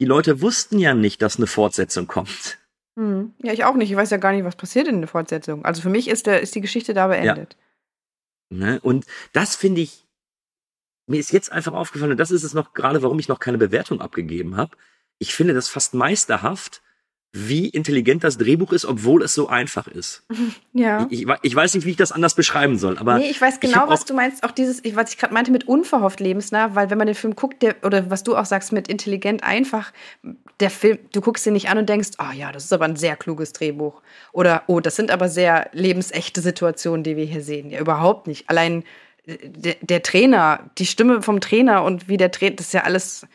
die 0.00 0.06
Leute 0.06 0.40
wussten 0.40 0.78
ja 0.78 0.94
nicht, 0.94 1.22
dass 1.22 1.36
eine 1.36 1.46
Fortsetzung 1.46 2.06
kommt. 2.06 2.58
Hm. 2.96 3.32
Ja, 3.42 3.52
ich 3.52 3.64
auch 3.64 3.74
nicht. 3.74 3.90
Ich 3.90 3.96
weiß 3.96 4.10
ja 4.10 4.16
gar 4.16 4.32
nicht, 4.32 4.44
was 4.44 4.56
passiert 4.56 4.88
in 4.88 5.00
der 5.00 5.08
Fortsetzung. 5.08 5.64
Also 5.64 5.82
für 5.82 5.88
mich 5.88 6.08
ist, 6.08 6.26
der, 6.26 6.40
ist 6.40 6.54
die 6.54 6.60
Geschichte 6.60 6.94
da 6.94 7.08
beendet. 7.08 7.56
Ne? 8.50 8.80
Und 8.82 9.06
das 9.32 9.56
finde 9.56 9.80
ich, 9.80 10.04
mir 11.06 11.20
ist 11.20 11.32
jetzt 11.32 11.52
einfach 11.52 11.72
aufgefallen, 11.72 12.12
und 12.12 12.18
das 12.18 12.30
ist 12.30 12.44
es 12.44 12.54
noch 12.54 12.72
gerade, 12.72 13.02
warum 13.02 13.18
ich 13.18 13.28
noch 13.28 13.40
keine 13.40 13.58
Bewertung 13.58 14.00
abgegeben 14.00 14.56
habe. 14.56 14.76
Ich 15.18 15.34
finde 15.34 15.54
das 15.54 15.68
fast 15.68 15.94
meisterhaft, 15.94 16.82
wie 17.36 17.68
intelligent 17.68 18.22
das 18.22 18.38
Drehbuch 18.38 18.72
ist, 18.72 18.84
obwohl 18.84 19.22
es 19.24 19.34
so 19.34 19.48
einfach 19.48 19.88
ist. 19.88 20.22
Ja. 20.72 21.06
Ich, 21.10 21.22
ich, 21.22 21.28
ich 21.42 21.54
weiß 21.54 21.74
nicht, 21.74 21.84
wie 21.86 21.90
ich 21.90 21.96
das 21.96 22.10
anders 22.10 22.34
beschreiben 22.34 22.78
soll, 22.78 22.98
aber 22.98 23.18
nee, 23.18 23.28
ich 23.30 23.40
weiß 23.40 23.54
ich 23.54 23.60
genau, 23.60 23.76
hab 23.82 23.90
was 23.90 24.04
du 24.04 24.12
meinst. 24.14 24.42
Auch 24.42 24.50
dieses, 24.50 24.84
ich- 24.84 24.96
was 24.96 25.10
ich 25.10 25.18
gerade 25.18 25.32
meinte 25.32 25.52
mit 25.52 25.68
unverhofft 25.68 26.18
lebensnah, 26.20 26.74
weil 26.74 26.90
wenn 26.90 26.98
man 26.98 27.06
den 27.06 27.14
Film 27.14 27.36
guckt, 27.36 27.62
der, 27.62 27.76
oder 27.84 28.10
was 28.10 28.24
du 28.24 28.36
auch 28.36 28.44
sagst 28.44 28.72
mit 28.72 28.88
intelligent 28.88 29.44
einfach, 29.44 29.92
der 30.60 30.70
Film, 30.70 30.98
du 31.12 31.20
guckst 31.20 31.46
ihn 31.46 31.52
nicht 31.52 31.68
an 31.68 31.78
und 31.78 31.88
denkst, 31.88 32.10
ah 32.18 32.32
ja, 32.32 32.50
das 32.52 32.64
ist 32.64 32.72
aber 32.72 32.84
ein 32.86 32.96
sehr 32.96 33.14
kluges 33.16 33.52
Drehbuch. 33.52 34.00
Oder, 34.32 34.62
oh, 34.66 34.80
das 34.80 34.96
sind 34.96 35.10
aber 35.12 35.28
sehr 35.28 35.68
lebensechte 35.72 36.40
Situationen, 36.40 37.02
die 37.04 37.16
wir 37.16 37.24
hier 37.24 37.42
sehen. 37.42 37.70
Ja, 37.70 37.80
überhaupt 37.80 38.26
nicht. 38.26 38.48
Allein 38.50 38.82
äh, 39.26 39.36
der, 39.42 39.76
der 39.80 40.02
Trainer, 40.02 40.70
die 40.78 40.86
Stimme 40.86 41.22
vom 41.22 41.40
Trainer 41.40 41.84
und 41.84 42.08
wie 42.08 42.16
der 42.16 42.30
Trainer, 42.32 42.56
das 42.56 42.66
ist 42.66 42.72
ja 42.74 42.82
alles 42.82 43.26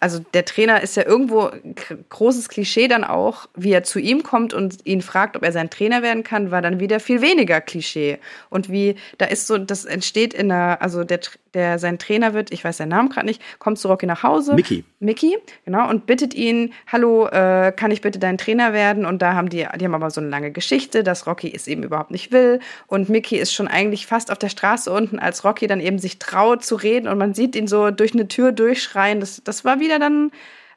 also 0.00 0.20
der 0.34 0.44
Trainer 0.44 0.82
ist 0.82 0.96
ja 0.96 1.04
irgendwo 1.06 1.46
ein 1.46 1.74
großes 2.08 2.48
Klischee 2.48 2.88
dann 2.88 3.04
auch, 3.04 3.46
wie 3.54 3.72
er 3.72 3.84
zu 3.84 3.98
ihm 3.98 4.22
kommt 4.22 4.54
und 4.54 4.84
ihn 4.86 5.02
fragt, 5.02 5.36
ob 5.36 5.42
er 5.42 5.52
sein 5.52 5.70
Trainer 5.70 6.02
werden 6.02 6.24
kann, 6.24 6.50
war 6.50 6.62
dann 6.62 6.80
wieder 6.80 7.00
viel 7.00 7.20
weniger 7.20 7.60
Klischee. 7.60 8.18
Und 8.50 8.70
wie, 8.70 8.96
da 9.18 9.26
ist 9.26 9.46
so, 9.46 9.58
das 9.58 9.84
entsteht 9.84 10.34
in 10.34 10.50
einer, 10.50 10.80
also 10.80 11.04
der, 11.04 11.20
der 11.54 11.78
sein 11.78 11.98
Trainer 11.98 12.34
wird, 12.34 12.52
ich 12.52 12.64
weiß 12.64 12.76
seinen 12.76 12.90
Namen 12.90 13.08
gerade 13.08 13.26
nicht, 13.26 13.40
kommt 13.58 13.78
zu 13.78 13.88
Rocky 13.88 14.06
nach 14.06 14.22
Hause. 14.22 14.54
Mickey. 14.54 14.84
Mickey, 15.00 15.38
genau, 15.64 15.88
und 15.88 16.06
bittet 16.06 16.34
ihn, 16.34 16.72
hallo, 16.86 17.26
äh, 17.28 17.72
kann 17.74 17.90
ich 17.90 18.00
bitte 18.00 18.18
dein 18.18 18.38
Trainer 18.38 18.72
werden? 18.72 19.06
Und 19.06 19.22
da 19.22 19.34
haben 19.34 19.48
die, 19.48 19.66
die 19.78 19.84
haben 19.84 19.94
aber 19.94 20.10
so 20.10 20.20
eine 20.20 20.30
lange 20.30 20.50
Geschichte, 20.50 21.02
dass 21.02 21.26
Rocky 21.26 21.52
es 21.54 21.66
eben 21.66 21.82
überhaupt 21.82 22.10
nicht 22.10 22.32
will. 22.32 22.60
Und 22.86 23.08
Mickey 23.08 23.36
ist 23.36 23.52
schon 23.52 23.68
eigentlich 23.68 24.06
fast 24.06 24.30
auf 24.30 24.38
der 24.38 24.48
Straße 24.48 24.92
unten, 24.92 25.18
als 25.18 25.44
Rocky 25.44 25.66
dann 25.66 25.80
eben 25.80 25.98
sich 25.98 26.18
traut 26.18 26.64
zu 26.64 26.76
reden 26.76 27.08
und 27.08 27.18
man 27.18 27.34
sieht 27.34 27.56
ihn 27.56 27.66
so 27.66 27.90
durch 27.90 28.14
eine 28.14 28.28
Tür 28.28 28.52
durchschreien. 28.52 29.20
Das, 29.20 29.42
das 29.44 29.64
war 29.64 29.80
wieder 29.80 29.98
dann, 29.98 30.32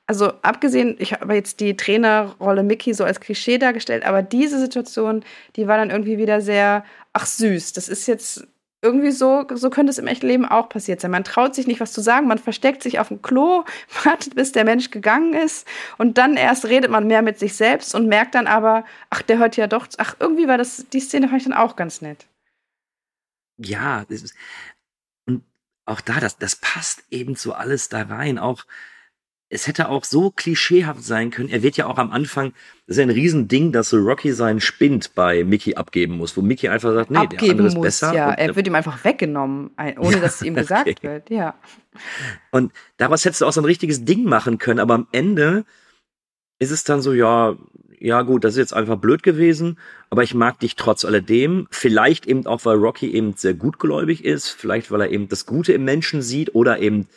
also 0.05 0.31
abgesehen, 0.41 0.95
ich 0.99 1.13
habe 1.13 1.33
jetzt 1.33 1.59
die 1.59 1.75
Trainerrolle 1.75 2.63
Mickey 2.63 2.93
so 2.93 3.03
als 3.03 3.19
Klischee 3.19 3.57
dargestellt, 3.57 4.05
aber 4.05 4.21
diese 4.21 4.59
Situation, 4.59 5.23
die 5.55 5.67
war 5.67 5.77
dann 5.77 5.89
irgendwie 5.89 6.17
wieder 6.17 6.41
sehr, 6.41 6.85
ach 7.13 7.25
süß, 7.25 7.73
das 7.73 7.89
ist 7.89 8.07
jetzt 8.07 8.47
irgendwie 8.81 9.11
so, 9.11 9.45
so 9.53 9.69
könnte 9.69 9.89
es 9.89 9.97
im 9.97 10.07
echten 10.07 10.27
Leben 10.27 10.45
auch 10.45 10.69
passiert 10.69 11.01
sein. 11.01 11.11
Man 11.11 11.23
traut 11.23 11.55
sich 11.55 11.67
nicht, 11.67 11.79
was 11.79 11.93
zu 11.93 12.01
sagen, 12.01 12.27
man 12.27 12.37
versteckt 12.37 12.83
sich 12.83 12.99
auf 12.99 13.07
dem 13.07 13.21
Klo, 13.21 13.63
wartet, 14.03 14.35
bis 14.35 14.51
der 14.51 14.65
Mensch 14.65 14.91
gegangen 14.91 15.33
ist 15.33 15.67
und 15.97 16.17
dann 16.17 16.37
erst 16.37 16.65
redet 16.65 16.91
man 16.91 17.07
mehr 17.07 17.21
mit 17.21 17.39
sich 17.39 17.55
selbst 17.55 17.95
und 17.95 18.07
merkt 18.07 18.35
dann 18.35 18.47
aber, 18.47 18.85
ach, 19.09 19.21
der 19.21 19.39
hört 19.39 19.57
ja 19.57 19.67
doch, 19.67 19.87
ach, 19.97 20.15
irgendwie 20.19 20.47
war 20.47 20.57
das, 20.57 20.85
die 20.93 20.99
Szene 20.99 21.27
fand 21.27 21.41
ich 21.41 21.47
dann 21.47 21.57
auch 21.57 21.75
ganz 21.75 22.01
nett. 22.01 22.27
ja, 23.57 24.01
ist, 24.09 24.35
und 25.25 25.43
auch 25.85 26.01
da, 26.01 26.19
das, 26.19 26.37
das 26.37 26.55
passt 26.55 27.03
eben 27.09 27.35
so 27.35 27.53
alles 27.53 27.89
da 27.89 28.03
rein. 28.03 28.37
Auch, 28.39 28.65
es 29.49 29.67
hätte 29.67 29.89
auch 29.89 30.03
so 30.03 30.29
klischeehaft 30.29 31.03
sein 31.03 31.31
können. 31.31 31.49
Er 31.49 31.63
wird 31.63 31.77
ja 31.77 31.85
auch 31.85 31.97
am 31.97 32.11
Anfang, 32.11 32.51
das 32.85 32.95
ist 32.95 32.97
ja 32.97 33.03
ein 33.03 33.09
Riesending, 33.09 33.71
dass 33.71 33.89
so 33.89 33.97
Rocky 33.97 34.33
seinen 34.33 34.59
Spind 34.59 35.15
bei 35.15 35.45
Mickey 35.45 35.75
abgeben 35.75 36.17
muss, 36.17 36.35
wo 36.35 36.41
Mickey 36.41 36.67
einfach 36.67 36.93
sagt, 36.93 37.11
nee, 37.11 37.15
der 37.15 37.23
Abgeben 37.23 37.51
andere 37.51 37.67
ist 37.67 37.75
muss, 37.75 37.83
besser. 37.83 38.13
ja. 38.13 38.31
Er 38.31 38.55
wird 38.55 38.67
ihm 38.67 38.75
einfach 38.75 39.03
weggenommen, 39.05 39.71
ohne 39.97 40.15
Ja, 40.15 40.19
dass 40.19 40.35
es 40.35 40.41
ihm 40.41 40.53
okay. 40.55 40.61
gesagt 40.61 41.03
wird, 41.03 41.29
ja. 41.29 41.55
Und 42.51 42.73
daraus 42.97 43.23
hättest 43.23 43.41
du 43.41 43.45
auch 43.45 43.53
so 43.53 43.61
ein 43.61 43.65
richtiges 43.65 44.03
Ding 44.03 44.25
machen 44.25 44.57
können, 44.57 44.79
aber 44.81 44.95
am 44.95 45.07
Ende 45.13 45.63
ist 46.59 46.71
es 46.71 46.83
dann 46.83 47.01
so, 47.01 47.13
ja, 47.13 47.55
ja 47.99 48.23
gut, 48.23 48.43
das 48.43 48.53
ist 48.53 48.59
jetzt 48.59 48.73
einfach 48.73 48.97
blöd 48.97 49.23
gewesen, 49.23 49.79
aber 50.09 50.23
ich 50.23 50.33
mag 50.33 50.59
dich 50.59 50.75
trotz 50.75 51.05
alledem. 51.05 51.67
Vielleicht 51.71 52.25
eben 52.27 52.45
auch, 52.45 52.65
weil 52.65 52.77
Rocky 52.77 53.11
eben 53.13 53.33
sehr 53.35 53.53
gutgläubig 53.53 54.25
ist, 54.25 54.49
vielleicht 54.49 54.91
weil 54.91 55.01
er 55.01 55.09
eben 55.09 55.29
das 55.29 55.45
Gute 55.45 55.73
im 55.73 55.85
Menschen 55.85 56.21
sieht 56.21 56.53
oder 56.53 56.79
eben, 56.79 57.07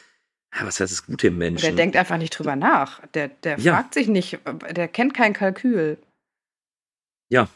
was 0.63 0.81
heißt 0.81 0.93
das 0.93 1.07
Gute 1.07 1.29
im 1.29 1.39
Menschen? 1.39 1.63
Der 1.63 1.73
denkt 1.73 1.97
einfach 1.97 2.19
nicht 2.19 2.31
drüber 2.39 2.57
nach. 2.57 3.01
Der, 3.15 3.29
der 3.29 3.59
Ja. 3.59 3.75
fragt 3.77 3.95
sich 3.95 4.09
nicht, 4.09 4.39
der 4.71 4.89
kennt 4.89 5.15
kein 5.15 5.33
Kalkül. 5.33 5.99
Ja. 7.31 7.49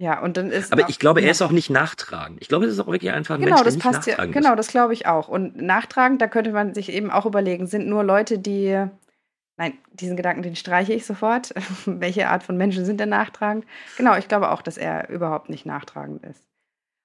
Ja, 0.00 0.20
und 0.20 0.36
dann 0.36 0.50
ist. 0.50 0.72
Aber 0.72 0.84
auch- 0.84 0.88
ich 0.88 0.98
glaube, 0.98 1.20
er 1.20 1.30
ist 1.30 1.40
auch 1.42 1.52
nicht 1.52 1.70
nachtragend. 1.70 2.40
Ich 2.42 2.48
glaube, 2.48 2.64
das 2.66 2.74
ist 2.74 2.80
auch 2.80 2.88
wirklich 2.88 3.12
einfach 3.12 3.36
ein 3.36 3.40
Genau, 3.42 3.56
Mensch, 3.56 3.62
der 3.62 3.72
das 3.72 3.78
passt 3.80 4.06
ja. 4.08 4.24
Genau, 4.26 4.50
ist. 4.50 4.56
das 4.56 4.66
glaube 4.68 4.92
ich 4.92 5.06
auch. 5.06 5.28
Und 5.28 5.56
nachtragend, 5.56 6.20
da 6.20 6.26
könnte 6.26 6.50
man 6.50 6.74
sich 6.74 6.88
eben 6.90 7.10
auch 7.10 7.26
überlegen, 7.26 7.66
sind 7.66 7.86
nur 7.86 8.02
Leute, 8.02 8.38
die. 8.38 8.86
Nein, 9.56 9.78
diesen 9.92 10.16
Gedanken, 10.16 10.42
den 10.42 10.56
streiche 10.56 10.92
ich 10.92 11.06
sofort. 11.06 11.54
Welche 11.86 12.28
Art 12.28 12.42
von 12.42 12.56
Menschen 12.56 12.84
sind 12.84 12.98
denn 12.98 13.10
nachtragend? 13.10 13.64
Genau, 13.96 14.16
ich 14.16 14.26
glaube 14.26 14.50
auch, 14.50 14.62
dass 14.62 14.76
er 14.76 15.08
überhaupt 15.10 15.48
nicht 15.48 15.64
nachtragend 15.64 16.24
ist. 16.26 16.42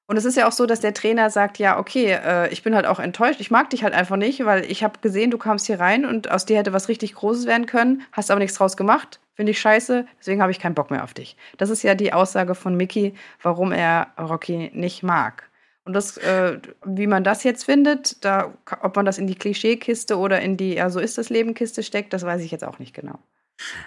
Und 0.09 0.17
es 0.17 0.25
ist 0.25 0.37
ja 0.37 0.47
auch 0.47 0.51
so, 0.51 0.65
dass 0.65 0.79
der 0.79 0.95
Trainer 0.95 1.29
sagt, 1.29 1.59
ja, 1.59 1.77
okay, 1.77 2.13
äh, 2.13 2.51
ich 2.51 2.63
bin 2.63 2.73
halt 2.73 2.87
auch 2.87 2.97
enttäuscht, 2.97 3.39
ich 3.41 3.51
mag 3.51 3.69
dich 3.69 3.83
halt 3.83 3.93
einfach 3.93 4.15
nicht, 4.15 4.43
weil 4.43 4.65
ich 4.65 4.83
habe 4.83 4.97
gesehen, 5.01 5.29
du 5.29 5.37
kamst 5.37 5.67
hier 5.67 5.79
rein 5.79 6.03
und 6.03 6.31
aus 6.31 6.47
dir 6.47 6.57
hätte 6.57 6.73
was 6.73 6.87
richtig 6.87 7.13
Großes 7.13 7.45
werden 7.45 7.67
können, 7.67 8.01
hast 8.11 8.31
aber 8.31 8.39
nichts 8.39 8.57
draus 8.57 8.75
gemacht, 8.75 9.19
finde 9.35 9.51
ich 9.51 9.61
scheiße, 9.61 10.07
deswegen 10.19 10.41
habe 10.41 10.51
ich 10.51 10.57
keinen 10.57 10.73
Bock 10.73 10.89
mehr 10.89 11.03
auf 11.03 11.13
dich. 11.13 11.37
Das 11.57 11.69
ist 11.69 11.83
ja 11.83 11.93
die 11.93 12.11
Aussage 12.11 12.55
von 12.55 12.75
Mickey, 12.75 13.13
warum 13.43 13.71
er 13.71 14.07
Rocky 14.17 14.71
nicht 14.73 15.03
mag. 15.03 15.47
Und 15.85 15.93
das, 15.93 16.17
äh, 16.17 16.57
wie 16.83 17.05
man 17.05 17.23
das 17.23 17.43
jetzt 17.43 17.65
findet, 17.65 18.25
da, 18.25 18.57
ob 18.81 18.95
man 18.95 19.05
das 19.05 19.19
in 19.19 19.27
die 19.27 19.35
Klischeekiste 19.35 20.17
oder 20.17 20.41
in 20.41 20.57
die, 20.57 20.73
ja, 20.73 20.89
so 20.89 20.99
ist 20.99 21.19
das 21.19 21.29
Leben-Kiste 21.29 21.83
steckt, 21.83 22.13
das 22.13 22.23
weiß 22.23 22.41
ich 22.41 22.49
jetzt 22.49 22.63
auch 22.63 22.79
nicht 22.79 22.95
genau. 22.95 23.19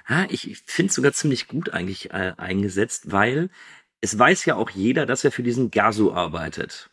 Ah, 0.06 0.26
ich 0.28 0.62
finde 0.66 0.90
es 0.90 0.94
sogar 0.94 1.12
ziemlich 1.12 1.48
gut 1.48 1.70
eigentlich 1.70 2.12
äh, 2.12 2.34
eingesetzt, 2.36 3.10
weil 3.10 3.50
es 4.02 4.18
weiß 4.18 4.44
ja 4.44 4.56
auch 4.56 4.68
jeder, 4.70 5.06
dass 5.06 5.24
er 5.24 5.32
für 5.32 5.42
diesen 5.42 5.70
Gasu 5.70 6.12
arbeitet. 6.12 6.90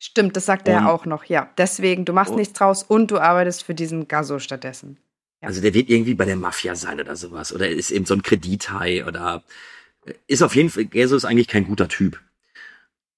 Stimmt, 0.00 0.34
das 0.36 0.46
sagt 0.46 0.66
er 0.66 0.78
Und- 0.78 0.86
auch 0.86 1.06
noch, 1.06 1.24
ja. 1.24 1.50
Deswegen, 1.58 2.04
du 2.06 2.12
machst 2.12 2.32
Und- 2.32 2.38
nichts 2.38 2.54
draus 2.54 2.82
und 2.82 3.10
du 3.10 3.18
arbeitest 3.18 3.62
für 3.62 3.74
diesen 3.74 4.08
Gaso 4.08 4.38
stattdessen. 4.38 4.96
Ja. 5.42 5.48
Also 5.48 5.60
der 5.60 5.74
wird 5.74 5.88
irgendwie 5.90 6.14
bei 6.14 6.24
der 6.24 6.36
Mafia 6.36 6.74
sein 6.74 6.98
oder 7.00 7.14
sowas. 7.16 7.52
Oder 7.52 7.68
ist 7.68 7.90
eben 7.90 8.06
so 8.06 8.14
ein 8.14 8.22
Kredithai 8.22 9.04
oder 9.06 9.44
äh, 10.06 10.14
ist 10.26 10.42
auf 10.42 10.56
jeden 10.56 10.70
Fall, 10.70 10.86
Gaso 10.86 11.14
ist 11.16 11.26
eigentlich 11.26 11.48
kein 11.48 11.66
guter 11.66 11.88
Typ. 11.88 12.20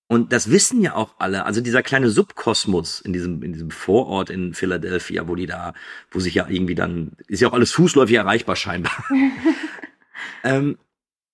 Und 0.09 0.33
das 0.33 0.51
wissen 0.51 0.83
ja 0.83 0.95
auch 0.95 1.14
alle. 1.18 1.47
Also 1.47 1.61
dieser 1.61 1.83
kleine 1.83 2.11
Subkosmos 2.11 3.01
in 3.01 3.12
diesem, 3.12 3.43
in 3.43 3.53
diesem 3.53 3.70
Vorort 3.70 4.29
in 4.29 4.53
Philadelphia, 4.53 5.27
wo 5.27 5.37
die 5.37 5.47
da, 5.47 5.73
wo 6.11 6.18
sich 6.20 6.35
ja 6.35 6.49
irgendwie 6.49 6.75
dann, 6.75 7.12
ist 7.29 7.41
ja 7.41 7.49
auch 7.49 7.55
alles 7.55 7.73
fußläufig 7.73 8.16
erreichbar 8.16 8.57
scheinbar. 8.57 8.93
ähm, 10.45 10.77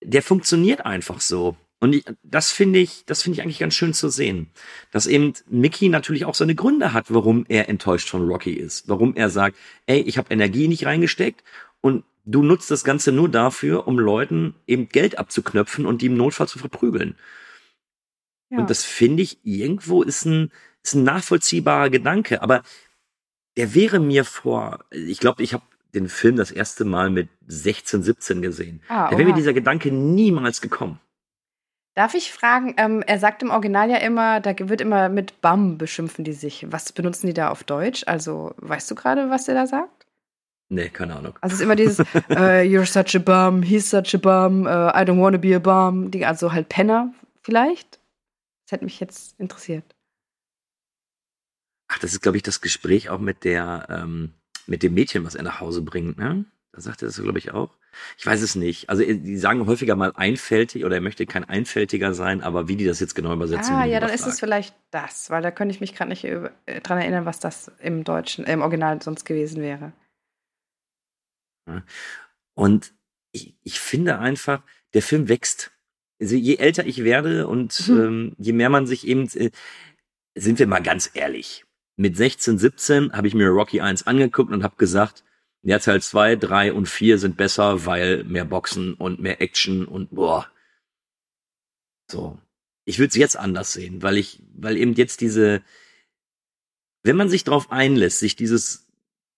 der 0.03 0.23
funktioniert 0.23 0.85
einfach 0.87 1.21
so. 1.21 1.57
Und 1.81 1.95
ich, 1.95 2.05
das 2.25 2.51
finde 2.51 2.81
ich, 2.81 3.05
das 3.07 3.23
finde 3.23 3.37
ich 3.37 3.43
eigentlich 3.43 3.61
ganz 3.61 3.75
schön 3.75 3.95
zu 3.95 4.09
sehen. 4.09 4.51
Dass 4.91 5.07
eben 5.07 5.33
Mickey 5.49 5.89
natürlich 5.89 6.25
auch 6.25 6.35
seine 6.35 6.55
Gründe 6.55 6.93
hat, 6.93 7.13
warum 7.15 7.45
er 7.49 7.69
enttäuscht 7.69 8.09
von 8.09 8.29
Rocky 8.29 8.53
ist. 8.53 8.89
Warum 8.89 9.15
er 9.15 9.31
sagt, 9.31 9.57
ey, 9.87 10.01
ich 10.01 10.19
habe 10.19 10.33
Energie 10.33 10.67
nicht 10.67 10.87
reingesteckt 10.87 11.45
und 11.81 12.05
du 12.25 12.43
nutzt 12.43 12.71
das 12.71 12.83
Ganze 12.83 13.13
nur 13.13 13.29
dafür, 13.29 13.87
um 13.87 13.99
Leuten 13.99 14.55
eben 14.67 14.89
Geld 14.89 15.19
abzuknöpfen 15.19 15.87
und 15.87 16.03
die 16.03 16.07
im 16.07 16.17
Notfall 16.17 16.49
zu 16.49 16.59
verprügeln. 16.59 17.17
Ja. 18.51 18.59
Und 18.59 18.71
das 18.71 18.85
finde 18.85 19.23
ich 19.23 19.39
irgendwo 19.45 20.03
ist 20.03 20.25
ein, 20.25 20.51
ist 20.83 20.95
ein 20.95 21.05
nachvollziehbarer 21.05 21.91
Gedanke. 21.91 22.43
Aber 22.43 22.63
der 23.57 23.75
wäre 23.75 24.01
mir 24.01 24.25
vor, 24.25 24.85
ich 24.91 25.21
glaube, 25.21 25.43
ich 25.43 25.55
habe 25.55 25.65
den 25.95 26.09
Film 26.09 26.37
das 26.37 26.51
erste 26.51 26.85
Mal 26.85 27.11
mit 27.11 27.29
16, 27.47 28.03
17 28.03 28.43
gesehen. 28.43 28.83
Ah, 28.89 29.11
da 29.11 29.13
wäre 29.13 29.25
mir 29.25 29.31
oha. 29.31 29.37
dieser 29.37 29.53
Gedanke 29.53 29.93
niemals 29.93 30.61
gekommen. 30.61 31.01
Darf 31.99 32.15
ich 32.15 32.31
fragen, 32.31 32.75
ähm, 32.77 33.03
er 33.05 33.19
sagt 33.19 33.43
im 33.43 33.51
Original 33.51 33.91
ja 33.91 33.97
immer, 33.97 34.39
da 34.39 34.57
wird 34.57 34.81
immer 34.81 35.09
mit 35.09 35.41
Bam 35.41 35.79
beschimpfen 35.79 36.23
die 36.25 36.33
sich. 36.33 36.65
Was 36.71 36.93
benutzen 36.93 37.27
die 37.27 37.35
da 37.35 37.51
auf 37.51 37.65
Deutsch? 37.65 38.05
Also, 38.07 38.55
weißt 38.59 38.89
du 38.89 38.95
gerade, 38.95 39.31
was 39.31 39.49
er 39.49 39.57
da 39.57 39.67
sagt? 39.67 40.07
Nee, 40.69 40.91
keine 40.91 41.17
Ahnung. 41.17 41.37
Also 41.41 41.55
es 41.55 41.59
ist 41.59 41.65
immer 41.65 41.75
dieses 41.75 41.99
äh, 41.99 42.63
You're 42.63 42.87
such 42.87 43.17
a 43.17 43.19
bum, 43.19 43.65
he's 43.65 43.91
such 43.91 44.15
a 44.15 44.19
bum, 44.19 44.65
äh, 44.65 44.71
I 44.71 45.05
don't 45.05 45.21
wanna 45.21 45.39
be 45.39 45.57
a 45.57 45.59
bum. 45.59 46.13
Die, 46.13 46.25
also 46.25 46.53
halt 46.53 46.69
Penner 46.69 47.13
vielleicht. 47.43 47.99
Das 48.65 48.75
hätte 48.75 48.85
mich 48.85 49.01
jetzt 49.01 49.35
interessiert. 49.41 49.97
Ach, 51.89 51.99
das 51.99 52.13
ist, 52.13 52.21
glaube 52.21 52.37
ich, 52.37 52.45
das 52.45 52.61
Gespräch 52.61 53.09
auch 53.11 53.19
mit 53.19 53.43
der, 53.43 53.89
ähm, 53.91 54.35
mit 54.69 54.85
dem 54.85 54.95
Mädchen, 54.95 55.25
was 55.25 55.35
er 55.35 55.43
nach 55.43 55.59
Hause 55.59 55.83
bringt, 55.83 56.17
ne? 56.17 56.45
Sagt 56.81 57.03
er 57.03 57.07
das, 57.07 57.21
glaube 57.21 57.39
ich, 57.39 57.53
auch. 57.53 57.71
Ich 58.17 58.27
weiß 58.27 58.43
es 58.43 58.55
nicht. 58.55 58.89
Also, 58.89 59.03
die 59.05 59.37
sagen 59.37 59.67
häufiger 59.67 59.97
mal 59.97 60.13
einfältig 60.15 60.85
oder 60.85 60.97
er 60.97 61.01
möchte 61.01 61.27
kein 61.27 61.45
Einfältiger 61.45 62.15
sein, 62.15 62.43
aber 62.43 62.69
wie 62.69 62.77
die 62.77 62.85
das 62.85 63.01
jetzt 63.01 63.15
genau 63.15 63.33
übersetzen. 63.33 63.75
ah, 63.75 63.85
ja, 63.85 64.01
dann 64.01 64.11
ist 64.11 64.27
es 64.27 64.41
vielleicht 64.41 64.75
das, 64.91 65.31
weil 65.31 65.43
da 65.43 65.51
könnte 65.51 65.75
ich 65.75 65.81
mich 65.81 65.95
gerade 65.95 66.11
nicht 66.11 66.25
äh, 66.25 66.51
dran 66.83 66.99
erinnern, 66.99 67.25
was 67.27 67.41
das 67.41 67.73
im 67.81 68.05
Deutschen, 68.05 68.45
äh, 68.45 68.53
im 68.53 68.63
Original 68.63 69.03
sonst 69.03 69.25
gewesen 69.25 69.63
wäre. 69.63 69.93
Und 72.55 72.93
ich, 73.33 73.55
ich 73.63 73.81
finde 73.81 74.19
einfach, 74.19 74.63
der 74.95 75.03
Film 75.03 75.29
wächst. 75.29 75.71
Also 76.21 76.35
je 76.35 76.57
älter 76.57 76.87
ich 76.87 77.05
werde 77.05 77.47
und 77.47 77.89
Mhm. 77.89 78.01
ähm, 78.01 78.37
je 78.39 78.53
mehr 78.53 78.71
man 78.71 78.87
sich 78.87 79.07
eben, 79.07 79.29
äh, 79.35 79.51
sind 80.35 80.59
wir 80.59 80.67
mal 80.67 80.83
ganz 80.83 81.11
ehrlich, 81.15 81.65
mit 81.97 82.17
16, 82.17 82.59
17 82.59 83.13
habe 83.13 83.27
ich 83.29 83.35
mir 83.35 83.49
Rocky 83.49 83.81
1 83.81 84.07
angeguckt 84.07 84.53
und 84.53 84.63
habe 84.63 84.77
gesagt, 84.77 85.25
ja, 85.63 85.79
Teil 85.79 86.01
2, 86.01 86.37
3 86.37 86.73
und 86.73 86.89
4 86.89 87.19
sind 87.19 87.37
besser, 87.37 87.85
weil 87.87 88.25
mehr 88.25 88.45
Boxen 88.45 88.95
und 88.95 89.21
mehr 89.21 89.41
Action 89.41 89.87
und 89.87 90.11
boah. 90.11 90.51
So. 92.11 92.39
Ich 92.85 92.99
würde 92.99 93.11
es 93.11 93.17
jetzt 93.17 93.37
anders 93.37 93.73
sehen, 93.73 94.03
weil 94.03 94.17
ich, 94.17 94.43
weil 94.55 94.79
eben 94.79 94.95
jetzt 94.95 95.21
diese, 95.21 95.63
wenn 97.03 97.17
man 97.17 97.29
sich 97.29 97.45
darauf 97.45 97.71
einlässt, 97.71 98.19
sich 98.19 98.35
dieses 98.35 98.89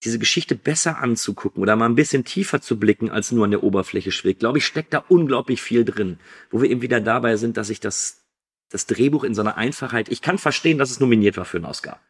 diese 0.05 0.19
Geschichte 0.19 0.55
besser 0.55 0.99
anzugucken 0.99 1.63
oder 1.63 1.77
mal 1.77 1.87
ein 1.87 1.95
bisschen 1.95 2.25
tiefer 2.25 2.61
zu 2.61 2.79
blicken, 2.79 3.11
als 3.11 3.33
nur 3.33 3.45
an 3.45 3.51
der 3.51 3.63
Oberfläche 3.63 4.13
schwirrt, 4.13 4.39
glaube 4.39 4.59
ich, 4.59 4.67
steckt 4.67 4.95
da 4.95 5.05
unglaublich 5.09 5.61
viel 5.61 5.85
drin. 5.85 6.19
Wo 6.51 6.63
wir 6.63 6.71
eben 6.71 6.83
wieder 6.83 7.01
dabei 7.01 7.37
sind, 7.37 7.57
dass 7.57 7.71
ich 7.71 7.81
das, 7.81 8.25
das 8.71 8.87
Drehbuch 8.87 9.25
in 9.25 9.35
seiner 9.35 9.57
Einfachheit, 9.59 10.09
ich 10.09 10.23
kann 10.23 10.39
verstehen, 10.39 10.79
dass 10.79 10.91
es 10.91 11.01
nominiert 11.01 11.37
war 11.37 11.45
für 11.45 11.59
einen 11.59 11.67
Oscar. 11.67 12.01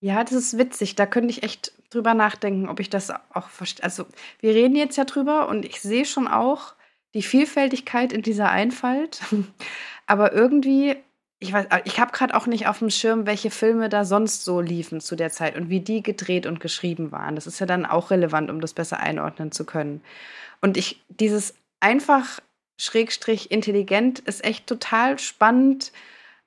Ja, 0.00 0.24
das 0.24 0.32
ist 0.32 0.58
witzig. 0.58 0.94
Da 0.94 1.06
könnte 1.06 1.30
ich 1.30 1.42
echt 1.42 1.72
drüber 1.90 2.14
nachdenken, 2.14 2.68
ob 2.68 2.80
ich 2.80 2.88
das 2.88 3.10
auch 3.10 3.48
verstehe. 3.48 3.84
Also, 3.84 4.06
wir 4.40 4.54
reden 4.54 4.76
jetzt 4.76 4.96
ja 4.96 5.04
drüber 5.04 5.48
und 5.48 5.64
ich 5.64 5.80
sehe 5.80 6.06
schon 6.06 6.26
auch 6.26 6.74
die 7.14 7.22
Vielfältigkeit 7.22 8.12
in 8.12 8.22
dieser 8.22 8.50
Einfalt. 8.50 9.20
Aber 10.06 10.32
irgendwie, 10.32 10.96
ich 11.38 11.52
weiß, 11.52 11.66
ich 11.84 12.00
habe 12.00 12.12
gerade 12.12 12.34
auch 12.34 12.46
nicht 12.46 12.66
auf 12.66 12.78
dem 12.78 12.90
Schirm, 12.90 13.26
welche 13.26 13.50
Filme 13.50 13.88
da 13.90 14.04
sonst 14.04 14.44
so 14.44 14.60
liefen 14.60 15.00
zu 15.00 15.16
der 15.16 15.30
Zeit 15.30 15.56
und 15.56 15.68
wie 15.68 15.80
die 15.80 16.02
gedreht 16.02 16.46
und 16.46 16.60
geschrieben 16.60 17.12
waren. 17.12 17.34
Das 17.34 17.46
ist 17.46 17.60
ja 17.60 17.66
dann 17.66 17.84
auch 17.84 18.10
relevant, 18.10 18.50
um 18.50 18.60
das 18.60 18.72
besser 18.72 19.00
einordnen 19.00 19.52
zu 19.52 19.66
können. 19.66 20.02
Und 20.62 20.76
ich, 20.78 21.02
dieses 21.08 21.54
einfach 21.80 22.40
Schrägstrich 22.78 23.50
intelligent 23.50 24.20
ist 24.20 24.44
echt 24.44 24.66
total 24.66 25.18
spannend, 25.18 25.92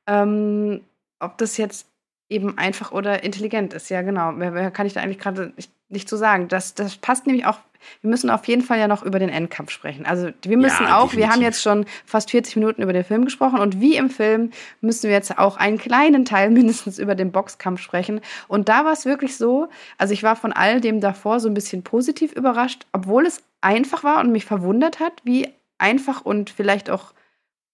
ähm, 0.07 0.81
ob 1.19 1.37
das 1.37 1.57
jetzt 1.57 1.87
eben 2.33 2.57
einfach 2.57 2.91
oder 2.91 3.23
intelligent 3.23 3.73
ist. 3.73 3.89
Ja, 3.89 4.01
genau. 4.01 4.31
Mehr, 4.31 4.71
kann 4.71 4.85
ich 4.87 4.93
da 4.93 5.01
eigentlich 5.01 5.19
gerade 5.19 5.53
nicht, 5.55 5.71
nicht 5.89 6.09
zu 6.09 6.17
sagen. 6.17 6.47
Das, 6.47 6.73
das 6.73 6.97
passt 6.97 7.27
nämlich 7.27 7.45
auch. 7.45 7.59
Wir 8.01 8.09
müssen 8.09 8.29
auf 8.29 8.45
jeden 8.47 8.61
Fall 8.61 8.79
ja 8.79 8.87
noch 8.87 9.03
über 9.03 9.19
den 9.19 9.27
Endkampf 9.29 9.69
sprechen. 9.69 10.05
Also 10.05 10.29
wir 10.43 10.57
müssen 10.57 10.85
Ja, 10.85 10.99
auch, 10.99 11.13
wir 11.13 11.25
haben 11.25 11.41
definitiv. 11.41 11.43
jetzt 11.43 11.61
schon 11.61 11.85
fast 12.05 12.31
40 12.31 12.55
Minuten 12.55 12.81
über 12.81 12.93
den 12.93 13.03
Film 13.03 13.25
gesprochen 13.25 13.59
und 13.59 13.81
wie 13.81 13.97
im 13.97 14.09
Film 14.09 14.51
müssen 14.79 15.03
wir 15.03 15.11
jetzt 15.11 15.37
auch 15.37 15.57
einen 15.57 15.77
kleinen 15.77 16.23
Teil 16.23 16.49
mindestens 16.49 16.97
über 16.97 17.13
den 17.15 17.31
Boxkampf 17.33 17.81
sprechen. 17.81 18.21
Und 18.47 18.69
da 18.69 18.85
war 18.85 18.93
es 18.93 19.05
wirklich 19.05 19.35
so, 19.37 19.67
also 19.97 20.13
ich 20.13 20.23
war 20.23 20.35
von 20.37 20.53
all 20.53 20.79
dem 20.79 21.01
davor 21.01 21.39
so 21.41 21.49
ein 21.49 21.53
bisschen 21.53 21.83
positiv 21.83 22.31
überrascht, 22.31 22.85
obwohl 22.93 23.25
es 23.25 23.43
einfach 23.59 24.03
war 24.03 24.19
und 24.21 24.31
mich 24.31 24.45
verwundert 24.45 24.99
hat, 25.01 25.13
wie 25.25 25.49
einfach 25.77 26.21
und 26.23 26.49
vielleicht 26.49 26.89
auch 26.89 27.13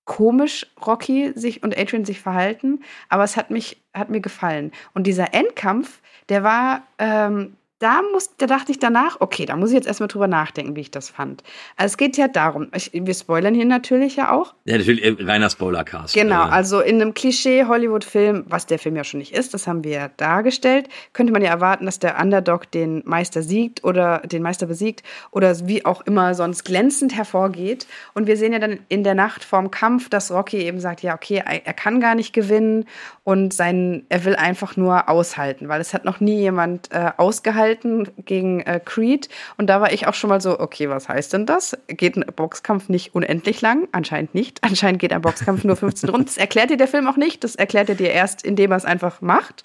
komisch 0.10 0.66
Rocky 0.84 1.34
sich 1.36 1.62
und 1.62 1.78
Adrian 1.78 2.04
sich 2.04 2.20
verhalten, 2.20 2.82
aber 3.10 3.24
es 3.24 3.38
hat 3.38 3.52
mich 3.52 3.80
hat 3.94 4.10
mir 4.10 4.22
gefallen. 4.22 4.72
Und 4.96 5.06
dieser 5.06 5.36
Endkampf, 5.36 6.02
der 6.30 6.44
war 6.44 6.82
ähm, 6.98 7.56
da 7.80 8.02
muss, 8.12 8.36
da 8.38 8.46
dachte 8.46 8.72
ich 8.72 8.80
danach, 8.80 9.18
okay, 9.22 9.46
da 9.46 9.56
muss 9.56 9.70
ich 9.70 9.76
jetzt 9.76 9.88
erstmal 9.88 10.10
drüber 10.10 10.28
nachdenken, 10.28 10.76
wie 10.76 10.82
ich 10.82 10.92
das 10.92 11.10
fand. 11.10 11.44
Also 11.78 11.94
es 11.94 11.98
geht 11.98 12.18
ja 12.18 12.28
darum, 12.28 12.68
ich, 12.76 12.92
wir 12.94 13.14
spoilern 13.14 13.56
hier 13.56 13.66
natürlich 13.66 14.18
ja 14.18 14.32
auch. 14.32 14.54
Ja, 14.66 14.78
natürlich, 14.78 15.04
äh, 15.04 15.24
reiner 15.24 15.50
Spoilercast. 15.50 16.14
Genau, 16.14 16.46
Äh, 16.46 16.50
also 16.50 16.82
in 16.82 17.02
einem 17.02 17.14
Klischee-Hollywood-Film, 17.14 18.46
was 18.50 18.66
der 18.66 18.80
Film 18.80 18.98
ja 18.98 19.06
schon 19.06 19.20
nicht 19.20 19.34
ist, 19.34 19.54
das 19.54 19.66
haben 19.66 19.86
wir 19.86 19.92
ja 19.92 20.10
dargestellt, 20.18 20.90
könnte 21.14 21.32
man 21.32 21.42
ja 21.42 21.50
erwarten, 21.52 21.86
dass 21.86 22.00
der 22.00 22.20
Underdog 22.20 22.70
den 22.72 23.02
Meister 23.06 23.44
siegt 23.44 23.86
oder 23.86 24.20
den 24.26 24.42
Meister 24.42 24.66
besiegt 24.66 25.04
oder 25.32 25.56
wie 25.68 25.86
auch 25.86 26.02
immer 26.02 26.36
sonst 26.36 26.66
glänzend 26.66 27.16
hervorgeht. 27.16 27.88
Und 28.14 28.28
wir 28.28 28.36
sehen 28.36 28.52
ja 28.52 28.60
dann 28.60 28.80
in 28.90 29.06
der 29.06 29.16
Nacht 29.16 29.46
vorm 29.46 29.72
Kampf, 29.72 30.10
dass 30.10 30.32
Rocky 30.32 30.58
eben 30.58 30.82
sagt, 30.82 31.02
ja, 31.02 31.16
okay, 31.16 31.42
er 31.46 31.66
er 31.66 31.74
kann 31.74 32.02
gar 32.02 32.16
nicht 32.16 32.34
gewinnen 32.34 32.86
und 33.24 33.54
sein, 33.54 34.06
er 34.10 34.26
will 34.26 34.36
einfach 34.36 34.76
nur 34.76 35.08
aushalten, 35.08 35.70
weil 35.70 35.80
es 35.80 35.94
hat 35.94 36.04
noch 36.04 36.20
nie 36.20 36.40
jemand 36.40 36.92
äh, 36.92 37.12
ausgehalten 37.16 37.69
gegen 37.76 38.62
äh, 38.62 38.80
Creed. 38.84 39.30
Und 39.58 39.68
da 39.68 39.82
war 39.82 39.92
ich 39.92 40.08
auch 40.08 40.14
schon 40.14 40.30
mal 40.30 40.42
so, 40.42 40.60
okay, 40.60 40.90
was 40.90 41.10
heißt 41.10 41.34
denn 41.34 41.46
das? 41.46 41.78
Geht 41.88 42.16
ein 42.16 42.26
Boxkampf 42.36 42.90
nicht 42.90 43.16
unendlich 43.16 43.62
lang? 43.62 43.88
Anscheinend 43.92 44.34
nicht. 44.36 44.60
Anscheinend 44.64 45.00
geht 45.00 45.14
ein 45.14 45.22
Boxkampf 45.22 45.64
nur 45.64 45.76
15 45.76 46.10
Runden. 46.10 46.26
Das 46.26 46.38
erklärt 46.38 46.70
dir 46.70 46.78
der 46.78 46.88
Film 46.88 47.08
auch 47.08 47.18
nicht. 47.18 47.44
Das 47.44 47.56
erklärt 47.56 47.90
er 47.90 47.96
dir 47.96 48.12
erst, 48.12 48.44
indem 48.44 48.72
er 48.72 48.78
es 48.78 48.86
einfach 48.86 49.22
macht. 49.22 49.64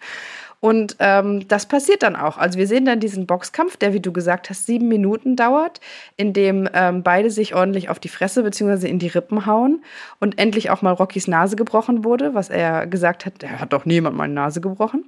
Und 0.65 0.97
ähm, 0.99 1.47
das 1.47 1.67
passiert 1.67 2.03
dann 2.03 2.17
auch. 2.17 2.39
Also 2.39 2.59
wir 2.59 2.67
sehen 2.67 2.87
dann 2.87 2.99
diesen 2.99 3.27
Boxkampf, 3.27 3.77
der, 3.77 3.93
wie 3.93 4.01
du 4.01 4.13
gesagt 4.13 4.49
hast, 4.49 4.65
sieben 4.65 4.89
Minuten 4.89 5.37
dauert, 5.37 5.79
in 6.17 6.33
dem 6.33 6.67
ähm, 6.73 7.03
beide 7.03 7.31
sich 7.31 7.55
ordentlich 7.55 7.91
auf 7.91 7.99
die 7.99 8.09
Fresse 8.09 8.43
bzw. 8.43 8.89
in 8.89 8.99
die 8.99 9.09
Rippen 9.09 9.45
hauen 9.45 9.85
und 10.21 10.39
endlich 10.39 10.71
auch 10.71 10.81
mal 10.81 10.93
Rockys 10.93 11.29
Nase 11.29 11.57
gebrochen 11.57 12.03
wurde, 12.03 12.33
was 12.33 12.49
er 12.49 12.87
gesagt 12.87 13.27
hat, 13.27 13.43
er 13.43 13.61
hat 13.61 13.75
doch 13.75 13.85
niemand 13.85 14.17
meine 14.17 14.33
Nase 14.33 14.63
gebrochen. 14.63 15.05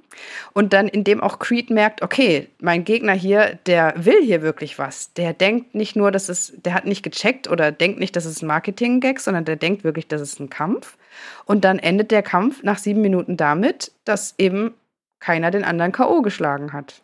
Und 0.53 0.73
dann, 0.73 0.87
in 0.87 1.03
dem 1.03 1.21
auch 1.21 1.39
Creed 1.39 1.71
merkt, 1.71 2.03
okay, 2.03 2.49
mein 2.61 2.83
Gegner 2.83 3.13
hier, 3.13 3.57
der 3.65 3.95
will 3.97 4.21
hier 4.23 4.43
wirklich 4.43 4.77
was. 4.77 5.11
Der 5.13 5.33
denkt 5.33 5.73
nicht 5.73 5.95
nur, 5.95 6.11
dass 6.11 6.29
es, 6.29 6.53
der 6.57 6.75
hat 6.75 6.85
nicht 6.85 7.01
gecheckt 7.01 7.49
oder 7.49 7.71
denkt 7.71 7.97
nicht, 7.97 8.15
dass 8.15 8.25
es 8.25 8.43
ein 8.43 8.47
Marketing-Gag, 8.47 9.19
sondern 9.19 9.45
der 9.45 9.55
denkt 9.55 9.83
wirklich, 9.83 10.07
dass 10.07 10.21
es 10.21 10.39
ein 10.39 10.51
Kampf. 10.51 10.97
Und 11.45 11.65
dann 11.65 11.79
endet 11.79 12.11
der 12.11 12.21
Kampf 12.21 12.61
nach 12.61 12.77
sieben 12.77 13.01
Minuten 13.01 13.37
damit, 13.37 13.91
dass 14.05 14.35
eben 14.37 14.75
keiner 15.19 15.51
den 15.51 15.63
anderen 15.63 15.91
K.O. 15.91 16.21
geschlagen 16.21 16.73
hat. 16.73 17.03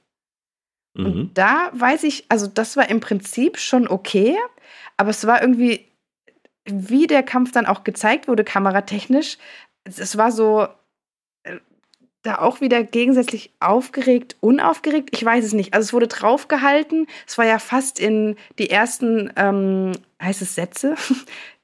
Mhm. 0.93 1.05
Und 1.05 1.37
da 1.37 1.69
weiß 1.73 2.03
ich, 2.03 2.25
also 2.29 2.47
das 2.47 2.77
war 2.77 2.89
im 2.89 2.99
Prinzip 2.99 3.57
schon 3.57 3.87
okay, 3.87 4.37
aber 4.97 5.09
es 5.09 5.25
war 5.25 5.41
irgendwie, 5.41 5.87
wie 6.65 7.07
der 7.07 7.23
Kampf 7.23 7.51
dann 7.51 7.65
auch 7.65 7.83
gezeigt 7.83 8.27
wurde, 8.27 8.43
kameratechnisch, 8.43 9.37
es 9.85 10.17
war 10.17 10.31
so, 10.31 10.67
äh, 11.43 11.59
da 12.21 12.39
auch 12.39 12.61
wieder 12.61 12.83
gegensätzlich 12.83 13.51
aufgeregt, 13.59 14.37
unaufgeregt. 14.39 15.09
Ich 15.11 15.23
weiß 15.23 15.43
es 15.43 15.53
nicht. 15.53 15.73
Also 15.73 15.87
es 15.87 15.93
wurde 15.93 16.07
draufgehalten. 16.07 17.07
Es 17.27 17.37
war 17.37 17.45
ja 17.45 17.59
fast 17.59 17.99
in 17.99 18.37
die 18.59 18.69
ersten, 18.69 19.31
ähm, 19.35 19.91
heißt 20.21 20.41
es 20.41 20.55
Sätze? 20.55 20.95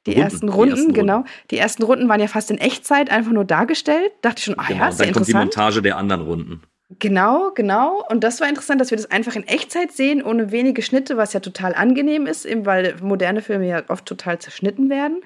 Die 0.10 0.20
Runden, 0.20 0.34
ersten 0.34 0.49
Runden, 0.49 0.76
die 0.76 0.80
ersten 0.80 0.93
genau. 0.93 1.16
Runden. 1.16 1.30
Die 1.51 1.57
ersten 1.57 1.84
Runden 1.84 2.10
waren 2.10 2.20
ja 2.20 2.28
fast 2.28 2.51
in 2.51 2.57
Echtzeit 2.57 3.10
einfach 3.10 3.32
nur 3.32 3.45
dargestellt. 3.45 4.12
Dachte 4.22 4.39
ich 4.39 4.45
schon, 4.45 4.60
ah 4.60 4.66
genau, 4.68 4.80
ja, 4.82 4.89
ist 4.89 4.99
dann 4.99 5.07
ja 5.07 5.14
kommt 5.14 5.28
die 5.28 5.34
Montage 5.34 5.82
der 5.82 5.97
anderen 5.97 6.22
Runden. 6.22 6.62
Genau, 6.97 7.51
genau. 7.53 8.03
Und 8.10 8.24
das 8.24 8.41
war 8.41 8.49
interessant, 8.49 8.82
dass 8.82 8.89
wir 8.89 8.97
das 8.97 9.12
einfach 9.12 9.36
in 9.36 9.47
Echtzeit 9.47 9.91
sehen, 9.91 10.24
ohne 10.24 10.51
wenige 10.51 10.82
Schnitte, 10.82 11.18
was 11.18 11.34
ja 11.34 11.39
total 11.39 11.76
angenehm 11.76 12.26
ist, 12.26 12.45
eben 12.45 12.66
weil 12.66 12.95
moderne 13.01 13.41
Filme 13.43 13.68
ja 13.68 13.84
oft 13.89 14.05
total 14.05 14.39
zerschnitten 14.39 14.89
werden. 14.89 15.22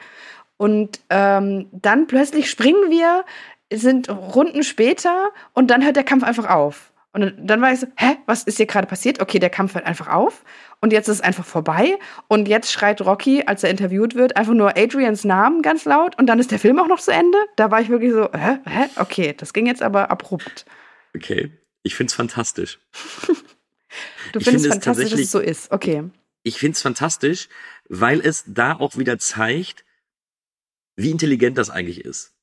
Und 0.58 1.00
ähm, 1.10 1.68
dann 1.72 2.08
plötzlich 2.08 2.50
springen 2.50 2.90
wir, 2.90 3.24
sind 3.72 4.10
Runden 4.10 4.64
später 4.64 5.30
und 5.54 5.72
dann 5.72 5.84
hört 5.84 5.96
der 5.96 6.04
Kampf 6.04 6.24
einfach 6.24 6.50
auf. 6.50 6.93
Und 7.14 7.36
dann 7.38 7.62
war 7.62 7.72
ich 7.72 7.80
so, 7.80 7.88
hä, 7.96 8.18
was 8.26 8.44
ist 8.44 8.58
hier 8.58 8.66
gerade 8.66 8.88
passiert? 8.88 9.22
Okay, 9.22 9.38
der 9.38 9.52
Kampf 9.52 9.76
hört 9.76 9.86
einfach 9.86 10.08
auf 10.08 10.44
und 10.82 10.92
jetzt 10.92 11.08
ist 11.08 11.18
es 11.18 11.22
einfach 11.22 11.46
vorbei. 11.46 12.00
Und 12.28 12.48
jetzt 12.48 12.72
schreit 12.72 13.02
Rocky, 13.02 13.44
als 13.46 13.64
er 13.64 13.70
interviewt 13.70 14.16
wird, 14.16 14.36
einfach 14.36 14.54
nur 14.54 14.76
Adrians 14.76 15.24
Namen 15.24 15.62
ganz 15.62 15.86
laut 15.86 16.18
und 16.18 16.26
dann 16.26 16.40
ist 16.40 16.50
der 16.50 16.58
Film 16.58 16.80
auch 16.80 16.88
noch 16.88 17.00
zu 17.00 17.12
Ende. 17.12 17.38
Da 17.56 17.70
war 17.70 17.82
ich 17.82 17.90
wirklich 17.90 18.12
so, 18.12 18.30
hä, 18.34 18.58
hä? 18.66 18.86
Okay, 18.96 19.36
das 19.38 19.54
ging 19.54 19.68
jetzt 19.68 19.84
aber 19.84 20.10
abrupt. 20.10 20.66
Okay, 21.16 21.52
ich 21.84 21.94
find's 21.94 22.14
fantastisch. 22.14 22.80
du 24.32 24.40
findest 24.40 24.66
find 24.66 24.74
fantastisch, 24.74 25.12
dass 25.12 25.20
es 25.20 25.32
so 25.32 25.40
ist, 25.40 25.72
okay. 25.72 26.04
Ich 26.42 26.58
find's 26.58 26.82
fantastisch, 26.82 27.48
weil 27.88 28.20
es 28.22 28.44
da 28.48 28.74
auch 28.74 28.98
wieder 28.98 29.20
zeigt, 29.20 29.86
wie 30.96 31.12
intelligent 31.12 31.60
das 31.60 31.70
eigentlich 31.70 32.04
ist. 32.04 32.34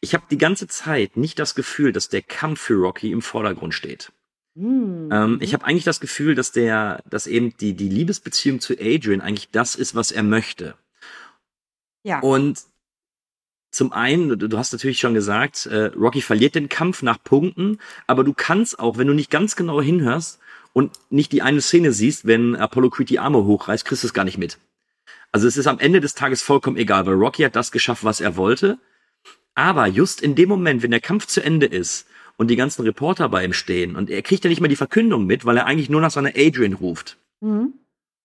Ich 0.00 0.14
habe 0.14 0.24
die 0.30 0.38
ganze 0.38 0.66
Zeit 0.66 1.16
nicht 1.16 1.38
das 1.38 1.54
Gefühl, 1.54 1.92
dass 1.92 2.08
der 2.08 2.22
Kampf 2.22 2.60
für 2.60 2.74
Rocky 2.74 3.10
im 3.10 3.22
Vordergrund 3.22 3.74
steht. 3.74 4.12
Mhm. 4.54 5.08
Ähm, 5.10 5.38
ich 5.40 5.54
habe 5.54 5.64
eigentlich 5.64 5.84
das 5.84 6.00
Gefühl, 6.00 6.34
dass 6.34 6.52
der, 6.52 7.02
dass 7.08 7.26
eben 7.26 7.56
die, 7.56 7.74
die 7.74 7.88
Liebesbeziehung 7.88 8.60
zu 8.60 8.74
Adrian 8.74 9.20
eigentlich 9.20 9.50
das 9.50 9.74
ist, 9.74 9.94
was 9.94 10.12
er 10.12 10.22
möchte. 10.22 10.76
Ja. 12.04 12.20
Und 12.20 12.62
zum 13.70 13.92
einen, 13.92 14.38
du 14.38 14.56
hast 14.56 14.72
natürlich 14.72 15.00
schon 15.00 15.14
gesagt, 15.14 15.66
äh, 15.66 15.86
Rocky 15.96 16.22
verliert 16.22 16.54
den 16.54 16.68
Kampf 16.68 17.02
nach 17.02 17.22
Punkten, 17.22 17.78
aber 18.06 18.22
du 18.22 18.32
kannst 18.32 18.78
auch, 18.78 18.98
wenn 18.98 19.08
du 19.08 19.14
nicht 19.14 19.30
ganz 19.30 19.56
genau 19.56 19.82
hinhörst 19.82 20.38
und 20.72 20.92
nicht 21.10 21.32
die 21.32 21.42
eine 21.42 21.60
Szene 21.60 21.90
siehst, 21.90 22.24
wenn 22.24 22.54
Apollo 22.54 22.90
Creed 22.90 23.10
die 23.10 23.18
Arme 23.18 23.44
hochreißt, 23.44 23.84
kriegst 23.84 24.04
du 24.04 24.06
es 24.06 24.14
gar 24.14 24.24
nicht 24.24 24.38
mit. 24.38 24.58
Also 25.32 25.48
es 25.48 25.56
ist 25.56 25.66
am 25.66 25.80
Ende 25.80 26.00
des 26.00 26.14
Tages 26.14 26.42
vollkommen 26.42 26.76
egal, 26.76 27.06
weil 27.06 27.14
Rocky 27.14 27.42
hat 27.42 27.56
das 27.56 27.72
geschafft, 27.72 28.04
was 28.04 28.20
er 28.20 28.36
wollte. 28.36 28.78
Aber 29.54 29.86
just 29.86 30.20
in 30.20 30.34
dem 30.34 30.48
Moment, 30.48 30.82
wenn 30.82 30.90
der 30.90 31.00
Kampf 31.00 31.26
zu 31.26 31.42
Ende 31.42 31.66
ist 31.66 32.06
und 32.36 32.48
die 32.48 32.56
ganzen 32.56 32.82
Reporter 32.82 33.28
bei 33.28 33.44
ihm 33.44 33.52
stehen 33.52 33.96
und 33.96 34.10
er 34.10 34.22
kriegt 34.22 34.44
ja 34.44 34.50
nicht 34.50 34.60
mal 34.60 34.68
die 34.68 34.76
Verkündung 34.76 35.26
mit, 35.26 35.44
weil 35.44 35.56
er 35.56 35.66
eigentlich 35.66 35.90
nur 35.90 36.00
nach 36.00 36.10
seiner 36.10 36.32
Adrian 36.36 36.72
ruft. 36.72 37.16
Mhm. 37.40 37.74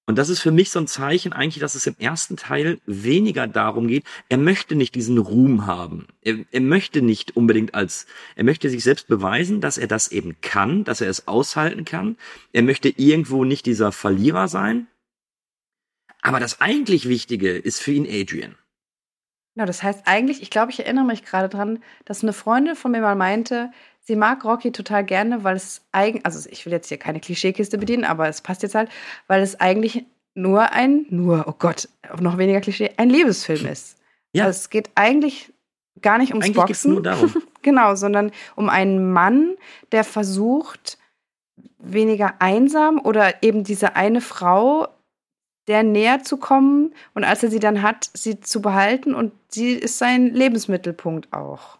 Und 0.09 0.15
das 0.15 0.29
ist 0.29 0.39
für 0.39 0.49
mich 0.49 0.71
so 0.71 0.79
ein 0.79 0.87
Zeichen 0.87 1.33
eigentlich, 1.33 1.59
dass 1.59 1.75
es 1.75 1.85
im 1.85 1.95
ersten 1.99 2.35
Teil 2.35 2.79
weniger 2.87 3.45
darum 3.45 3.87
geht, 3.87 4.05
er 4.27 4.39
möchte 4.39 4.73
nicht 4.73 4.95
diesen 4.95 5.19
Ruhm 5.19 5.67
haben. 5.67 6.07
Er, 6.23 6.37
er, 6.49 6.61
möchte 6.61 7.03
nicht 7.03 7.37
unbedingt 7.37 7.75
als, 7.75 8.07
er 8.35 8.43
möchte 8.43 8.71
sich 8.71 8.83
selbst 8.83 9.07
beweisen, 9.07 9.61
dass 9.61 9.77
er 9.77 9.85
das 9.85 10.07
eben 10.07 10.41
kann, 10.41 10.83
dass 10.83 11.01
er 11.01 11.11
es 11.11 11.27
aushalten 11.27 11.85
kann. 11.85 12.17
Er 12.53 12.63
möchte 12.63 12.89
irgendwo 12.89 13.45
nicht 13.45 13.67
dieser 13.67 13.91
Verlierer 13.91 14.47
sein. 14.47 14.87
Aber 16.23 16.39
das 16.39 16.59
eigentlich 16.59 17.07
Wichtige 17.07 17.51
ist 17.51 17.79
für 17.79 17.91
ihn 17.91 18.07
Adrian. 18.09 18.55
Ja, 19.59 19.65
das 19.65 19.83
heißt 19.83 20.03
eigentlich, 20.05 20.41
ich 20.41 20.51
glaube, 20.51 20.71
ich 20.71 20.79
erinnere 20.79 21.03
mich 21.03 21.25
gerade 21.25 21.49
dran, 21.49 21.79
dass 22.05 22.23
eine 22.23 22.31
Freundin 22.31 22.77
von 22.77 22.91
mir 22.91 23.01
mal 23.01 23.17
meinte, 23.17 23.71
sie 23.99 24.15
mag 24.15 24.45
Rocky 24.45 24.71
total 24.71 25.03
gerne, 25.03 25.43
weil 25.43 25.57
es 25.57 25.81
eigentlich, 25.91 26.25
also 26.25 26.47
ich 26.49 26.65
will 26.65 26.71
jetzt 26.71 26.87
hier 26.87 26.95
keine 26.95 27.19
Klischeekiste 27.19 27.77
bedienen, 27.77 28.05
aber 28.05 28.29
es 28.29 28.39
passt 28.39 28.63
jetzt 28.63 28.73
halt, 28.73 28.89
weil 29.27 29.41
es 29.41 29.59
eigentlich 29.59 30.05
nur 30.33 30.71
ein, 30.71 31.05
nur, 31.09 31.43
oh 31.45 31.55
Gott, 31.59 31.89
noch 32.21 32.37
weniger 32.37 32.61
Klischee, 32.61 32.91
ein 32.95 33.09
Liebesfilm 33.09 33.65
ist. 33.65 33.97
Ja. 34.31 34.45
Also 34.45 34.59
es 34.59 34.69
geht 34.69 34.91
eigentlich 34.95 35.51
gar 36.01 36.19
nicht 36.19 36.31
ums 36.31 36.45
eigentlich 36.45 36.55
Boxen. 36.55 36.93
Nur 36.93 37.03
darum. 37.03 37.33
genau, 37.61 37.95
sondern 37.95 38.31
um 38.55 38.69
einen 38.69 39.11
Mann, 39.11 39.57
der 39.91 40.05
versucht, 40.05 40.97
weniger 41.77 42.35
einsam 42.39 42.97
oder 42.97 43.43
eben 43.43 43.65
diese 43.65 43.97
eine 43.97 44.21
Frau 44.21 44.87
der 45.69 45.83
näher 45.83 46.23
zu 46.23 46.37
kommen 46.37 46.93
und 47.13 47.23
als 47.23 47.43
er 47.43 47.49
sie 47.49 47.59
dann 47.59 47.81
hat, 47.83 48.09
sie 48.13 48.39
zu 48.39 48.61
behalten 48.61 49.13
und 49.13 49.31
sie 49.49 49.73
ist 49.73 49.99
sein 49.99 50.33
Lebensmittelpunkt 50.33 51.31
auch. 51.31 51.77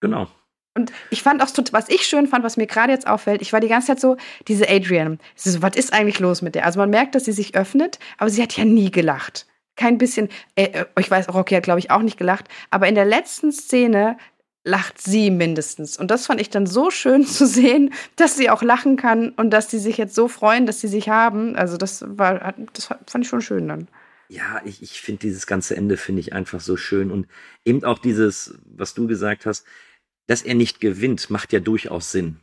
Genau. 0.00 0.28
Und 0.74 0.92
ich 1.10 1.22
fand 1.22 1.42
auch, 1.42 1.48
was 1.72 1.88
ich 1.90 2.06
schön 2.06 2.26
fand, 2.26 2.44
was 2.44 2.56
mir 2.56 2.66
gerade 2.66 2.92
jetzt 2.92 3.06
auffällt, 3.06 3.42
ich 3.42 3.52
war 3.52 3.60
die 3.60 3.68
ganze 3.68 3.88
Zeit 3.88 4.00
so, 4.00 4.16
diese 4.48 4.70
Adrian, 4.70 5.18
so, 5.34 5.60
was 5.60 5.76
ist 5.76 5.92
eigentlich 5.92 6.18
los 6.18 6.40
mit 6.40 6.54
der? 6.54 6.64
Also 6.64 6.78
man 6.78 6.88
merkt, 6.88 7.14
dass 7.14 7.26
sie 7.26 7.32
sich 7.32 7.54
öffnet, 7.54 7.98
aber 8.16 8.30
sie 8.30 8.42
hat 8.42 8.56
ja 8.56 8.64
nie 8.64 8.90
gelacht. 8.90 9.46
Kein 9.76 9.98
bisschen, 9.98 10.28
äh, 10.54 10.64
äh 10.64 10.84
ich 10.98 11.10
weiß, 11.10 11.34
Rocky 11.34 11.54
hat, 11.54 11.64
glaube 11.64 11.80
ich, 11.80 11.90
auch 11.90 12.02
nicht 12.02 12.16
gelacht, 12.16 12.46
aber 12.70 12.88
in 12.88 12.94
der 12.94 13.04
letzten 13.04 13.52
Szene 13.52 14.16
lacht 14.64 15.00
sie 15.00 15.30
mindestens. 15.30 15.96
Und 15.96 16.10
das 16.10 16.26
fand 16.26 16.40
ich 16.40 16.50
dann 16.50 16.66
so 16.66 16.90
schön 16.90 17.26
zu 17.26 17.46
sehen, 17.46 17.92
dass 18.16 18.36
sie 18.36 18.50
auch 18.50 18.62
lachen 18.62 18.96
kann 18.96 19.30
und 19.30 19.50
dass 19.50 19.70
sie 19.70 19.78
sich 19.78 19.96
jetzt 19.96 20.14
so 20.14 20.28
freuen, 20.28 20.66
dass 20.66 20.80
sie 20.80 20.88
sich 20.88 21.08
haben. 21.08 21.56
Also 21.56 21.76
das 21.76 22.04
war, 22.06 22.54
das 22.72 22.86
fand 22.86 23.24
ich 23.24 23.28
schon 23.28 23.42
schön 23.42 23.68
dann. 23.68 23.88
Ja, 24.28 24.62
ich, 24.64 24.82
ich 24.82 25.00
finde 25.00 25.20
dieses 25.20 25.46
ganze 25.46 25.76
Ende 25.76 25.96
finde 25.96 26.20
ich 26.20 26.32
einfach 26.32 26.60
so 26.60 26.76
schön 26.76 27.10
und 27.10 27.26
eben 27.64 27.84
auch 27.84 27.98
dieses, 27.98 28.54
was 28.64 28.94
du 28.94 29.06
gesagt 29.06 29.44
hast, 29.44 29.66
dass 30.26 30.42
er 30.42 30.54
nicht 30.54 30.80
gewinnt, 30.80 31.28
macht 31.28 31.52
ja 31.52 31.60
durchaus 31.60 32.12
Sinn. 32.12 32.36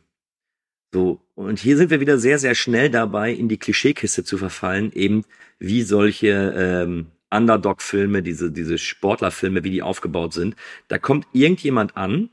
So, 0.92 1.20
und 1.34 1.58
hier 1.58 1.76
sind 1.76 1.90
wir 1.90 2.00
wieder 2.00 2.18
sehr, 2.18 2.38
sehr 2.38 2.54
schnell 2.54 2.90
dabei, 2.90 3.32
in 3.32 3.48
die 3.48 3.58
Klischeekiste 3.58 4.24
zu 4.24 4.38
verfallen, 4.38 4.92
eben 4.92 5.24
wie 5.58 5.82
solche 5.82 6.54
ähm, 6.56 7.06
Underdog-Filme, 7.30 8.22
diese, 8.22 8.50
diese 8.50 8.78
Sportlerfilme, 8.78 9.64
wie 9.64 9.70
die 9.70 9.82
aufgebaut 9.82 10.32
sind. 10.32 10.56
Da 10.88 10.98
kommt 10.98 11.26
irgendjemand 11.32 11.96
an, 11.96 12.30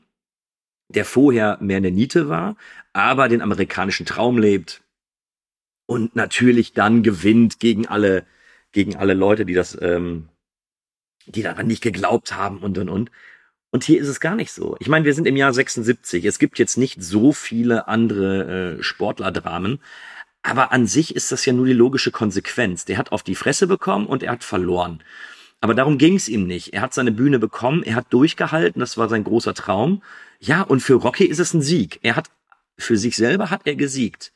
der 0.88 1.04
vorher 1.04 1.58
mehr 1.60 1.76
eine 1.76 1.90
Niete 1.90 2.28
war, 2.28 2.56
aber 2.92 3.28
den 3.28 3.42
amerikanischen 3.42 4.06
Traum 4.06 4.38
lebt 4.38 4.82
und 5.86 6.16
natürlich 6.16 6.72
dann 6.72 7.02
gewinnt 7.02 7.60
gegen 7.60 7.86
alle, 7.86 8.26
gegen 8.72 8.96
alle 8.96 9.14
Leute, 9.14 9.46
die 9.46 9.54
das, 9.54 9.76
ähm, 9.80 10.28
die 11.26 11.42
daran 11.42 11.66
nicht 11.66 11.82
geglaubt 11.82 12.34
haben 12.36 12.58
und 12.58 12.78
und 12.78 12.88
und. 12.88 13.10
Und 13.70 13.84
hier 13.84 14.00
ist 14.00 14.08
es 14.08 14.20
gar 14.20 14.34
nicht 14.34 14.50
so. 14.50 14.76
Ich 14.80 14.88
meine, 14.88 15.04
wir 15.04 15.12
sind 15.12 15.26
im 15.26 15.36
Jahr 15.36 15.52
76. 15.52 16.24
Es 16.24 16.38
gibt 16.38 16.58
jetzt 16.58 16.78
nicht 16.78 17.02
so 17.02 17.32
viele 17.32 17.86
andere 17.86 18.78
äh, 18.78 18.82
Sportlerdramen, 18.82 19.80
aber 20.48 20.72
an 20.72 20.86
sich 20.86 21.14
ist 21.14 21.30
das 21.32 21.44
ja 21.46 21.52
nur 21.52 21.66
die 21.66 21.72
logische 21.72 22.10
Konsequenz. 22.10 22.84
Der 22.84 22.98
hat 22.98 23.12
auf 23.12 23.22
die 23.22 23.34
Fresse 23.34 23.66
bekommen 23.66 24.06
und 24.06 24.22
er 24.22 24.32
hat 24.32 24.44
verloren. 24.44 25.02
Aber 25.60 25.74
darum 25.74 25.98
ging 25.98 26.14
es 26.14 26.28
ihm 26.28 26.46
nicht. 26.46 26.72
Er 26.72 26.82
hat 26.82 26.94
seine 26.94 27.12
Bühne 27.12 27.38
bekommen, 27.38 27.82
er 27.82 27.96
hat 27.96 28.06
durchgehalten, 28.10 28.80
das 28.80 28.96
war 28.96 29.08
sein 29.08 29.24
großer 29.24 29.54
Traum. 29.54 30.02
Ja, 30.40 30.62
und 30.62 30.80
für 30.80 30.94
Rocky 30.94 31.24
ist 31.24 31.40
es 31.40 31.52
ein 31.52 31.62
Sieg. 31.62 31.98
Er 32.02 32.16
hat, 32.16 32.30
für 32.76 32.96
sich 32.96 33.16
selber 33.16 33.50
hat 33.50 33.62
er 33.64 33.74
gesiegt. 33.74 34.32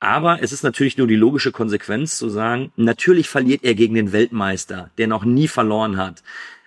Aber 0.00 0.42
es 0.42 0.52
ist 0.52 0.62
natürlich 0.62 0.96
nur 0.96 1.08
die 1.08 1.16
logische 1.16 1.50
Konsequenz 1.50 2.18
zu 2.18 2.28
sagen, 2.28 2.70
natürlich 2.76 3.28
verliert 3.28 3.64
er 3.64 3.74
gegen 3.74 3.94
den 3.94 4.12
Weltmeister, 4.12 4.90
der 4.98 5.08
noch 5.08 5.24
nie 5.24 5.48
verloren 5.48 5.96
hat 5.96 6.22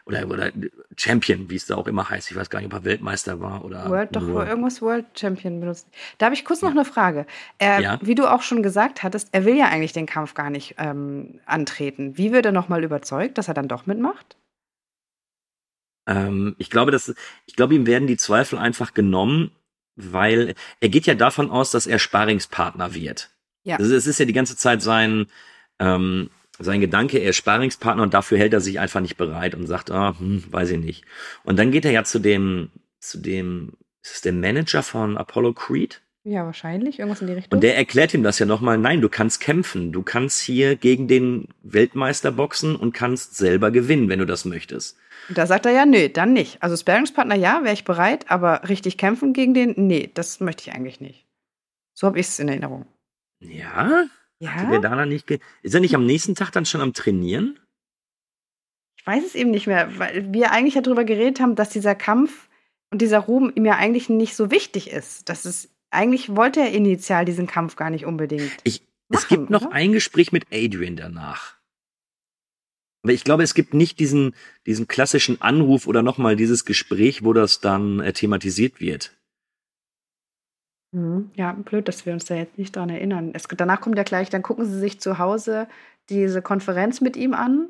oder, 0.06 0.28
oder 0.28 0.52
Champion, 0.98 1.50
wie 1.50 1.56
es 1.56 1.66
da 1.66 1.76
auch 1.76 1.88
immer 1.88 2.10
heißt. 2.10 2.32
Ich 2.32 2.38
weiß 2.38 2.50
gar 2.50 2.60
nicht, 2.60 2.68
ob 2.68 2.74
er 2.74 2.86
Weltmeister 2.86 3.40
war 3.40 3.64
oder. 3.64 3.90
World, 3.90 4.16
doch, 4.16 4.28
irgendwas 4.28 4.82
World 4.82 5.06
Champion 5.18 5.60
benutzt. 5.60 5.88
Da 6.18 6.26
habe 6.26 6.36
ich 6.36 6.46
kurz 6.46 6.62
noch 6.62 6.74
ja. 6.74 6.76
eine 6.76 6.86
Frage. 6.86 7.26
Er, 7.58 7.80
ja? 7.80 8.00
Wie 8.02 8.16
du 8.16 8.28
auch 8.28 8.42
schon 8.42 8.64
gesagt 8.64 9.04
hattest, 9.04 9.30
er 9.32 9.46
will 9.46 9.56
ja 9.56 9.66
eigentlich 9.68 9.94
den 9.94 10.06
Kampf 10.06 10.34
gar 10.34 10.50
nicht 10.50 10.76
ähm, 10.78 11.40
antreten. 11.46 12.18
Wie 12.18 12.32
wird 12.32 12.46
er 12.46 12.52
nochmal 12.52 12.84
überzeugt, 12.84 13.38
dass 13.38 13.48
er 13.48 13.54
dann 13.54 13.68
doch 13.68 13.86
mitmacht? 13.86 14.38
Ähm, 16.08 16.56
ich 16.58 16.70
glaube, 16.70 16.92
dass, 16.92 17.14
ich 17.46 17.56
glaube, 17.56 17.76
ihm 17.76 17.86
werden 17.86 18.08
die 18.08 18.18
Zweifel 18.18 18.58
einfach 18.58 18.94
genommen, 18.94 19.52
weil 19.96 20.56
er 20.80 20.90
geht 20.90 21.06
ja 21.06 21.14
davon 21.14 21.52
aus, 21.52 21.72
dass 21.72 21.88
er 21.88 22.00
Sparingspartner 22.00 22.94
wird. 22.94 23.30
Ja. 23.64 23.78
Also 23.78 23.96
es 23.96 24.08
ist 24.08 24.20
ja 24.20 24.26
die 24.26 24.34
ganze 24.34 24.58
Zeit 24.58 24.82
sein, 24.82 25.28
ähm, 25.80 26.30
sein 26.62 26.82
Gedanke, 26.82 27.20
er 27.20 27.32
ist 27.32 27.38
Sparingspartner 27.38 28.04
und 28.04 28.14
dafür 28.14 28.38
hält 28.38 28.54
er 28.54 28.62
sich 28.62 28.80
einfach 28.80 29.00
nicht 29.00 29.18
bereit 29.18 29.56
und 29.56 29.68
sagt, 29.68 29.92
ah, 29.92 30.16
hm, 30.18 30.44
weiß 30.50 30.72
ich 30.72 30.80
nicht. 30.80 31.06
Und 31.44 31.58
dann 31.58 31.72
geht 31.72 31.86
er 31.86 31.92
ja 31.92 32.04
zu 32.04 32.20
dem, 32.20 32.70
zu 33.00 33.18
dem, 33.18 33.74
ist 34.04 34.16
es 34.16 34.22
der 34.22 34.34
Manager 34.34 34.84
von 34.84 35.18
Apollo 35.18 35.54
Creed? 35.54 36.02
Ja, 36.24 36.46
wahrscheinlich. 36.46 37.00
Irgendwas 37.00 37.22
in 37.22 37.28
die 37.28 37.34
Richtung. 37.34 37.58
Und 37.58 37.64
der 37.64 37.76
erklärt 37.76 38.14
ihm 38.14 38.22
das 38.22 38.38
ja 38.38 38.46
nochmal, 38.46 38.78
nein, 38.78 39.02
du 39.02 39.10
kannst 39.10 39.42
kämpfen, 39.42 39.92
du 39.92 40.04
kannst 40.04 40.40
hier 40.42 40.76
gegen 40.76 41.08
den 41.08 41.48
Weltmeister 41.64 42.32
boxen 42.32 42.76
und 42.76 42.94
kannst 42.94 43.36
selber 43.36 43.72
gewinnen, 43.72 44.08
wenn 44.08 44.20
du 44.20 44.26
das 44.26 44.46
möchtest. 44.46 44.98
Und 45.30 45.38
da 45.38 45.48
sagt 45.48 45.66
er 45.66 45.72
ja, 45.72 45.86
nee, 45.86 46.10
dann 46.10 46.34
nicht. 46.34 46.62
Also 46.62 46.76
Sparringspartner, 46.78 47.36
ja, 47.36 47.64
wäre 47.64 47.74
ich 47.74 47.86
bereit, 47.86 48.30
aber 48.30 48.70
richtig 48.70 48.98
kämpfen 48.98 49.34
gegen 49.34 49.54
den, 49.54 49.74
nee, 49.78 50.12
das 50.14 50.40
möchte 50.40 50.70
ich 50.70 50.76
eigentlich 50.76 51.02
nicht. 51.02 51.26
So 51.94 52.08
habe 52.08 52.20
ich 52.20 52.28
es 52.28 52.40
in 52.40 52.50
Erinnerung. 52.50 52.86
Ja? 53.40 54.06
Hatte 54.44 54.66
der 54.66 54.74
Ja? 54.76 54.80
da 54.80 54.96
dann 54.96 55.10
nicht 55.10 55.30
ist 55.62 55.74
er 55.74 55.80
nicht 55.80 55.96
am 55.96 56.06
nächsten 56.06 56.36
Tag 56.36 56.52
dann 56.52 56.66
schon 56.66 56.82
am 56.82 56.94
Trainieren? 56.94 57.60
Ich 58.98 59.08
weiß 59.08 59.24
es 59.26 59.36
eben 59.36 59.52
nicht 59.52 59.68
mehr, 59.68 59.98
weil 59.98 60.32
wir 60.32 60.52
eigentlich 60.52 60.76
ja 60.76 60.82
darüber 60.82 61.04
geredet 61.04 61.40
haben, 61.40 61.56
dass 61.56 61.70
dieser 61.70 61.96
Kampf 61.96 62.50
und 62.92 63.02
dieser 63.02 63.20
Ruhm 63.20 63.52
ihm 63.56 63.66
ja 63.66 63.76
eigentlich 63.76 64.10
nicht 64.10 64.36
so 64.36 64.52
wichtig 64.52 64.92
ist. 64.92 65.28
Das 65.30 65.46
ist, 65.46 65.70
eigentlich 65.90 66.36
wollte 66.36 66.60
er 66.60 66.72
initial 66.72 67.26
diesen 67.26 67.48
Kampf 67.48 67.76
gar 67.76 67.90
nicht 67.90 68.06
unbedingt. 68.06 68.52
Ich, 68.64 68.82
es 69.10 69.24
Machen, 69.24 69.28
gibt 69.30 69.50
noch 69.50 69.64
oder? 69.64 69.72
ein 69.74 69.92
Gespräch 69.92 70.32
mit 70.32 70.46
Adrian 70.52 70.96
danach. 70.96 71.56
Aber 73.04 73.14
ich 73.14 73.24
glaube, 73.24 73.44
es 73.44 73.56
gibt 73.56 73.74
nicht 73.74 74.00
diesen, 74.00 74.36
diesen 74.68 74.88
klassischen 74.88 75.42
Anruf 75.42 75.88
oder 75.88 76.04
nochmal 76.04 76.36
dieses 76.36 76.66
Gespräch, 76.66 77.24
wo 77.24 77.34
das 77.34 77.60
dann 77.60 78.00
äh, 78.00 78.14
thematisiert 78.14 78.80
wird. 78.80 79.18
Mhm. 80.92 81.32
Ja, 81.36 81.54
blöd, 81.54 81.88
dass 81.88 82.06
wir 82.06 82.14
uns 82.14 82.26
da 82.26 82.36
jetzt 82.36 82.58
nicht 82.58 82.76
dran 82.76 82.90
erinnern. 82.90 83.32
Es, 83.34 83.44
danach 83.44 83.82
kommt 83.82 83.98
ja 83.98 84.04
gleich, 84.04 84.30
dann 84.30 84.42
gucken 84.42 84.66
sie 84.66 84.80
sich 84.80 85.00
zu 85.00 85.18
Hause 85.18 85.68
diese 86.10 86.42
Konferenz 86.42 87.02
mit 87.02 87.16
ihm 87.16 87.34
an, 87.34 87.70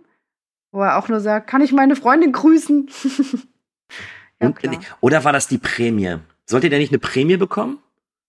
wo 0.72 0.82
er 0.82 0.98
auch 0.98 1.08
nur 1.10 1.20
sagt, 1.20 1.48
kann 1.48 1.62
ich 1.62 1.72
meine 1.72 1.96
Freundin 1.96 2.32
grüßen? 2.32 2.90
ja, 4.42 4.48
Und, 4.48 4.56
klar. 4.56 4.80
oder 5.02 5.24
war 5.24 5.34
das 5.34 5.48
die 5.48 5.60
Prämie? 5.60 6.18
Sollte 6.46 6.70
der 6.70 6.80
nicht 6.80 6.92
eine 6.92 7.00
Prämie 7.00 7.38
bekommen? 7.38 7.80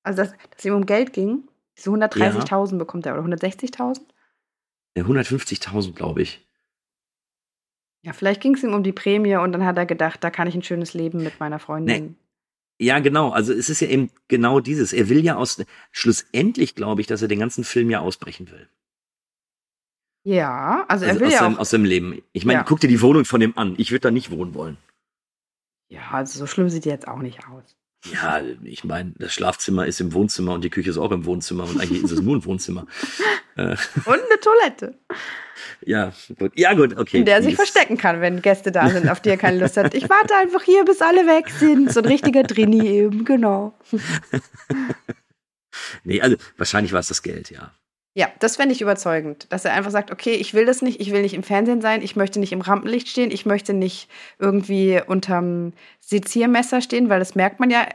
Also, 0.03 0.22
dass, 0.22 0.34
dass 0.55 0.64
ihm 0.64 0.74
um 0.74 0.86
Geld 0.86 1.12
ging. 1.12 1.49
Diese 1.78 1.90
130.000 1.90 2.76
bekommt 2.76 3.07
er, 3.07 3.18
oder 3.18 3.24
160.000? 3.34 4.01
Ja, 4.97 5.05
150.000, 5.05 5.95
glaube 5.95 6.22
ich. 6.22 6.47
Ja, 8.05 8.12
vielleicht 8.12 8.40
ging 8.40 8.55
es 8.55 8.62
ihm 8.62 8.74
um 8.74 8.82
die 8.82 8.93
Prämie 8.93 9.36
und 9.36 9.53
dann 9.53 9.64
hat 9.64 9.78
er 9.78 9.86
gedacht, 9.86 10.22
da 10.22 10.30
kann 10.30 10.49
ich 10.49 10.55
ein 10.55 10.62
schönes 10.62 10.93
Leben 10.93 11.22
mit 11.22 11.40
meiner 11.40 11.61
Freundin. 11.61 12.16
Ja, 12.83 12.99
genau. 12.99 13.30
Also 13.30 13.53
es 13.53 13.68
ist 13.70 13.80
ja 13.80 13.89
eben 13.89 14.11
genau 14.28 14.59
dieses. 14.61 14.93
Er 14.93 15.09
will 15.09 15.24
ja 15.24 15.37
aus, 15.37 15.62
schlussendlich 15.93 16.74
glaube 16.74 17.01
ich, 17.01 17.07
dass 17.07 17.22
er 17.22 17.28
den 17.28 17.39
ganzen 17.39 17.62
Film 17.64 17.91
ja 17.91 18.01
ausbrechen 18.01 18.51
will. 18.51 18.68
Ja, 20.24 20.85
also 20.89 21.05
er 21.05 21.11
Also 21.12 21.20
will 21.20 21.26
aus, 21.28 21.33
ja 21.33 21.39
seinem, 21.41 21.55
auch. 21.57 21.61
aus 21.61 21.70
seinem 21.70 21.85
Leben. 21.85 22.22
Ich 22.33 22.45
meine, 22.45 22.61
Ja. 22.61 22.64
guck 22.64 22.80
dir 22.80 22.89
die 22.89 23.01
Wohnung 23.03 23.24
von 23.24 23.41
dem 23.41 23.57
an. 23.59 23.74
Ich 23.78 23.91
würde 23.91 24.01
da 24.01 24.11
nicht 24.11 24.30
wohnen 24.30 24.55
wollen. 24.55 24.78
Ja, 25.91 26.11
also 26.12 26.39
so 26.39 26.47
schlimm 26.47 26.68
sieht 26.70 26.85
die 26.85 26.89
jetzt 26.89 27.07
auch 27.09 27.18
nicht 27.18 27.47
aus. 27.49 27.76
Ja, 28.11 28.40
ich 28.64 28.82
meine, 28.84 29.12
das 29.16 29.32
Schlafzimmer 29.32 29.86
ist 29.86 30.00
im 30.00 30.12
Wohnzimmer 30.12 30.55
und 30.55 30.64
die 30.64 30.70
Küche 30.70 30.90
ist 30.90 30.98
auch 30.98 31.12
im 31.12 31.24
Wohnzimmer 31.24 31.64
und 31.64 31.80
eigentlich 31.80 32.03
ist 32.03 32.11
es 32.11 32.20
nur 32.20 32.36
ein 32.36 32.44
Wohnzimmer. 32.44 32.86
Äh, 33.55 33.76
Und 34.07 34.14
eine 34.14 34.40
Toilette, 34.40 34.98
ja, 35.84 36.12
gut. 36.38 36.53
Ja, 36.57 36.74
gut, 36.74 36.96
okay. 36.96 37.18
in 37.18 37.24
der 37.24 37.36
er 37.36 37.42
sich 37.42 37.57
verstecken 37.57 37.96
kann, 37.96 38.20
wenn 38.20 38.42
Gäste 38.42 38.72
da 38.72 38.88
sind, 38.88 39.09
auf 39.09 39.20
die 39.20 39.30
er 39.30 39.36
keine 39.36 39.59
Lust 39.59 39.76
hat. 39.76 39.94
Ich 39.94 40.09
warte 40.09 40.34
einfach 40.36 40.62
hier, 40.62 40.84
bis 40.84 41.03
alle 41.03 41.26
weg 41.26 41.50
sind. 41.50 41.92
So 41.92 42.00
ein 42.00 42.07
richtiger 42.07 42.42
Drini 42.42 42.86
eben, 42.86 43.24
genau. 43.24 43.74
Nee, 46.05 46.20
also 46.20 46.36
wahrscheinlich 46.59 46.92
war 46.92 47.00
es 47.00 47.09
das 47.09 47.22
Geld, 47.22 47.50
ja. 47.50 47.72
Ja, 48.15 48.29
das 48.41 48.57
fände 48.57 48.75
ich 48.75 48.83
überzeugend, 48.83 49.47
dass 49.51 49.65
er 49.65 49.73
einfach 49.73 49.91
sagt, 49.91 50.11
okay, 50.11 50.35
ich 50.35 50.53
will 50.53 50.67
das 50.67 50.83
nicht, 50.83 51.01
ich 51.01 51.13
will 51.13 51.23
nicht 51.23 51.33
im 51.33 51.43
Fernsehen 51.43 51.81
sein, 51.81 52.03
ich 52.03 52.15
möchte 52.15 52.41
nicht 52.41 52.53
im 52.53 52.61
Rampenlicht 52.61 53.09
stehen, 53.09 53.31
ich 53.31 53.47
möchte 53.47 53.73
nicht 53.73 54.11
irgendwie 54.39 55.01
unterm 55.07 55.73
Seziermesser 56.01 56.83
stehen, 56.83 57.09
weil 57.09 57.21
das 57.21 57.35
merkt 57.35 57.59
man 57.59 57.71
ja, 57.71 57.87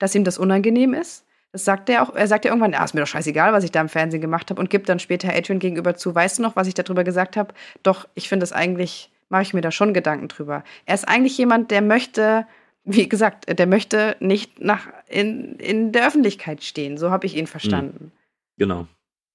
dass 0.00 0.14
ihm 0.16 0.24
das 0.24 0.38
unangenehm 0.38 0.92
ist. 0.92 1.24
Das 1.52 1.64
sagt 1.64 1.88
er 1.88 2.02
auch, 2.02 2.14
er 2.14 2.26
sagt 2.26 2.44
ja 2.44 2.50
irgendwann, 2.50 2.74
ah, 2.74 2.84
ist 2.84 2.94
mir 2.94 3.00
doch 3.00 3.06
scheißegal, 3.06 3.52
was 3.52 3.64
ich 3.64 3.70
da 3.70 3.80
im 3.80 3.88
Fernsehen 3.88 4.20
gemacht 4.20 4.50
habe 4.50 4.60
und 4.60 4.70
gibt 4.70 4.88
dann 4.88 4.98
später 4.98 5.32
Adrian 5.34 5.60
gegenüber 5.60 5.94
zu, 5.94 6.12
weißt 6.14 6.38
du 6.38 6.42
noch, 6.42 6.56
was 6.56 6.66
ich 6.66 6.74
darüber 6.74 7.04
gesagt 7.04 7.36
habe? 7.36 7.54
Doch, 7.84 8.08
ich 8.14 8.28
finde 8.28 8.42
das 8.42 8.52
eigentlich, 8.52 9.10
mache 9.28 9.42
ich 9.42 9.54
mir 9.54 9.60
da 9.60 9.70
schon 9.70 9.94
Gedanken 9.94 10.28
drüber. 10.28 10.64
Er 10.86 10.94
ist 10.94 11.08
eigentlich 11.08 11.38
jemand, 11.38 11.70
der 11.70 11.82
möchte, 11.82 12.46
wie 12.84 13.08
gesagt, 13.08 13.46
der 13.56 13.66
möchte 13.66 14.16
nicht 14.18 14.60
nach 14.60 14.88
in, 15.08 15.56
in 15.56 15.92
der 15.92 16.06
Öffentlichkeit 16.06 16.64
stehen. 16.64 16.98
So 16.98 17.10
habe 17.10 17.26
ich 17.26 17.36
ihn 17.36 17.46
verstanden. 17.46 18.10
Genau. 18.56 18.86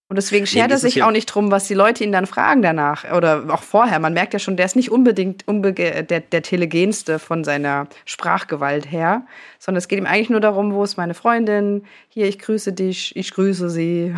Und 0.08 0.18
deswegen 0.18 0.46
schert 0.46 0.70
er 0.70 0.78
sich 0.78 1.02
auch 1.02 1.10
nicht 1.10 1.26
drum, 1.26 1.50
was 1.50 1.68
die 1.68 1.74
Leute 1.74 2.04
ihn 2.04 2.12
dann 2.12 2.28
fragen 2.28 2.62
danach. 2.62 3.12
Oder 3.12 3.46
auch 3.50 3.64
vorher. 3.64 4.00
Man 4.00 4.14
merkt 4.14 4.34
ja 4.34 4.40
schon, 4.40 4.56
der 4.56 4.68
ist 4.68 4.76
nicht 4.76 4.92
unbedingt 4.92 5.48
unbege 5.48 6.04
der, 6.04 6.20
der 6.20 6.44
telegenste 6.44 7.18
von 7.18 7.44
seiner 7.44 7.88
Sprachgewalt 8.06 8.92
her. 8.92 9.26
Sondern 9.58 9.80
es 9.80 9.88
geht 9.88 9.98
ihm 9.98 10.06
eigentlich 10.06 10.30
nur 10.30 10.42
darum, 10.42 10.74
wo 10.74 10.84
ist 10.84 10.98
meine 10.98 11.16
Freundin? 11.16 11.86
Hier, 12.08 12.28
ich 12.28 12.38
grüße 12.38 12.72
dich, 12.72 13.16
ich 13.16 13.32
grüße 13.32 13.68
sie. 13.72 14.14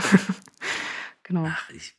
genau. 1.23 1.47
Ach, 1.47 1.69
ich, 1.69 1.95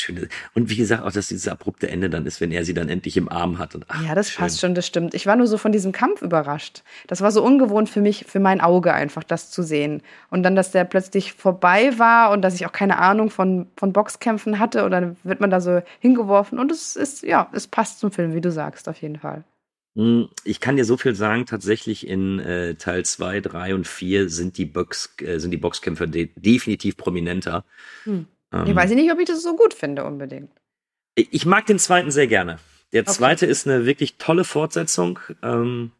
schöne. 0.00 0.28
Und 0.54 0.70
wie 0.70 0.76
gesagt, 0.76 1.02
auch, 1.02 1.12
dass 1.12 1.28
dieses 1.28 1.48
abrupte 1.48 1.88
Ende 1.88 2.08
dann 2.10 2.26
ist, 2.26 2.40
wenn 2.40 2.50
er 2.52 2.64
sie 2.64 2.74
dann 2.74 2.88
endlich 2.88 3.16
im 3.16 3.28
Arm 3.28 3.58
hat. 3.58 3.74
Und, 3.74 3.84
ach, 3.88 4.02
Ja, 4.04 4.14
das 4.14 4.30
schön. 4.30 4.40
passt 4.42 4.60
schon, 4.60 4.74
das 4.74 4.86
stimmt. 4.86 5.14
Ich 5.14 5.26
war 5.26 5.36
nur 5.36 5.46
so 5.46 5.58
von 5.58 5.72
diesem 5.72 5.92
Kampf 5.92 6.22
überrascht. 6.22 6.82
Das 7.06 7.20
war 7.20 7.30
so 7.30 7.42
ungewohnt 7.42 7.88
für 7.88 8.00
mich, 8.00 8.24
für 8.26 8.40
mein 8.40 8.60
Auge 8.60 8.92
einfach, 8.94 9.24
das 9.24 9.50
zu 9.50 9.62
sehen. 9.62 10.02
Und 10.30 10.42
dann, 10.42 10.56
dass 10.56 10.70
der 10.72 10.84
plötzlich 10.84 11.32
vorbei 11.32 11.98
war 11.98 12.30
und 12.30 12.42
dass 12.42 12.54
ich 12.54 12.66
auch 12.66 12.72
keine 12.72 12.98
Ahnung 12.98 13.30
von, 13.30 13.66
von 13.76 13.92
Boxkämpfen 13.92 14.58
hatte 14.58 14.84
und 14.84 14.90
dann 14.90 15.16
wird 15.24 15.40
man 15.40 15.50
da 15.50 15.60
so 15.60 15.82
hingeworfen 16.00 16.58
und 16.58 16.70
es 16.72 16.96
ist, 16.96 17.22
ja, 17.22 17.48
es 17.52 17.66
passt 17.66 18.00
zum 18.00 18.10
Film, 18.12 18.34
wie 18.34 18.40
du 18.40 18.50
sagst, 18.52 18.88
auf 18.88 19.00
jeden 19.02 19.18
Fall. 19.18 19.44
Hm, 19.96 20.28
Ich 20.44 20.60
kann 20.60 20.76
dir 20.76 20.84
so 20.84 20.96
viel 20.98 21.14
sagen, 21.14 21.46
tatsächlich 21.46 22.06
in 22.06 22.38
äh, 22.38 22.74
Teil 22.74 23.04
2, 23.04 23.40
3 23.40 23.74
und 23.74 23.86
4 23.88 24.28
sind 24.28 24.58
die, 24.58 24.66
Box, 24.66 25.14
äh, 25.22 25.38
sind 25.38 25.52
die 25.52 25.56
Boxkämpfer 25.56 26.06
de 26.06 26.28
definitiv 26.36 26.96
prominenter. 26.98 27.64
Hm. 28.04 28.26
Ähm, 28.52 28.66
Ich 28.66 28.74
weiß 28.74 28.90
nicht, 28.90 29.10
ob 29.12 29.18
ich 29.18 29.26
das 29.26 29.42
so 29.42 29.56
gut 29.56 29.74
finde 29.74 30.04
unbedingt. 30.04 30.50
Ich 31.14 31.46
mag 31.46 31.66
den 31.66 31.78
zweiten 31.78 32.10
sehr 32.10 32.26
gerne. 32.26 32.58
Der 32.92 33.02
Okay. 33.02 33.12
zweite 33.12 33.46
ist 33.46 33.66
eine 33.66 33.86
wirklich 33.86 34.16
tolle 34.16 34.44
Fortsetzung. 34.44 35.18
Ähm, 35.42 35.92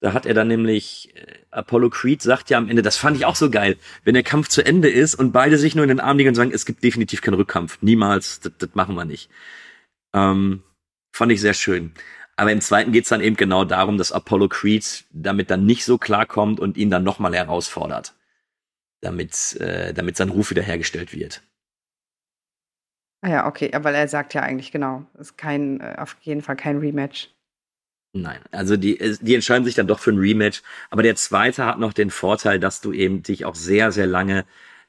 da 0.00 0.12
hat 0.12 0.26
er 0.26 0.34
dann 0.34 0.48
nämlich, 0.48 1.14
äh, 1.16 1.38
Apollo 1.50 1.90
Creed 1.90 2.22
sagt 2.22 2.50
ja 2.50 2.58
am 2.58 2.68
Ende, 2.68 2.82
das 2.82 2.96
fand 2.96 3.16
ich 3.16 3.24
auch 3.24 3.36
so 3.36 3.50
geil, 3.50 3.76
wenn 4.04 4.14
der 4.14 4.22
Kampf 4.22 4.48
zu 4.48 4.64
Ende 4.64 4.88
ist 4.88 5.14
und 5.14 5.32
beide 5.32 5.58
sich 5.58 5.74
nur 5.74 5.84
in 5.84 5.88
den 5.88 6.00
Arm 6.00 6.18
liegen 6.18 6.28
und 6.28 6.34
sagen, 6.34 6.52
es 6.52 6.66
gibt 6.66 6.84
definitiv 6.84 7.22
keinen 7.22 7.34
Rückkampf. 7.34 7.78
Niemals, 7.80 8.40
das, 8.40 8.52
das 8.58 8.70
machen 8.74 8.94
wir 8.94 9.04
nicht. 9.04 9.30
Ähm, 10.14 10.62
fand 11.12 11.32
ich 11.32 11.40
sehr 11.40 11.54
schön. 11.54 11.92
Aber 12.36 12.52
im 12.52 12.60
zweiten 12.60 12.92
geht's 12.92 13.08
dann 13.08 13.22
eben 13.22 13.36
genau 13.36 13.64
darum, 13.64 13.96
dass 13.96 14.12
Apollo 14.12 14.48
Creed 14.48 15.04
damit 15.10 15.50
dann 15.50 15.64
nicht 15.64 15.84
so 15.86 15.96
klarkommt 15.96 16.60
und 16.60 16.76
ihn 16.76 16.90
dann 16.90 17.02
nochmal 17.02 17.34
herausfordert. 17.34 18.14
Damit, 19.00 19.56
äh, 19.60 19.94
damit 19.94 20.16
sein 20.16 20.28
Ruf 20.28 20.50
wiederhergestellt 20.50 21.14
wird. 21.14 21.42
Ah 23.22 23.28
ja, 23.30 23.46
okay, 23.46 23.72
aber 23.74 23.92
er 23.92 24.08
sagt 24.08 24.34
ja 24.34 24.42
eigentlich 24.42 24.72
genau, 24.72 25.06
es 25.14 25.30
ist 25.30 25.38
kein, 25.38 25.80
äh, 25.80 25.96
auf 25.98 26.16
jeden 26.20 26.42
Fall 26.42 26.56
kein 26.56 26.78
Rematch. 26.78 27.30
Nein, 28.12 28.40
also 28.50 28.76
die, 28.76 28.98
die 29.20 29.34
entscheiden 29.34 29.64
sich 29.64 29.74
dann 29.74 29.86
doch 29.86 29.98
für 29.98 30.10
ein 30.10 30.18
Rematch. 30.18 30.62
Aber 30.90 31.02
der 31.02 31.16
zweite 31.16 31.66
hat 31.66 31.78
noch 31.78 31.92
den 31.92 32.10
Vorteil, 32.10 32.58
dass 32.58 32.80
du 32.80 32.92
eben 32.92 33.22
dich 33.22 33.44
auch 33.44 33.54
sehr, 33.54 33.92
sehr 33.92 34.06
lange 34.06 34.46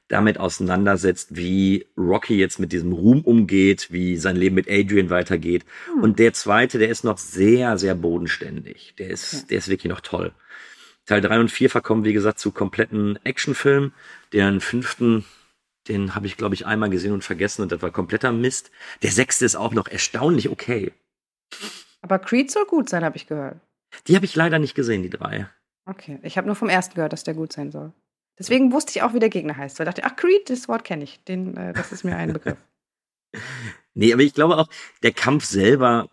damit 0.07 0.39
auseinandersetzt, 0.39 1.35
wie 1.35 1.85
Rocky 1.97 2.37
jetzt 2.37 2.59
mit 2.59 2.71
diesem 2.71 2.93
Ruhm 2.93 3.21
umgeht, 3.21 3.91
wie 3.91 4.15
sein 4.15 4.37
Leben 4.37 4.55
mit 4.55 4.69
Adrian 4.69 5.09
weitergeht. 5.09 5.65
Und 6.01 6.19
der 6.19 6.31
zweite, 6.31 6.79
der 6.79 6.87
ist 6.87 7.03
noch 7.03 7.17
sehr, 7.17 7.77
sehr 7.77 7.95
bodenständig. 7.95 8.93
Der 8.97 9.09
ist, 9.09 9.33
Okay. 9.33 9.45
der 9.49 9.57
ist 9.57 9.67
wirklich 9.67 9.89
noch 9.89 9.99
toll. 10.01 10.31
Teil 11.05 11.19
drei 11.21 11.39
und 11.39 11.51
vier 11.51 11.69
verkommen, 11.69 12.05
wie 12.05 12.13
gesagt, 12.13 12.39
zu 12.39 12.51
kompletten 12.51 13.19
Actionfilmen. 13.25 13.93
Den 14.31 14.61
fünften, 14.61 15.25
den 15.87 16.15
habe 16.15 16.27
ich, 16.27 16.37
glaube 16.37 16.55
ich, 16.55 16.65
einmal 16.65 16.89
gesehen 16.89 17.13
und 17.13 17.23
vergessen 17.23 17.61
und 17.61 17.71
das 17.71 17.81
war 17.81 17.91
kompletter 17.91 18.31
Mist. 18.31 18.71
Der 19.01 19.11
sechste 19.11 19.45
ist 19.45 19.55
auch 19.55 19.73
noch 19.73 19.87
erstaunlich 19.87 20.49
okay. 20.49 20.91
Aber 22.01 22.19
Creed 22.19 22.51
soll 22.51 22.65
gut 22.65 22.89
sein, 22.89 23.03
habe 23.03 23.17
ich 23.17 23.27
gehört. 23.27 23.59
Die 24.07 24.15
habe 24.15 24.25
ich 24.25 24.35
leider 24.35 24.59
nicht 24.59 24.75
gesehen, 24.75 25.03
die 25.03 25.09
drei. 25.09 25.49
Okay, 25.85 26.19
ich 26.23 26.37
habe 26.37 26.47
nur 26.47 26.55
vom 26.55 26.69
ersten 26.69 26.95
gehört, 26.95 27.13
dass 27.13 27.23
der 27.23 27.33
gut 27.33 27.53
sein 27.53 27.71
soll. 27.71 27.93
Deswegen 28.37 28.71
wusste 28.71 28.91
ich 28.91 29.01
auch, 29.01 29.13
wie 29.13 29.19
der 29.19 29.29
Gegner 29.29 29.57
heißt. 29.57 29.79
Weil 29.79 29.87
ich 29.87 29.95
dachte, 29.95 30.07
ach, 30.07 30.15
Creed, 30.15 30.49
das 30.49 30.67
Wort 30.67 30.83
kenne 30.83 31.03
ich. 31.03 31.23
Den, 31.23 31.57
äh, 31.57 31.73
das 31.73 31.91
ist 31.91 32.03
mir 32.03 32.15
ein 32.15 32.33
Begriff. 32.33 32.57
Nee, 33.93 34.13
aber 34.13 34.21
ich 34.21 34.35
glaube 34.35 34.57
auch, 34.57 34.69
der 35.01 35.11
Kampf 35.11 35.43
selber, 35.43 36.07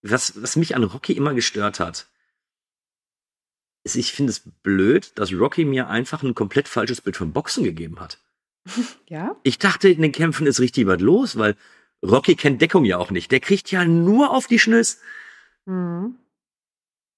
was, 0.00 0.40
was 0.40 0.56
mich 0.56 0.74
an 0.74 0.84
Rocky 0.84 1.12
immer 1.12 1.34
gestört 1.34 1.80
hat, 1.80 2.08
ist, 3.84 3.94
ich 3.94 4.12
finde 4.12 4.30
es 4.30 4.40
blöd, 4.62 5.12
dass 5.18 5.30
Rocky 5.32 5.66
mir 5.66 5.88
einfach 5.88 6.22
ein 6.22 6.34
komplett 6.34 6.66
falsches 6.66 7.02
Bild 7.02 7.18
von 7.18 7.34
Boxen 7.34 7.62
gegeben 7.62 8.00
hat. 8.00 8.18
Ja? 9.08 9.36
Ich 9.42 9.58
dachte, 9.58 9.88
in 9.88 10.02
den 10.02 10.12
Kämpfen 10.12 10.46
ist 10.46 10.60
richtig 10.60 10.86
was 10.86 11.00
los, 11.00 11.38
weil 11.38 11.56
Rocky 12.02 12.34
kennt 12.34 12.60
Deckung 12.60 12.84
ja 12.84 12.98
auch 12.98 13.10
nicht. 13.10 13.32
Der 13.32 13.40
kriegt 13.40 13.70
ja 13.70 13.84
nur 13.84 14.30
auf 14.30 14.46
die 14.46 14.58
Schnüss. 14.58 15.00
Mhm. 15.64 16.16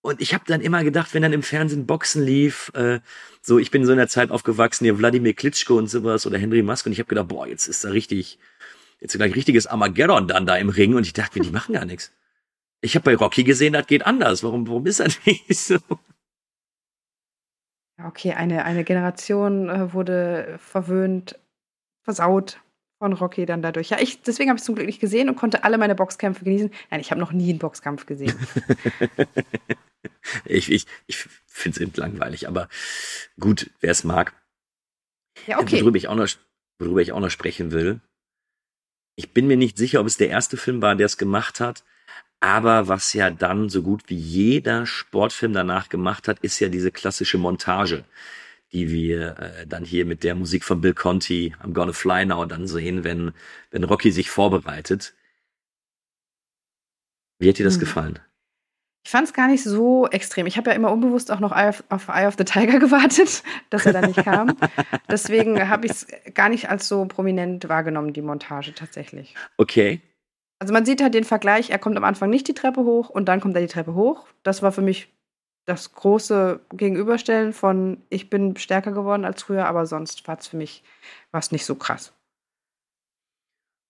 Und 0.02 0.20
ich 0.20 0.32
habe 0.32 0.44
dann 0.46 0.62
immer 0.62 0.82
gedacht, 0.82 1.12
wenn 1.12 1.22
dann 1.22 1.34
im 1.34 1.42
Fernsehen 1.42 1.86
Boxen 1.86 2.24
lief, 2.24 2.70
äh, 2.74 3.00
so 3.42 3.58
ich 3.58 3.70
bin 3.70 3.84
so 3.84 3.92
in 3.92 3.98
der 3.98 4.08
Zeit 4.08 4.30
aufgewachsen, 4.30 4.84
hier 4.84 4.98
Wladimir 4.98 5.34
Klitschko 5.34 5.76
und 5.76 5.88
sowas 5.88 6.26
oder 6.26 6.38
Henry 6.38 6.62
Musk 6.62 6.86
und 6.86 6.92
ich 6.92 6.98
habe 7.00 7.08
gedacht, 7.08 7.28
boah, 7.28 7.46
jetzt 7.46 7.66
ist 7.66 7.84
da 7.84 7.90
richtig, 7.90 8.38
jetzt 9.00 9.14
ist 9.14 9.18
gleich 9.18 9.34
richtiges 9.34 9.66
Armageddon 9.66 10.26
dann 10.26 10.46
da 10.46 10.56
im 10.56 10.70
Ring 10.70 10.94
und 10.94 11.06
ich 11.06 11.12
dachte 11.12 11.38
mir, 11.38 11.44
die 11.44 11.50
machen 11.52 11.74
gar 11.74 11.84
nichts. 11.84 12.12
Ich 12.80 12.94
habe 12.94 13.04
bei 13.04 13.14
Rocky 13.14 13.44
gesehen, 13.44 13.74
das 13.74 13.86
geht 13.86 14.06
anders. 14.06 14.42
Warum, 14.42 14.66
warum 14.68 14.86
ist 14.86 15.00
das 15.00 15.18
nicht 15.26 15.54
so? 15.54 15.76
Okay, 18.06 18.32
eine, 18.32 18.64
eine 18.64 18.84
Generation 18.84 19.68
äh, 19.68 19.92
wurde 19.92 20.58
verwöhnt, 20.58 21.38
versaut 22.02 22.60
von 22.98 23.12
Rocky 23.14 23.46
dann 23.46 23.62
dadurch. 23.62 23.90
Ja, 23.90 23.98
ich, 23.98 24.22
deswegen 24.22 24.50
habe 24.50 24.58
ich 24.58 24.60
es 24.60 24.66
zum 24.66 24.74
Glück 24.74 24.86
nicht 24.86 25.00
gesehen 25.00 25.28
und 25.28 25.36
konnte 25.36 25.64
alle 25.64 25.78
meine 25.78 25.94
Boxkämpfe 25.94 26.44
genießen. 26.44 26.70
Nein, 26.90 27.00
ich 27.00 27.10
habe 27.10 27.20
noch 27.20 27.32
nie 27.32 27.50
einen 27.50 27.58
Boxkampf 27.58 28.06
gesehen. 28.06 28.34
ich 30.44 30.70
ich, 30.70 30.86
ich 31.06 31.16
finde 31.46 31.76
es 31.76 31.80
eben 31.80 31.92
langweilig, 31.96 32.46
aber 32.46 32.68
gut, 33.38 33.70
wer 33.80 33.90
es 33.90 34.04
mag. 34.04 34.34
Ja, 35.46 35.58
okay. 35.58 35.80
Worüber 35.80 35.96
ich, 35.96 36.08
auch 36.08 36.14
noch, 36.14 36.28
worüber 36.78 37.00
ich 37.00 37.12
auch 37.12 37.20
noch 37.20 37.30
sprechen 37.30 37.72
will. 37.72 38.00
Ich 39.16 39.32
bin 39.32 39.46
mir 39.46 39.56
nicht 39.56 39.78
sicher, 39.78 40.00
ob 40.00 40.06
es 40.06 40.18
der 40.18 40.28
erste 40.28 40.56
Film 40.56 40.82
war, 40.82 40.94
der 40.94 41.06
es 41.06 41.16
gemacht 41.16 41.60
hat. 41.60 41.84
Aber 42.40 42.88
was 42.88 43.12
ja 43.12 43.30
dann 43.30 43.68
so 43.68 43.82
gut 43.82 44.04
wie 44.08 44.16
jeder 44.16 44.86
Sportfilm 44.86 45.52
danach 45.52 45.88
gemacht 45.90 46.26
hat, 46.26 46.38
ist 46.40 46.58
ja 46.58 46.68
diese 46.68 46.90
klassische 46.90 47.36
Montage, 47.38 48.04
die 48.72 48.90
wir 48.90 49.38
äh, 49.38 49.66
dann 49.66 49.84
hier 49.84 50.06
mit 50.06 50.24
der 50.24 50.34
Musik 50.34 50.64
von 50.64 50.80
Bill 50.80 50.94
Conti, 50.94 51.54
I'm 51.62 51.72
Gonna 51.74 51.92
Fly 51.92 52.24
Now, 52.24 52.46
dann 52.46 52.66
sehen, 52.66 53.04
wenn, 53.04 53.32
wenn 53.70 53.84
Rocky 53.84 54.10
sich 54.10 54.30
vorbereitet. 54.30 55.14
Wie 57.38 57.48
hat 57.48 57.58
dir 57.58 57.64
das 57.64 57.74
Hm. 57.74 57.80
gefallen? 57.80 58.18
Ich 59.02 59.10
fand 59.10 59.26
es 59.26 59.32
gar 59.32 59.48
nicht 59.48 59.62
so 59.64 60.06
extrem. 60.08 60.46
Ich 60.46 60.58
habe 60.58 60.70
ja 60.70 60.76
immer 60.76 60.92
unbewusst 60.92 61.30
auch 61.30 61.40
noch 61.40 61.52
Eye 61.52 61.70
of, 61.70 61.84
auf 61.88 62.08
Eye 62.08 62.26
of 62.26 62.34
the 62.36 62.44
Tiger 62.44 62.78
gewartet, 62.78 63.42
dass 63.70 63.86
er 63.86 63.92
dann 63.92 64.06
nicht 64.06 64.22
kam. 64.24 64.56
Deswegen 65.10 65.68
habe 65.68 65.86
ich 65.86 65.92
es 65.92 66.06
gar 66.34 66.48
nicht 66.50 66.68
als 66.68 66.86
so 66.86 67.06
prominent 67.06 67.68
wahrgenommen, 67.68 68.12
die 68.12 68.22
Montage 68.22 68.74
tatsächlich. 68.74 69.34
Okay. 69.56 70.00
Also 70.60 70.72
man 70.74 70.84
sieht 70.84 71.02
halt 71.02 71.14
den 71.14 71.24
Vergleich, 71.24 71.70
er 71.70 71.78
kommt 71.78 71.96
am 71.96 72.04
Anfang 72.04 72.28
nicht 72.30 72.46
die 72.46 72.54
Treppe 72.54 72.82
hoch 72.82 73.08
und 73.08 73.26
dann 73.28 73.40
kommt 73.40 73.56
er 73.56 73.62
die 73.62 73.66
Treppe 73.66 73.94
hoch. 73.94 74.26
Das 74.42 74.62
war 74.62 74.72
für 74.72 74.82
mich 74.82 75.08
das 75.66 75.92
große 75.92 76.60
Gegenüberstellen 76.72 77.52
von 77.52 78.02
ich 78.10 78.28
bin 78.30 78.56
stärker 78.56 78.92
geworden 78.92 79.24
als 79.24 79.42
früher, 79.42 79.66
aber 79.66 79.86
sonst 79.86 80.26
war 80.28 80.38
es 80.38 80.46
für 80.48 80.56
mich 80.56 80.82
war's 81.32 81.50
nicht 81.52 81.64
so 81.64 81.74
krass. 81.76 82.12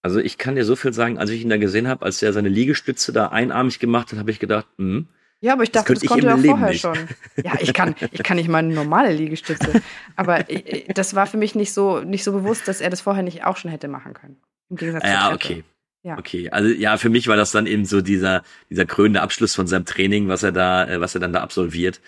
Also 0.02 0.18
ich 0.18 0.38
kann 0.38 0.54
dir 0.54 0.64
so 0.64 0.76
viel 0.76 0.92
sagen, 0.92 1.18
als 1.18 1.30
ich 1.30 1.42
ihn 1.42 1.50
da 1.50 1.56
gesehen 1.58 1.88
habe, 1.88 2.04
als 2.04 2.22
er 2.22 2.32
seine 2.32 2.48
Liegestütze 2.48 3.12
da 3.12 3.28
einarmig 3.28 3.80
gemacht 3.80 4.12
hat, 4.12 4.18
habe 4.18 4.30
ich 4.30 4.38
gedacht, 4.38 4.66
hm, 4.78 5.08
Ja, 5.40 5.52
aber 5.54 5.62
ich 5.62 5.72
Das 5.72 5.82
dachte, 5.84 5.94
das, 5.94 6.02
ich 6.02 6.08
konnte 6.08 6.26
er 6.28 6.38
vorher 6.38 6.68
nicht. 6.70 6.80
schon. 6.80 6.96
Ja, 7.44 7.54
ich 7.60 7.74
kann, 7.74 7.94
ich 8.12 8.22
kann 8.22 8.36
nicht 8.36 8.48
mal 8.48 8.58
eine 8.58 8.74
normale 8.74 9.12
Liegestütze. 9.12 9.82
Aber 10.16 10.48
äh, 10.50 10.84
das 10.94 11.14
war 11.14 11.26
für 11.26 11.36
mich 11.38 11.54
nicht 11.54 11.72
so, 11.72 12.00
nicht 12.00 12.24
so 12.24 12.32
bewusst, 12.32 12.68
dass 12.68 12.80
er 12.80 12.90
das 12.90 13.00
vorher 13.02 13.22
nicht 13.22 13.44
auch 13.44 13.56
schon 13.56 13.70
hätte 13.70 13.88
machen 13.88 14.14
können. 14.14 14.40
Im 14.70 14.76
Gegensatz 14.76 15.04
ja, 15.04 15.28
Treppe. 15.28 15.34
okay. 15.34 15.64
Ja. 16.02 16.16
Okay, 16.18 16.48
also 16.50 16.70
ja, 16.70 16.96
für 16.96 17.10
mich 17.10 17.28
war 17.28 17.36
das 17.36 17.52
dann 17.52 17.66
eben 17.66 17.84
so 17.84 18.00
dieser, 18.00 18.42
dieser 18.70 18.86
krönende 18.86 19.20
Abschluss 19.20 19.54
von 19.54 19.66
seinem 19.66 19.84
Training, 19.84 20.28
was 20.28 20.42
er 20.42 20.52
da, 20.52 20.88
äh, 20.88 21.00
was 21.00 21.14
er 21.14 21.20
dann 21.20 21.32
da 21.32 21.40
absolviert. 21.42 22.00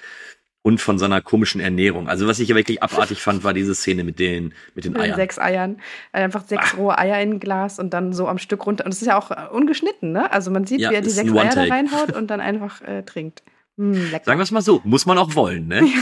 Und 0.65 0.81
von 0.81 0.97
seiner 0.97 1.21
komischen 1.21 1.61
Ernährung. 1.61 2.09
Also 2.09 2.29
was 2.29 2.39
ich 2.39 2.49
ja 2.49 2.55
wirklich 2.55 2.85
abartig 2.85 3.21
fand, 3.21 3.43
war 3.43 3.53
diese 3.53 3.75
Szene 3.75 4.05
mit 4.05 4.21
den, 4.21 4.55
mit 4.77 4.85
den 4.85 4.97
Eiern. 4.97 5.17
sechs 5.17 5.37
Eiern. 5.37 5.81
Einfach 6.13 6.47
sechs 6.47 6.77
rohe 6.77 6.97
Eier 6.97 7.21
in 7.21 7.31
ein 7.33 7.41
Glas 7.41 7.81
und 7.81 7.93
dann 7.93 8.13
so 8.13 8.29
am 8.29 8.39
Stück 8.39 8.65
runter. 8.65 8.85
Und 8.85 8.93
es 8.93 9.03
ist 9.03 9.09
ja 9.09 9.19
auch 9.19 9.33
äh, 9.33 9.49
ungeschnitten, 9.51 10.13
ne? 10.13 10.33
Also 10.33 10.53
man 10.53 10.65
sieht, 10.65 10.81
Ja, 10.81 10.91
wie 10.91 10.95
er 10.95 11.01
die 11.01 11.11
sechs 11.11 11.33
Eier 11.33 11.53
da 11.53 11.65
reinhaut 11.65 12.13
und 12.13 12.29
dann 12.31 12.41
einfach 12.41 12.81
äh, 12.83 13.03
trinkt. 13.03 13.43
Hm, 13.77 14.13
lecker. 14.13 14.25
Sagen 14.25 14.39
wir 14.39 14.45
es 14.45 14.53
mal 14.53 14.63
so, 14.63 14.81
muss 14.85 15.05
man 15.05 15.19
auch 15.19 15.35
wollen, 15.35 15.67
ne? 15.67 15.83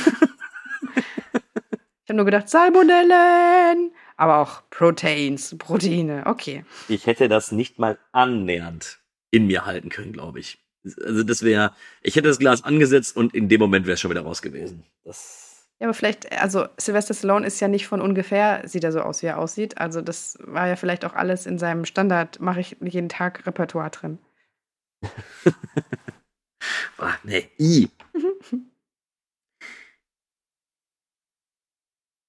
Ich 2.05 2.13
habe 2.13 2.17
nur 2.17 2.25
gedacht, 2.25 2.49
Salmonellen, 2.49 3.93
aber 4.21 4.37
auch 4.39 4.63
Proteins, 4.69 5.57
Proteine. 5.57 6.25
Okay. 6.27 6.65
Ich 6.89 7.07
hätte 7.07 7.29
das 7.29 7.53
nicht 7.53 7.79
mal 7.79 7.99
annähernd 8.13 9.01
in 9.31 9.47
mir 9.47 9.65
halten 9.65 9.89
können, 9.89 10.13
glaube 10.13 10.41
ich. 10.41 10.59
Also 11.03 11.23
das 11.23 11.43
wäre, 11.43 11.75
ich 12.03 12.17
hätte 12.17 12.29
das 12.29 12.39
Glas 12.39 12.63
angesetzt 12.63 13.17
und 13.17 13.35
in 13.35 13.49
dem 13.49 13.61
Moment 13.61 13.87
wäre 13.87 13.95
es 13.95 14.01
schon 14.01 14.11
wieder 14.11 14.21
raus 14.21 14.43
gewesen. 14.43 14.85
Das, 15.05 15.67
Ja, 15.79 15.87
aber 15.87 15.95
vielleicht, 15.95 16.31
also 16.39 16.67
Sylvester 16.77 17.15
Stallone 17.15 17.47
ist 17.47 17.61
ja 17.61 17.69
nicht 17.69 17.87
von 17.87 18.03
ungefähr, 18.03 18.63
sieht 18.69 18.85
er 18.85 18.93
so 18.93 19.01
aus, 19.01 19.23
wie 19.23 19.27
er 19.27 19.39
aussieht. 19.39 19.79
Also 19.79 20.03
das 20.03 20.37
war 20.43 20.69
ja 20.69 20.77
vielleicht 20.77 21.07
auch 21.07 21.15
alles 21.15 21.47
in 21.47 21.59
seinem 21.59 21.87
Standard, 21.87 22.41
mache 22.41 22.61
ich 22.61 22.77
jeden 22.81 23.09
Tag 23.09 23.47
Repertoire 23.47 23.91
drin. 23.91 24.19
ah, 26.99 27.15
nee, 27.25 27.49
i. 27.59 27.89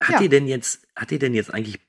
Hat 0.02 0.10
Ja. 0.16 0.20
dir 0.20 0.30
denn 0.30 0.48
jetzt, 0.48 0.88
hat 0.96 1.12
dir 1.12 1.20
denn 1.20 1.34
jetzt 1.34 1.54
eigentlich, 1.54 1.80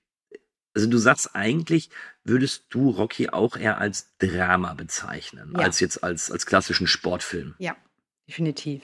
also 0.75 0.89
du 0.89 0.99
sagst 0.99 1.35
eigentlich, 1.35 1.91
würdest 2.25 2.67
du 2.71 2.91
Rocky 2.91 3.29
auch 3.31 3.57
eher 3.57 3.79
als 3.79 4.13
Drama 4.19 4.75
bezeichnen, 4.75 5.53
Ja. 5.57 5.65
als 5.65 5.81
jetzt 5.81 6.05
als, 6.05 6.31
als 6.31 6.47
klassischen 6.47 6.87
Sportfilm. 6.87 7.55
Ja, 7.59 7.77
definitiv. 8.29 8.83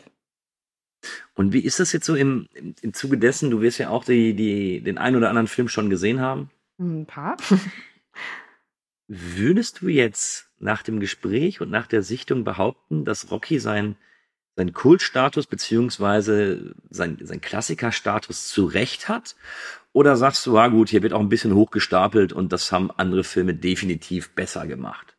Und 1.34 1.52
wie 1.52 1.60
ist 1.60 1.78
das 1.78 1.92
jetzt 1.92 2.06
so 2.06 2.16
im, 2.16 2.48
im, 2.54 2.74
im 2.80 2.92
Zuge 2.94 3.18
dessen, 3.18 3.50
du 3.50 3.60
wirst 3.60 3.78
ja 3.78 3.90
auch 3.90 4.04
die, 4.04 4.34
die, 4.34 4.80
den 4.80 4.98
einen 4.98 5.16
oder 5.16 5.28
anderen 5.28 5.46
Film 5.46 5.68
schon 5.68 5.90
gesehen 5.90 6.20
haben. 6.20 6.50
Ein 6.78 7.06
paar. 7.06 7.36
Würdest 9.06 9.80
du 9.80 9.88
jetzt 9.88 10.50
nach 10.58 10.82
dem 10.82 11.00
Gespräch 11.00 11.60
und 11.60 11.70
nach 11.70 11.86
der 11.86 12.02
Sichtung 12.02 12.44
behaupten, 12.44 13.04
dass 13.04 13.30
Rocky 13.30 13.58
sein, 13.58 13.96
sein 14.58 14.72
Kultstatus 14.72 15.46
beziehungsweise 15.46 16.74
sein, 16.90 17.16
sein 17.22 17.40
Klassikerstatus 17.40 18.48
zu 18.48 18.64
Recht 18.64 19.08
hat? 19.08 19.36
Oder 19.92 20.16
sagst 20.16 20.44
du, 20.46 20.58
ah 20.58 20.66
gut, 20.66 20.88
hier 20.88 21.04
wird 21.04 21.12
auch 21.12 21.20
ein 21.20 21.28
bisschen 21.28 21.54
hochgestapelt 21.54 22.32
und 22.32 22.52
das 22.52 22.72
haben 22.72 22.90
andere 22.90 23.22
Filme 23.22 23.54
definitiv 23.54 24.34
besser 24.34 24.66
gemacht? 24.66 25.16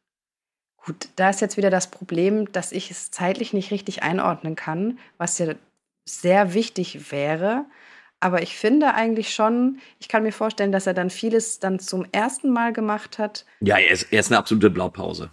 Gut, 0.83 1.07
da 1.15 1.29
ist 1.29 1.39
jetzt 1.39 1.55
wieder 1.55 1.69
das 1.69 1.89
Problem, 1.89 2.51
dass 2.51 2.73
ich 2.73 2.91
es 2.91 3.11
zeitlich 3.11 3.53
nicht 3.53 3.71
richtig 3.71 4.03
einordnen 4.03 4.57
kann, 4.57 4.99
was 5.17 5.37
ja 5.37 5.55
sehr 6.05 6.53
wichtig 6.53 7.11
wäre. 7.11 7.65
Aber 8.19 8.41
ich 8.41 8.57
finde 8.57 8.93
eigentlich 8.93 9.33
schon, 9.33 9.79
ich 9.99 10.09
kann 10.09 10.23
mir 10.23 10.33
vorstellen, 10.33 10.73
dass 10.73 10.85
er 10.85 10.93
dann 10.93 11.09
vieles 11.09 11.59
dann 11.59 11.79
zum 11.79 12.05
ersten 12.11 12.49
Mal 12.49 12.73
gemacht 12.73 13.17
hat. 13.19 13.45
Ja, 13.61 13.77
er 13.77 13.91
ist, 13.91 14.11
er 14.11 14.19
ist 14.19 14.31
eine 14.31 14.39
absolute 14.39 14.69
Blaupause. 14.69 15.31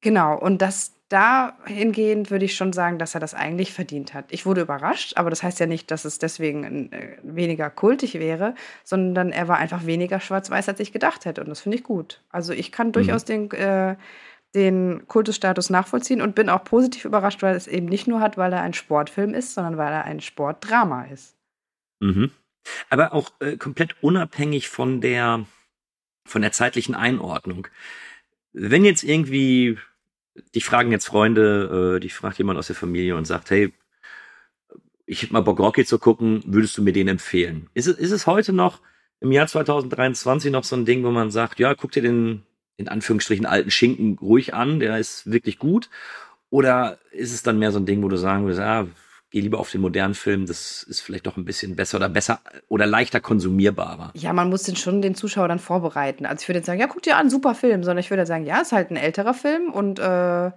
Genau, 0.00 0.38
und 0.38 0.62
das 0.62 0.94
dahingehend 1.10 2.30
würde 2.30 2.44
ich 2.44 2.54
schon 2.54 2.72
sagen, 2.72 2.98
dass 2.98 3.14
er 3.14 3.20
das 3.20 3.34
eigentlich 3.34 3.72
verdient 3.72 4.14
hat. 4.14 4.26
Ich 4.30 4.46
wurde 4.46 4.60
überrascht, 4.60 5.16
aber 5.16 5.28
das 5.28 5.42
heißt 5.42 5.58
ja 5.58 5.66
nicht, 5.66 5.90
dass 5.90 6.04
es 6.04 6.18
deswegen 6.18 6.92
äh, 6.92 7.18
weniger 7.22 7.68
kultig 7.68 8.14
wäre, 8.14 8.54
sondern 8.84 9.32
er 9.32 9.48
war 9.48 9.58
einfach 9.58 9.86
weniger 9.86 10.20
schwarz-weiß, 10.20 10.68
als 10.68 10.78
ich 10.78 10.92
gedacht 10.92 11.24
hätte. 11.24 11.40
Und 11.40 11.48
das 11.48 11.60
finde 11.60 11.78
ich 11.78 11.84
gut. 11.84 12.22
Also 12.30 12.52
ich 12.52 12.70
kann 12.70 12.92
durchaus 12.92 13.24
den, 13.24 13.50
äh, 13.50 13.96
den 14.54 15.06
Kultusstatus 15.08 15.68
nachvollziehen 15.68 16.22
und 16.22 16.36
bin 16.36 16.48
auch 16.48 16.62
positiv 16.62 17.04
überrascht, 17.04 17.42
weil 17.42 17.56
es 17.56 17.66
eben 17.66 17.86
nicht 17.86 18.06
nur 18.06 18.20
hat, 18.20 18.38
weil 18.38 18.52
er 18.52 18.62
ein 18.62 18.74
Sportfilm 18.74 19.34
ist, 19.34 19.54
sondern 19.54 19.78
weil 19.78 19.92
er 19.92 20.04
ein 20.04 20.20
Sportdrama 20.20 21.06
ist. 21.06 21.34
Mhm. 21.98 22.30
Aber 22.88 23.12
auch 23.14 23.32
äh, 23.40 23.56
komplett 23.56 24.00
unabhängig 24.00 24.68
von 24.68 25.00
der, 25.00 25.44
von 26.24 26.42
der 26.42 26.52
zeitlichen 26.52 26.94
Einordnung. 26.94 27.66
Wenn 28.52 28.84
jetzt 28.84 29.02
irgendwie, 29.02 29.78
dich 30.54 30.64
fragen 30.64 30.90
jetzt 30.92 31.06
Freunde, 31.06 31.96
äh, 31.96 32.00
dich 32.00 32.14
fragt 32.14 32.38
jemand 32.38 32.58
aus 32.58 32.68
der 32.68 32.76
Familie 32.76 33.16
und 33.16 33.26
sagt, 33.26 33.50
hey, 33.50 33.72
ich 35.06 35.22
hätte 35.22 35.32
mal 35.32 35.40
Bock, 35.40 35.58
Rocky 35.58 35.84
zu 35.84 35.98
gucken, 35.98 36.42
würdest 36.46 36.78
du 36.78 36.82
mir 36.82 36.92
den 36.92 37.08
empfehlen? 37.08 37.68
Ist 37.74 37.88
es, 37.88 37.96
ist 37.98 38.12
es 38.12 38.26
heute 38.26 38.52
noch 38.52 38.80
im 39.20 39.32
Jahr 39.32 39.46
2023 39.46 40.52
noch 40.52 40.64
so 40.64 40.76
ein 40.76 40.84
Ding, 40.84 41.04
wo 41.04 41.10
man 41.10 41.30
sagt, 41.30 41.58
ja, 41.58 41.74
guck 41.74 41.92
dir 41.92 42.02
den, 42.02 42.42
in 42.76 42.88
Anführungsstrichen, 42.88 43.44
alten 43.44 43.70
Schinken 43.70 44.18
ruhig 44.20 44.54
an, 44.54 44.80
der 44.80 44.98
ist 44.98 45.30
wirklich 45.30 45.58
gut? 45.58 45.90
Oder 46.48 46.98
ist 47.10 47.32
es 47.32 47.42
dann 47.42 47.58
mehr 47.58 47.72
so 47.72 47.78
ein 47.78 47.86
Ding, 47.86 48.02
wo 48.02 48.08
du 48.08 48.16
sagen 48.16 48.44
würdest, 48.44 48.60
ah, 48.60 48.86
geh 49.30 49.40
lieber 49.40 49.58
auf 49.58 49.70
den 49.70 49.80
modernen 49.80 50.14
Film, 50.14 50.46
das 50.46 50.82
ist 50.82 51.00
vielleicht 51.00 51.26
doch 51.26 51.36
ein 51.36 51.44
bisschen 51.44 51.76
besser 51.76 51.96
oder 51.98 52.08
besser 52.08 52.40
oder 52.68 52.86
leichter 52.86 53.20
konsumierbarer. 53.20 54.10
Ja, 54.14 54.32
man 54.32 54.50
muss 54.50 54.64
den 54.64 54.76
schon 54.76 55.02
den 55.02 55.14
Zuschauer 55.14 55.48
dann 55.48 55.58
vorbereiten. 55.58 56.26
Also 56.26 56.42
ich 56.42 56.48
würde 56.48 56.58
jetzt 56.58 56.66
sagen, 56.66 56.80
ja, 56.80 56.86
guck 56.86 57.02
dir 57.02 57.16
an, 57.16 57.30
super 57.30 57.54
Film, 57.54 57.84
sondern 57.84 57.98
ich 57.98 58.10
würde 58.10 58.26
sagen, 58.26 58.44
ja, 58.44 58.60
ist 58.60 58.72
halt 58.72 58.90
ein 58.90 58.96
älterer 58.96 59.34
Film 59.34 59.70
und 59.70 59.98
äh, 59.98 60.50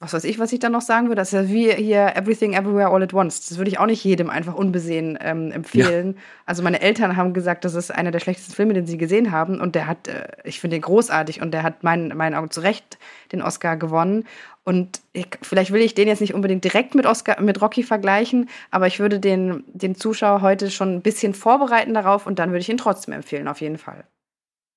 was 0.00 0.12
weiß 0.12 0.24
ich, 0.24 0.38
was 0.38 0.52
ich 0.52 0.60
dann 0.60 0.70
noch 0.70 0.80
sagen 0.80 1.08
würde. 1.08 1.16
Das 1.16 1.32
ist 1.32 1.34
ja 1.34 1.48
wie 1.48 1.72
hier 1.72 2.14
Everything 2.14 2.52
Everywhere 2.52 2.88
All 2.88 3.02
at 3.02 3.12
Once. 3.12 3.48
Das 3.48 3.58
würde 3.58 3.70
ich 3.70 3.80
auch 3.80 3.86
nicht 3.86 4.04
jedem 4.04 4.30
einfach 4.30 4.54
unbesehen 4.54 5.18
ähm, 5.20 5.50
empfehlen. 5.50 6.16
Also 6.46 6.62
meine 6.62 6.80
Eltern 6.80 7.16
haben 7.16 7.34
gesagt, 7.34 7.64
das 7.64 7.74
ist 7.74 7.90
einer 7.90 8.12
der 8.12 8.20
schlechtesten 8.20 8.54
Filme, 8.54 8.74
den 8.74 8.86
sie 8.86 8.96
gesehen 8.96 9.32
haben. 9.32 9.60
Und 9.60 9.74
der 9.74 9.88
hat, 9.88 10.06
äh, 10.06 10.28
ich 10.44 10.60
finde 10.60 10.76
den 10.76 10.82
großartig 10.82 11.42
und 11.42 11.50
der 11.50 11.64
hat 11.64 11.82
meinen 11.82 12.16
meinen 12.16 12.36
Augen 12.36 12.50
zu 12.50 12.60
Recht 12.60 12.98
den 13.32 13.42
Oscar 13.42 13.76
gewonnen. 13.76 14.24
Und 14.62 15.00
ich, 15.14 15.26
vielleicht 15.42 15.72
will 15.72 15.80
ich 15.80 15.94
den 15.94 16.06
jetzt 16.06 16.20
nicht 16.20 16.34
unbedingt 16.34 16.62
direkt 16.62 16.94
mit 16.94 17.04
Oscar, 17.04 17.40
mit 17.40 17.60
Rocky 17.60 17.82
vergleichen, 17.82 18.48
aber 18.70 18.86
ich 18.86 19.00
würde 19.00 19.18
den, 19.18 19.64
den 19.66 19.94
Zuschauer 19.94 20.42
heute 20.42 20.70
schon 20.70 20.94
ein 20.94 21.02
bisschen 21.02 21.34
vorbereiten 21.34 21.94
darauf 21.94 22.26
und 22.26 22.38
dann 22.38 22.50
würde 22.50 22.60
ich 22.60 22.68
ihn 22.68 22.76
trotzdem 22.76 23.14
empfehlen, 23.14 23.48
auf 23.48 23.62
jeden 23.62 23.78
Fall. 23.78 24.04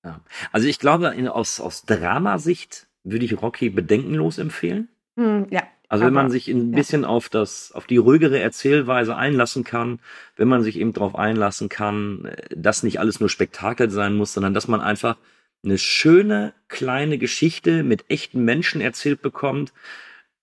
Ja. 0.06 0.22
Also 0.52 0.68
ich 0.68 0.80
glaube, 0.80 1.08
in, 1.08 1.28
aus, 1.28 1.60
aus 1.60 1.84
Dramasicht 1.84 2.88
würde 3.04 3.26
ich 3.26 3.42
Rocky 3.42 3.70
bedenkenlos 3.70 4.38
empfehlen. 4.38 4.88
Hm, 5.22 5.48
ja, 5.52 5.64
Also 5.88 6.06
wenn 6.06 6.14
man 6.14 6.32
sich 6.32 6.48
ein 6.48 6.72
ja. 6.72 6.76
bisschen 6.76 7.06
auf 7.06 7.30
das, 7.30 7.72
auf 7.74 7.86
die 7.86 7.98
ruhigere 7.98 8.40
Erzählweise 8.40 9.16
einlassen 9.16 9.64
kann, 9.64 10.00
wenn 10.36 10.48
man 10.48 10.64
sich 10.64 10.78
eben 10.80 10.94
darauf 10.94 11.16
einlassen 11.16 11.70
kann, 11.70 12.26
äh, 12.26 12.56
dass 12.56 12.84
nicht 12.84 13.00
alles 13.00 13.20
nur 13.20 13.30
Spektakel 13.30 13.90
sein 13.92 14.16
muss, 14.16 14.34
sondern 14.34 14.54
dass 14.54 14.68
man 14.68 14.82
einfach 14.82 15.18
eine 15.64 15.78
schöne 15.78 16.54
kleine 16.70 17.20
Geschichte 17.20 17.84
mit 17.84 18.06
echten 18.10 18.44
Menschen 18.44 18.82
erzählt 18.82 19.22
bekommt. 19.22 19.74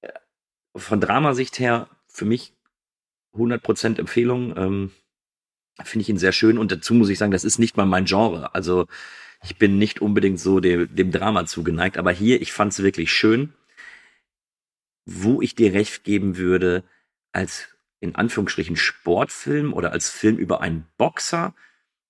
äh, 0.02 0.10
Von 0.76 1.00
Dramasicht 1.00 1.58
her 1.58 1.88
für 2.06 2.24
mich 2.24 2.52
100% 3.34 3.98
Empfehlung. 3.98 4.56
Ähm, 4.56 4.90
Finde 5.82 6.02
ich 6.02 6.08
ihn 6.08 6.18
sehr 6.18 6.32
schön 6.32 6.58
und 6.58 6.72
dazu 6.72 6.94
muss 6.94 7.08
ich 7.08 7.18
sagen, 7.18 7.32
das 7.32 7.44
ist 7.44 7.58
nicht 7.58 7.76
mal 7.76 7.86
mein 7.86 8.04
Genre. 8.04 8.54
Also 8.54 8.86
ich 9.44 9.56
bin 9.58 9.78
nicht 9.78 10.00
unbedingt 10.02 10.40
so 10.40 10.60
dem, 10.60 10.94
dem 10.94 11.12
Drama 11.12 11.46
zugeneigt, 11.46 11.98
aber 11.98 12.12
hier, 12.12 12.42
ich 12.42 12.52
fand 12.52 12.72
es 12.72 12.82
wirklich 12.82 13.12
schön 13.12 13.52
wo 15.11 15.40
ich 15.40 15.54
dir 15.54 15.72
recht 15.72 16.04
geben 16.04 16.36
würde, 16.36 16.84
als 17.32 17.68
in 18.00 18.14
Anführungsstrichen 18.14 18.76
Sportfilm 18.76 19.72
oder 19.72 19.92
als 19.92 20.11
Film 20.11 20.36
über 20.36 20.61
einen 20.61 20.86
Boxer, 20.98 21.54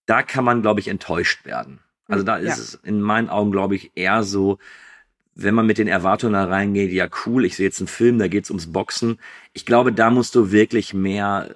da 0.06 0.22
kann 0.22 0.44
man, 0.44 0.62
glaube 0.62 0.80
ich, 0.80 0.88
enttäuscht 0.88 1.44
werden. 1.44 1.78
Also 2.08 2.24
da 2.24 2.36
ist 2.36 2.46
Ja. 2.46 2.54
es 2.54 2.74
in 2.82 3.00
meinen 3.00 3.28
Augen, 3.28 3.52
glaube 3.52 3.76
ich, 3.76 3.92
eher 3.94 4.24
so, 4.24 4.58
wenn 5.34 5.54
man 5.54 5.66
mit 5.66 5.78
den 5.78 5.86
Erwartungen 5.86 6.32
da 6.32 6.44
reingeht, 6.46 6.90
ja 6.90 7.08
cool, 7.24 7.44
ich 7.44 7.54
sehe 7.54 7.66
jetzt 7.66 7.80
einen 7.80 7.86
Film, 7.86 8.18
da 8.18 8.26
geht's 8.26 8.50
ums 8.50 8.72
Boxen. 8.72 9.20
Ich 9.52 9.64
glaube, 9.64 9.92
da 9.92 10.10
musst 10.10 10.34
du 10.34 10.50
wirklich 10.50 10.92
mehr 10.92 11.54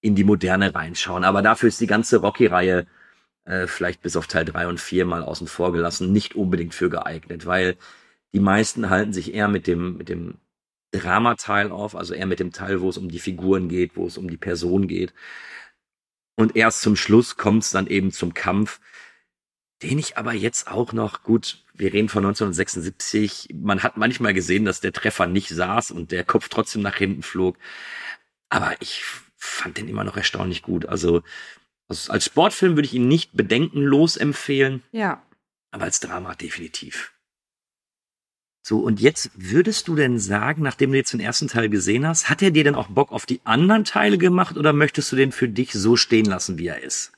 in 0.00 0.16
die 0.16 0.24
Moderne 0.24 0.74
reinschauen. 0.74 1.22
Aber 1.22 1.40
dafür 1.40 1.68
ist 1.68 1.80
die 1.80 1.86
ganze 1.86 2.16
Rocky-Reihe 2.16 2.86
äh, 3.44 3.66
vielleicht 3.68 4.02
bis 4.02 4.16
auf 4.16 4.26
Teil 4.26 4.44
drei 4.44 4.66
und 4.66 4.80
vier 4.80 5.06
mal 5.06 5.22
außen 5.22 5.46
vor 5.46 5.72
gelassen, 5.72 6.12
nicht 6.12 6.34
unbedingt 6.34 6.74
für 6.74 6.90
geeignet, 6.90 7.46
weil 7.46 7.76
die 8.32 8.40
meisten 8.40 8.90
halten 8.90 9.12
sich 9.12 9.32
eher 9.32 9.46
mit 9.48 9.68
dem, 9.68 9.96
mit 9.96 10.08
dem 10.08 10.34
Dramateil 10.98 11.70
auf, 11.70 11.94
also 11.96 12.14
eher 12.14 12.26
mit 12.26 12.40
dem 12.40 12.52
Teil, 12.52 12.80
wo 12.80 12.88
es 12.88 12.98
um 12.98 13.08
die 13.08 13.18
Figuren 13.18 13.68
geht, 13.68 13.96
wo 13.96 14.06
es 14.06 14.16
um 14.18 14.28
die 14.28 14.36
Person 14.36 14.86
geht. 14.88 15.12
Und 16.36 16.56
erst 16.56 16.80
zum 16.82 16.96
Schluss 16.96 17.36
kommt 17.36 17.62
es 17.62 17.70
dann 17.70 17.86
eben 17.86 18.10
zum 18.12 18.34
Kampf, 18.34 18.80
den 19.82 19.98
ich 19.98 20.16
aber 20.16 20.32
jetzt 20.32 20.68
auch 20.68 20.92
noch, 20.92 21.22
gut, 21.22 21.64
wir 21.74 21.92
reden 21.92 22.08
von 22.08 22.24
1976, 22.24 23.48
man 23.54 23.82
hat 23.82 23.96
manchmal 23.96 24.34
gesehen, 24.34 24.64
dass 24.64 24.80
der 24.80 24.92
Treffer 24.92 25.26
nicht 25.26 25.48
saß 25.48 25.90
und 25.90 26.10
der 26.12 26.24
Kopf 26.24 26.48
trotzdem 26.48 26.82
nach 26.82 26.96
hinten 26.96 27.22
flog. 27.22 27.56
Aber 28.48 28.74
ich 28.80 29.04
fand 29.36 29.78
den 29.78 29.88
immer 29.88 30.04
noch 30.04 30.16
erstaunlich 30.16 30.62
gut. 30.62 30.86
Also 30.86 31.22
als 31.88 32.08
als 32.08 32.24
Sportfilm 32.24 32.76
würde 32.76 32.86
ich 32.86 32.94
ihn 32.94 33.08
nicht 33.08 33.32
bedenkenlos 33.36 34.16
empfehlen, 34.16 34.82
Ja. 34.92 35.22
aber 35.70 35.84
als 35.84 36.00
Drama 36.00 36.34
definitiv. 36.34 37.12
So, 38.66 38.78
und 38.78 38.98
jetzt 38.98 39.30
würdest 39.34 39.88
du 39.88 39.94
denn 39.94 40.18
sagen, 40.18 40.62
nachdem 40.62 40.90
du 40.90 40.96
jetzt 40.96 41.12
den 41.12 41.20
ersten 41.20 41.48
Teil 41.48 41.68
gesehen 41.68 42.08
hast, 42.08 42.30
hat 42.30 42.40
er 42.40 42.50
dir 42.50 42.64
denn 42.64 42.74
auch 42.74 42.88
Bock 42.88 43.12
auf 43.12 43.26
die 43.26 43.42
anderen 43.44 43.84
Teile 43.84 44.16
gemacht 44.16 44.56
oder 44.56 44.72
möchtest 44.72 45.12
du 45.12 45.16
den 45.16 45.32
für 45.32 45.50
dich 45.50 45.74
so 45.74 45.96
stehen 45.96 46.24
lassen, 46.24 46.56
wie 46.56 46.68
er 46.68 46.82
ist? 46.82 47.12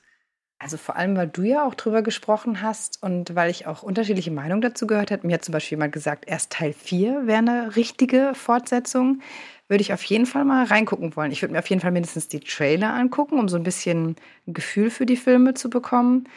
Also 0.59 0.75
vor 0.75 0.97
allem, 0.97 1.15
weil 1.15 1.29
du 1.29 1.43
ja 1.43 1.65
auch 1.65 1.73
drüber 1.73 2.01
gesprochen 2.01 2.61
hast 2.61 3.01
und 3.01 3.33
weil 3.33 3.49
ich 3.49 3.65
auch 3.65 3.81
unterschiedliche 3.81 4.29
Meinungen 4.29 4.59
dazu 4.59 4.87
gehört 4.87 5.09
habe. 5.09 5.25
Mir 5.25 5.35
hat 5.35 5.45
zum 5.45 5.53
Beispiel 5.53 5.77
jemand 5.77 5.93
gesagt, 5.93 6.25
erst 6.27 6.51
Teil 6.51 6.73
4 6.73 7.27
wäre 7.27 7.37
eine 7.37 7.77
richtige 7.77 8.33
Fortsetzung. 8.33 9.21
Würde 9.69 9.81
ich 9.81 9.93
auf 9.93 10.03
jeden 10.03 10.25
Fall 10.25 10.43
mal 10.43 10.65
reingucken 10.65 11.15
wollen. 11.15 11.31
Ich 11.31 11.41
würde 11.41 11.53
mir 11.53 11.59
auf 11.59 11.69
jeden 11.69 11.81
Fall 11.81 11.93
mindestens 11.93 12.27
die 12.27 12.41
Trailer 12.41 12.93
angucken, 12.93 13.39
um 13.39 13.47
so 13.47 13.55
ein 13.55 13.63
bisschen 13.63 14.17
ein 14.47 14.53
Gefühl 14.53 14.89
für 14.89 15.05
die 15.05 15.15
Filme 15.15 15.53
zu 15.53 15.69
bekommen. 15.69 16.27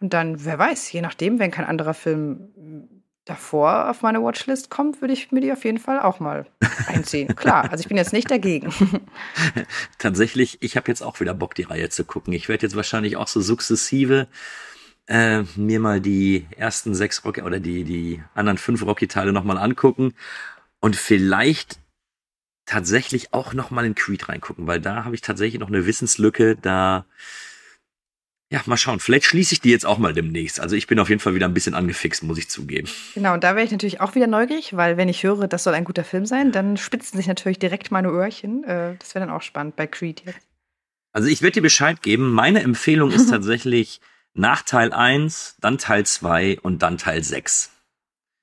Und 0.00 0.12
dann, 0.12 0.44
wer 0.44 0.58
weiß, 0.58 0.90
je 0.90 1.02
nachdem, 1.02 1.38
wenn 1.38 1.52
kein 1.52 1.66
anderer 1.66 1.94
Film 1.94 2.48
davor 3.26 3.90
auf 3.90 4.02
meine 4.02 4.22
Watchlist 4.22 4.70
kommt, 4.70 5.02
würde 5.02 5.12
ich 5.12 5.32
mir 5.32 5.40
die 5.40 5.52
auf 5.52 5.64
jeden 5.64 5.78
Fall 5.78 6.00
auch 6.00 6.20
mal 6.20 6.46
einziehen. 6.86 7.34
Klar, 7.36 7.70
also 7.70 7.82
ich 7.82 7.88
bin 7.88 7.96
jetzt 7.96 8.12
nicht 8.12 8.30
dagegen. 8.30 8.72
Tatsächlich, 9.98 10.58
ich 10.62 10.76
habe 10.76 10.88
jetzt 10.88 11.02
auch 11.02 11.20
wieder 11.20 11.34
Bock, 11.34 11.54
die 11.54 11.64
Reihe 11.64 11.90
zu 11.90 12.04
gucken. 12.04 12.32
Ich 12.32 12.48
werde 12.48 12.64
jetzt 12.64 12.76
wahrscheinlich 12.76 13.16
auch 13.16 13.26
so 13.26 13.40
sukzessive 13.40 14.28
äh, 15.08 15.42
mir 15.56 15.80
mal 15.80 16.00
die 16.00 16.46
ersten 16.56 16.94
sechs 16.94 17.24
Rocky 17.24 17.42
oder 17.42 17.60
die, 17.60 17.84
die 17.84 18.22
anderen 18.34 18.58
fünf 18.58 18.82
Rocky-Teile 18.84 19.32
nochmal 19.32 19.58
angucken 19.58 20.14
und 20.80 20.96
vielleicht 20.96 21.80
tatsächlich 22.64 23.32
auch 23.32 23.54
nochmal 23.54 23.86
in 23.86 23.94
Creed 23.94 24.28
reingucken, 24.28 24.66
weil 24.66 24.80
da 24.80 25.04
habe 25.04 25.14
ich 25.14 25.20
tatsächlich 25.20 25.60
noch 25.60 25.68
eine 25.68 25.86
Wissenslücke, 25.86 26.56
da 26.56 27.06
ja, 28.50 28.60
mal 28.66 28.76
schauen. 28.76 29.00
Vielleicht 29.00 29.24
schließe 29.24 29.54
ich 29.54 29.60
die 29.60 29.70
jetzt 29.70 29.84
auch 29.86 29.98
mal 29.98 30.12
demnächst. 30.12 30.60
Also 30.60 30.76
ich 30.76 30.86
bin 30.86 30.98
auf 31.00 31.08
jeden 31.08 31.20
Fall 31.20 31.34
wieder 31.34 31.46
ein 31.46 31.54
bisschen 31.54 31.74
angefixt, 31.74 32.22
muss 32.22 32.38
ich 32.38 32.48
zugeben. 32.48 32.88
Genau, 33.14 33.34
und 33.34 33.42
da 33.42 33.56
wäre 33.56 33.64
ich 33.64 33.72
natürlich 33.72 34.00
auch 34.00 34.14
wieder 34.14 34.26
neugierig, 34.28 34.76
weil 34.76 34.96
wenn 34.96 35.08
ich 35.08 35.22
höre, 35.24 35.48
das 35.48 35.64
soll 35.64 35.74
ein 35.74 35.84
guter 35.84 36.04
Film 36.04 36.26
sein, 36.26 36.52
dann 36.52 36.76
spitzen 36.76 37.16
sich 37.16 37.26
natürlich 37.26 37.58
direkt 37.58 37.90
meine 37.90 38.08
Öhrchen. 38.08 38.62
Äh, 38.64 38.94
Das 38.98 39.14
wäre 39.14 39.26
dann 39.26 39.34
auch 39.34 39.42
spannend 39.42 39.74
bei 39.76 39.86
Creed 39.86 40.22
jetzt. 40.24 40.46
Also 41.12 41.28
ich 41.28 41.42
werde 41.42 41.54
dir 41.54 41.62
Bescheid 41.62 42.02
geben. 42.02 42.30
Meine 42.32 42.62
Empfehlung 42.62 43.10
ist 43.10 43.30
tatsächlich 43.30 44.00
nach 44.34 44.62
Teil 44.62 44.92
1, 44.92 45.56
dann 45.60 45.78
Teil 45.78 46.04
2 46.06 46.58
und 46.60 46.82
dann 46.82 46.98
Teil 46.98 47.24
6. 47.24 47.70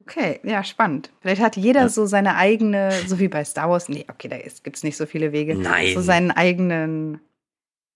Okay, 0.01 0.41
ja, 0.43 0.65
spannend. 0.65 1.11
Vielleicht 1.21 1.41
hat 1.41 1.55
jeder 1.55 1.81
Ja. 1.81 1.89
so 1.89 2.05
seine 2.05 2.35
eigene, 2.35 2.91
so 3.07 3.19
wie 3.19 3.29
bei 3.29 3.45
Star 3.45 3.69
Wars, 3.69 3.87
nee, 3.87 4.05
okay, 4.09 4.27
da 4.27 4.37
gibt 4.37 4.75
es 4.75 4.83
nicht 4.83 4.97
so 4.97 5.05
viele 5.05 5.31
Wege, 5.31 5.55
Nein. 5.55 5.93
so 5.93 6.01
seinen 6.01 6.31
eigenen, 6.31 7.21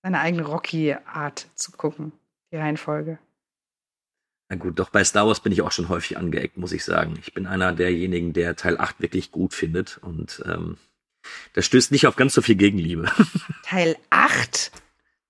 seine 0.03 0.19
eigene 0.19 0.45
Rocky-Art 0.45 1.47
zu 1.55 1.71
gucken, 1.71 2.11
die 2.51 2.57
Reihenfolge. 2.57 3.19
Na 4.49 4.55
gut, 4.55 4.79
doch 4.79 4.89
bei 4.89 5.03
Star 5.03 5.27
Wars 5.27 5.41
bin 5.41 5.51
ich 5.51 5.61
auch 5.61 5.71
schon 5.71 5.89
häufig 5.89 6.17
angeeckt, 6.17 6.57
muss 6.57 6.71
ich 6.71 6.85
sagen. 6.85 7.17
Ich 7.21 7.33
bin 7.33 7.47
einer 7.47 7.73
derjenigen, 7.73 8.31
der 8.31 8.55
Teil 8.55 8.77
8 8.77 9.01
wirklich 9.01 9.31
gut 9.31 9.53
findet 9.53 9.97
und 9.97 10.41
ähm, 10.45 10.77
das 11.53 11.65
stößt 11.65 11.91
nicht 11.91 12.07
auf 12.07 12.15
ganz 12.15 12.33
so 12.33 12.41
viel 12.41 12.55
Gegenliebe. 12.55 13.11
Teil 13.63 13.97
8? 14.09 14.71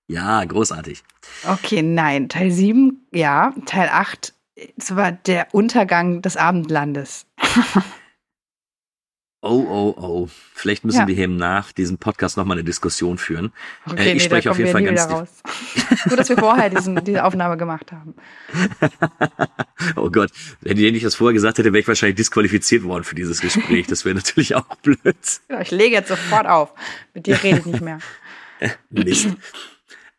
ja, 0.06 0.44
großartig. 0.44 1.02
Okay, 1.46 1.82
nein. 1.82 2.28
Teil 2.28 2.50
7, 2.50 3.06
ja. 3.12 3.52
Teil 3.66 3.88
8, 3.90 4.32
es 4.76 4.94
war 4.94 5.12
der 5.12 5.52
Untergang 5.52 6.22
des 6.22 6.36
Abendlandes. 6.36 7.26
Oh, 9.40 9.64
oh, 9.68 9.94
oh. 9.96 10.28
Vielleicht 10.54 10.84
müssen 10.84 10.98
Ja. 10.98 11.06
wir 11.06 11.14
hier 11.14 11.28
nach 11.28 11.70
diesem 11.70 11.96
Podcast 11.98 12.36
nochmal 12.36 12.56
eine 12.56 12.64
Diskussion 12.64 13.18
führen. 13.18 13.52
Okay, 13.86 13.96
Äh, 13.96 14.08
ich 14.08 14.14
nee, 14.14 14.20
spreche 14.20 14.50
auf 14.50 14.58
jeden 14.58 14.72
Fall 14.72 14.82
ganz 14.82 15.08
raus. 15.08 15.28
Gut, 16.08 16.18
dass 16.18 16.28
wir 16.28 16.36
vorher 16.36 16.70
diesen, 16.70 17.04
diese 17.04 17.22
Aufnahme 17.22 17.56
gemacht 17.56 17.92
haben. 17.92 18.14
oh 19.96 20.10
Gott, 20.10 20.30
wenn 20.60 20.76
ihr 20.76 20.90
nicht 20.90 21.04
das 21.06 21.14
vorher 21.14 21.34
gesagt 21.34 21.58
hätte, 21.58 21.72
wäre 21.72 21.80
ich 21.80 21.88
wahrscheinlich 21.88 22.16
disqualifiziert 22.16 22.82
worden 22.82 23.04
für 23.04 23.14
dieses 23.14 23.40
Gespräch. 23.40 23.86
Das 23.86 24.04
wäre 24.04 24.14
natürlich 24.16 24.54
auch 24.56 24.66
blöd. 24.82 24.98
Genau, 25.46 25.60
ich 25.60 25.70
lege 25.70 25.94
jetzt 25.94 26.08
sofort 26.08 26.46
auf. 26.46 26.72
Mit 27.14 27.26
dir 27.26 27.40
rede 27.42 27.58
ich 27.60 27.66
nicht 27.66 27.80
mehr. 27.80 27.98
Mist. 28.90 29.28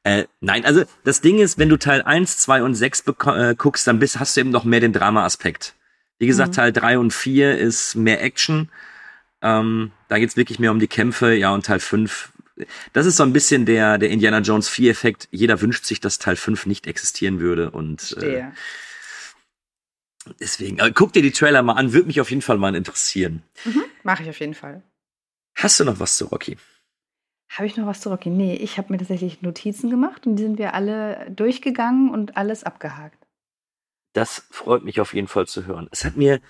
Äh, 0.04 0.26
nein, 0.40 0.64
also 0.64 0.84
das 1.04 1.20
Ding 1.20 1.40
ist, 1.40 1.58
wenn 1.58 1.68
du 1.68 1.78
Teil 1.78 2.02
1, 2.04 2.38
2 2.38 2.64
und 2.64 2.74
6 2.74 3.04
beko- 3.06 3.50
äh, 3.52 3.56
guckst, 3.56 3.86
dann 3.86 4.00
bist, 4.00 4.18
hast 4.18 4.38
du 4.38 4.42
eben 4.42 4.50
noch 4.50 4.64
mehr 4.64 4.80
den 4.80 4.94
Drama-Aspekt. 4.94 5.76
Wie 6.20 6.28
gesagt, 6.28 6.52
Mhm. 6.52 6.56
Teil 6.56 6.72
3 6.74 7.00
und 7.00 7.14
4 7.14 7.58
ist 7.58 7.96
mehr 7.96 8.24
Action. 8.24 8.70
Ähm, 9.42 9.92
da 10.08 10.20
geht's 10.20 10.38
wirklich 10.38 10.60
mehr 10.60 10.72
um 10.72 10.80
die 10.80 10.88
Kämpfe. 10.88 11.34
Ja, 11.34 11.54
und 11.54 11.66
Teil 11.66 11.80
5, 11.80 12.34
das 12.94 13.06
ist 13.06 13.18
so 13.18 13.24
ein 13.24 13.34
bisschen 13.34 13.66
der, 13.66 13.98
der 13.98 14.10
Indiana 14.10 14.40
Jones 14.40 14.70
4-Effekt. 14.70 15.28
Jeder 15.32 15.62
wünscht 15.62 15.86
sich, 15.86 16.00
dass 16.00 16.20
Teil 16.20 16.36
5 16.36 16.66
nicht 16.66 16.88
existieren 16.88 17.40
würde. 17.40 17.72
Und 17.72 18.02
äh, 18.02 18.06
Stehe. 18.06 18.54
deswegen, 20.40 20.80
äh, 20.80 20.92
guck 20.94 21.14
dir 21.14 21.22
die 21.22 21.32
Trailer 21.32 21.64
mal 21.64 21.74
an, 21.74 21.94
würde 21.94 22.08
mich 22.08 22.20
auf 22.22 22.30
jeden 22.30 22.42
Fall 22.42 22.58
mal 22.58 22.76
interessieren. 22.76 23.44
Mache 24.04 24.24
ich 24.24 24.30
auf 24.30 24.40
jeden 24.40 24.56
Fall. 24.56 24.84
Hast 25.56 25.80
du 25.80 25.86
noch 25.86 26.00
was 26.00 26.18
zu 26.18 26.26
Rocky? 26.26 26.58
Habe 27.50 27.66
ich 27.66 27.78
noch 27.78 27.88
was 27.88 28.02
zu 28.02 28.10
Rocky? 28.10 28.30
Nee, 28.30 28.56
ich 28.56 28.78
habe 28.78 28.92
mir 28.94 29.00
tatsächlich 29.00 29.42
Notizen 29.42 29.90
gemacht 29.90 30.28
und 30.28 30.36
die 30.36 30.44
sind 30.44 30.60
wir 30.60 30.74
alle 30.74 31.30
durchgegangen 31.32 32.10
und 32.10 32.38
alles 32.38 32.64
abgehakt. 32.64 33.18
Das 34.14 34.46
freut 34.52 34.84
mich 34.84 35.02
auf 35.02 35.14
jeden 35.14 35.28
Fall 35.28 35.48
zu 35.48 35.66
hören. 35.66 35.88
Es 35.92 36.06
hat 36.06 36.16
mir 36.16 36.42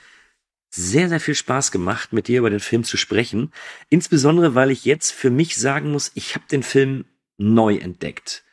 sehr, 0.70 1.10
sehr 1.10 1.20
viel 1.20 1.36
Spaß 1.36 1.72
gemacht, 1.72 2.14
mit 2.14 2.28
dir 2.28 2.40
über 2.40 2.50
den 2.50 2.60
Film 2.60 2.84
zu 2.84 2.98
sprechen. 2.98 3.52
Insbesondere, 3.90 4.56
weil 4.56 4.72
ich 4.72 4.86
jetzt 4.86 5.12
für 5.12 5.30
mich 5.30 5.58
sagen 5.58 5.92
muss, 5.92 6.12
ich 6.14 6.36
habe 6.36 6.46
den 6.52 6.64
Film 6.64 7.06
neu 7.38 7.76
entdeckt. 7.78 8.44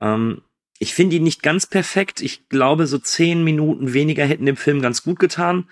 Ähm, 0.00 0.42
ich 0.78 0.94
finde 0.94 1.16
ihn 1.16 1.22
nicht 1.22 1.42
ganz 1.42 1.66
perfekt. 1.66 2.20
Ich 2.20 2.48
glaube, 2.48 2.86
so 2.86 2.98
zehn 2.98 3.42
Minuten 3.42 3.94
weniger 3.94 4.26
hätten 4.26 4.46
dem 4.46 4.56
Film 4.56 4.82
ganz 4.82 5.02
gut 5.02 5.18
getan. 5.18 5.66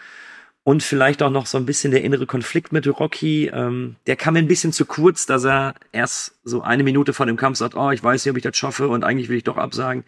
Und 0.66 0.82
vielleicht 0.82 1.22
auch 1.22 1.30
noch 1.30 1.44
so 1.44 1.58
ein 1.58 1.66
bisschen 1.66 1.90
der 1.90 2.02
innere 2.02 2.24
Konflikt 2.24 2.72
mit 2.72 2.86
Rocky. 2.86 3.50
Ähm, 3.52 3.96
der 4.06 4.16
kam 4.16 4.34
ein 4.36 4.48
bisschen 4.48 4.72
zu 4.72 4.86
kurz, 4.86 5.26
dass 5.26 5.44
er 5.44 5.74
erst 5.92 6.38
so 6.42 6.62
eine 6.62 6.84
Minute 6.84 7.12
vor 7.12 7.26
dem 7.26 7.36
Kampf 7.36 7.58
sagt, 7.58 7.74
oh, 7.74 7.90
ich 7.90 8.02
weiß 8.02 8.24
nicht, 8.24 8.30
ob 8.30 8.38
ich 8.38 8.42
das 8.42 8.56
schaffe 8.56 8.88
und 8.88 9.04
eigentlich 9.04 9.28
will 9.28 9.36
ich 9.36 9.44
doch 9.44 9.58
absagen. 9.58 10.04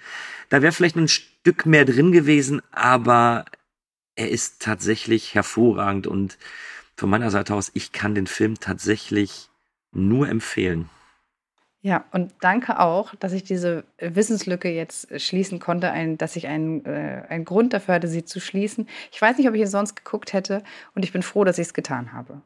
Da 0.48 0.62
wäre 0.62 0.72
vielleicht 0.72 0.96
ein 0.96 1.08
Stück 1.08 1.66
mehr 1.66 1.84
drin 1.84 2.10
gewesen, 2.10 2.62
aber 2.72 3.44
er 4.16 4.30
ist 4.30 4.60
tatsächlich 4.60 5.34
hervorragend 5.34 6.06
und 6.06 6.38
von 6.96 7.10
meiner 7.10 7.30
Seite 7.30 7.54
aus, 7.54 7.70
ich 7.74 7.92
kann 7.92 8.14
den 8.14 8.26
Film 8.26 8.58
tatsächlich 8.58 9.50
nur 9.92 10.28
empfehlen. 10.28 10.88
Ja, 11.82 12.04
und 12.10 12.32
danke 12.40 12.80
auch, 12.80 13.14
dass 13.14 13.32
ich 13.32 13.44
diese 13.44 13.84
Wissenslücke 14.00 14.68
jetzt 14.68 15.20
schließen 15.20 15.60
konnte, 15.60 15.92
ein, 15.92 16.18
dass 16.18 16.34
ich 16.34 16.48
einen, 16.48 16.84
äh, 16.84 17.22
einen 17.28 17.44
Grund 17.44 17.72
dafür 17.74 17.94
hatte, 17.94 18.08
sie 18.08 18.24
zu 18.24 18.40
schließen. 18.40 18.88
Ich 19.12 19.22
weiß 19.22 19.38
nicht, 19.38 19.48
ob 19.48 19.54
ich 19.54 19.60
ihn 19.60 19.66
sonst 19.68 19.94
geguckt 19.94 20.32
hätte 20.32 20.64
und 20.94 21.04
ich 21.04 21.12
bin 21.12 21.22
froh, 21.22 21.44
dass 21.44 21.58
ich 21.58 21.68
es 21.68 21.74
getan 21.74 22.12
habe. 22.12 22.42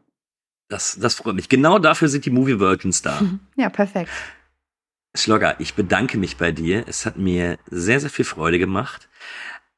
Das, 0.68 0.98
das 1.00 1.14
freut 1.14 1.36
mich. 1.36 1.48
Genau 1.48 1.78
dafür 1.78 2.08
sind 2.08 2.26
die 2.26 2.30
Movie 2.30 2.60
Virgins 2.60 3.02
da. 3.02 3.20
Ja, 3.56 3.70
perfekt. 3.70 4.10
Schlogger, 5.14 5.58
ich 5.58 5.74
bedanke 5.74 6.18
mich 6.18 6.36
bei 6.36 6.52
dir. 6.52 6.84
Es 6.86 7.06
hat 7.06 7.16
mir 7.16 7.58
sehr, 7.66 7.98
sehr 7.98 8.10
viel 8.10 8.24
Freude 8.24 8.58
gemacht. 8.58 9.08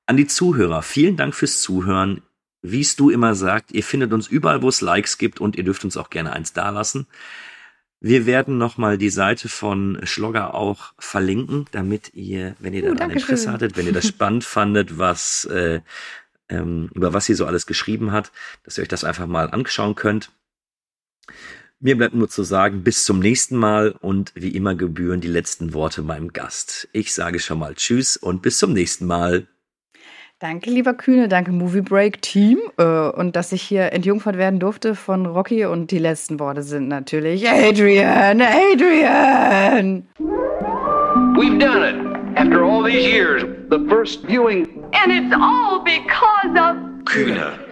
An 0.06 0.16
die 0.16 0.26
Zuhörer, 0.26 0.82
vielen 0.82 1.16
Dank 1.16 1.34
fürs 1.34 1.60
Zuhören. 1.60 2.22
Wie 2.60 2.80
es 2.80 2.96
du 2.96 3.10
immer 3.10 3.34
sagt, 3.34 3.72
ihr 3.72 3.82
findet 3.82 4.12
uns 4.12 4.28
überall, 4.28 4.62
wo 4.62 4.68
es 4.68 4.80
Likes 4.80 5.18
gibt 5.18 5.40
und 5.40 5.56
ihr 5.56 5.64
dürft 5.64 5.84
uns 5.84 5.96
auch 5.96 6.10
gerne 6.10 6.32
eins 6.32 6.52
dalassen. 6.52 7.06
Wir 8.00 8.26
werden 8.26 8.58
nochmal 8.58 8.98
die 8.98 9.10
Seite 9.10 9.48
von 9.48 10.00
Schlogger 10.02 10.54
auch 10.54 10.92
verlinken, 10.98 11.66
damit 11.70 12.14
ihr, 12.14 12.56
wenn 12.58 12.74
ihr 12.74 12.82
daran 12.82 12.96
danke 12.96 13.18
Interesse 13.20 13.44
schön. 13.44 13.52
hattet, 13.52 13.76
wenn 13.76 13.86
ihr 13.86 13.92
das 13.92 14.06
spannend 14.08 14.42
fandet, 14.42 14.98
was, 14.98 15.44
äh, 15.44 15.80
ähm, 16.48 16.90
über 16.94 17.12
was 17.12 17.26
sie 17.26 17.34
so 17.34 17.46
alles 17.46 17.66
geschrieben 17.66 18.10
hat, 18.10 18.32
dass 18.64 18.76
ihr 18.76 18.82
euch 18.82 18.88
das 18.88 19.04
einfach 19.04 19.28
mal 19.28 19.50
anschauen 19.50 19.94
könnt. 19.94 20.32
Mir 21.78 21.96
bleibt 21.96 22.14
nur 22.14 22.28
zu 22.28 22.42
sagen, 22.42 22.82
bis 22.82 23.04
zum 23.04 23.18
nächsten 23.20 23.56
Mal 23.56 23.92
und 24.00 24.32
wie 24.34 24.54
immer 24.54 24.74
gebühren 24.74 25.20
die 25.20 25.28
letzten 25.28 25.72
Worte 25.72 26.02
meinem 26.02 26.32
Gast. 26.32 26.88
Ich 26.92 27.12
sage 27.12 27.40
schon 27.40 27.58
mal 27.58 27.74
Tschüss 27.74 28.16
und 28.16 28.42
bis 28.42 28.58
zum 28.58 28.72
nächsten 28.72 29.06
Mal. 29.06 29.46
Danke, 30.42 30.70
lieber 30.70 30.94
Kühne, 30.94 31.28
danke 31.28 31.52
Movie 31.52 31.82
Break 31.82 32.20
Team 32.20 32.58
äh, 32.76 32.82
und 32.82 33.36
dass 33.36 33.52
ich 33.52 33.62
hier 33.62 33.92
entjungfert 33.92 34.36
werden 34.36 34.58
durfte 34.58 34.96
von 34.96 35.24
Rocky 35.24 35.66
und 35.66 35.92
die 35.92 35.98
letzten 35.98 36.40
Worte 36.40 36.64
sind 36.64 36.88
natürlich 36.88 37.48
Adrian, 37.48 38.42
Adrian. 38.42 40.04
We've 41.36 41.60
done 41.60 41.84
it. 41.84 41.94
After 42.36 42.64
all 42.64 42.82
these 42.82 43.06
years, 43.06 43.44
The 43.70 43.86
first 43.88 44.26
viewing 44.26 44.66
And 44.92 45.12
it's 45.12 45.32
all 45.32 45.78
because 45.84 46.58
of 46.58 46.76
Kühne. 47.04 47.71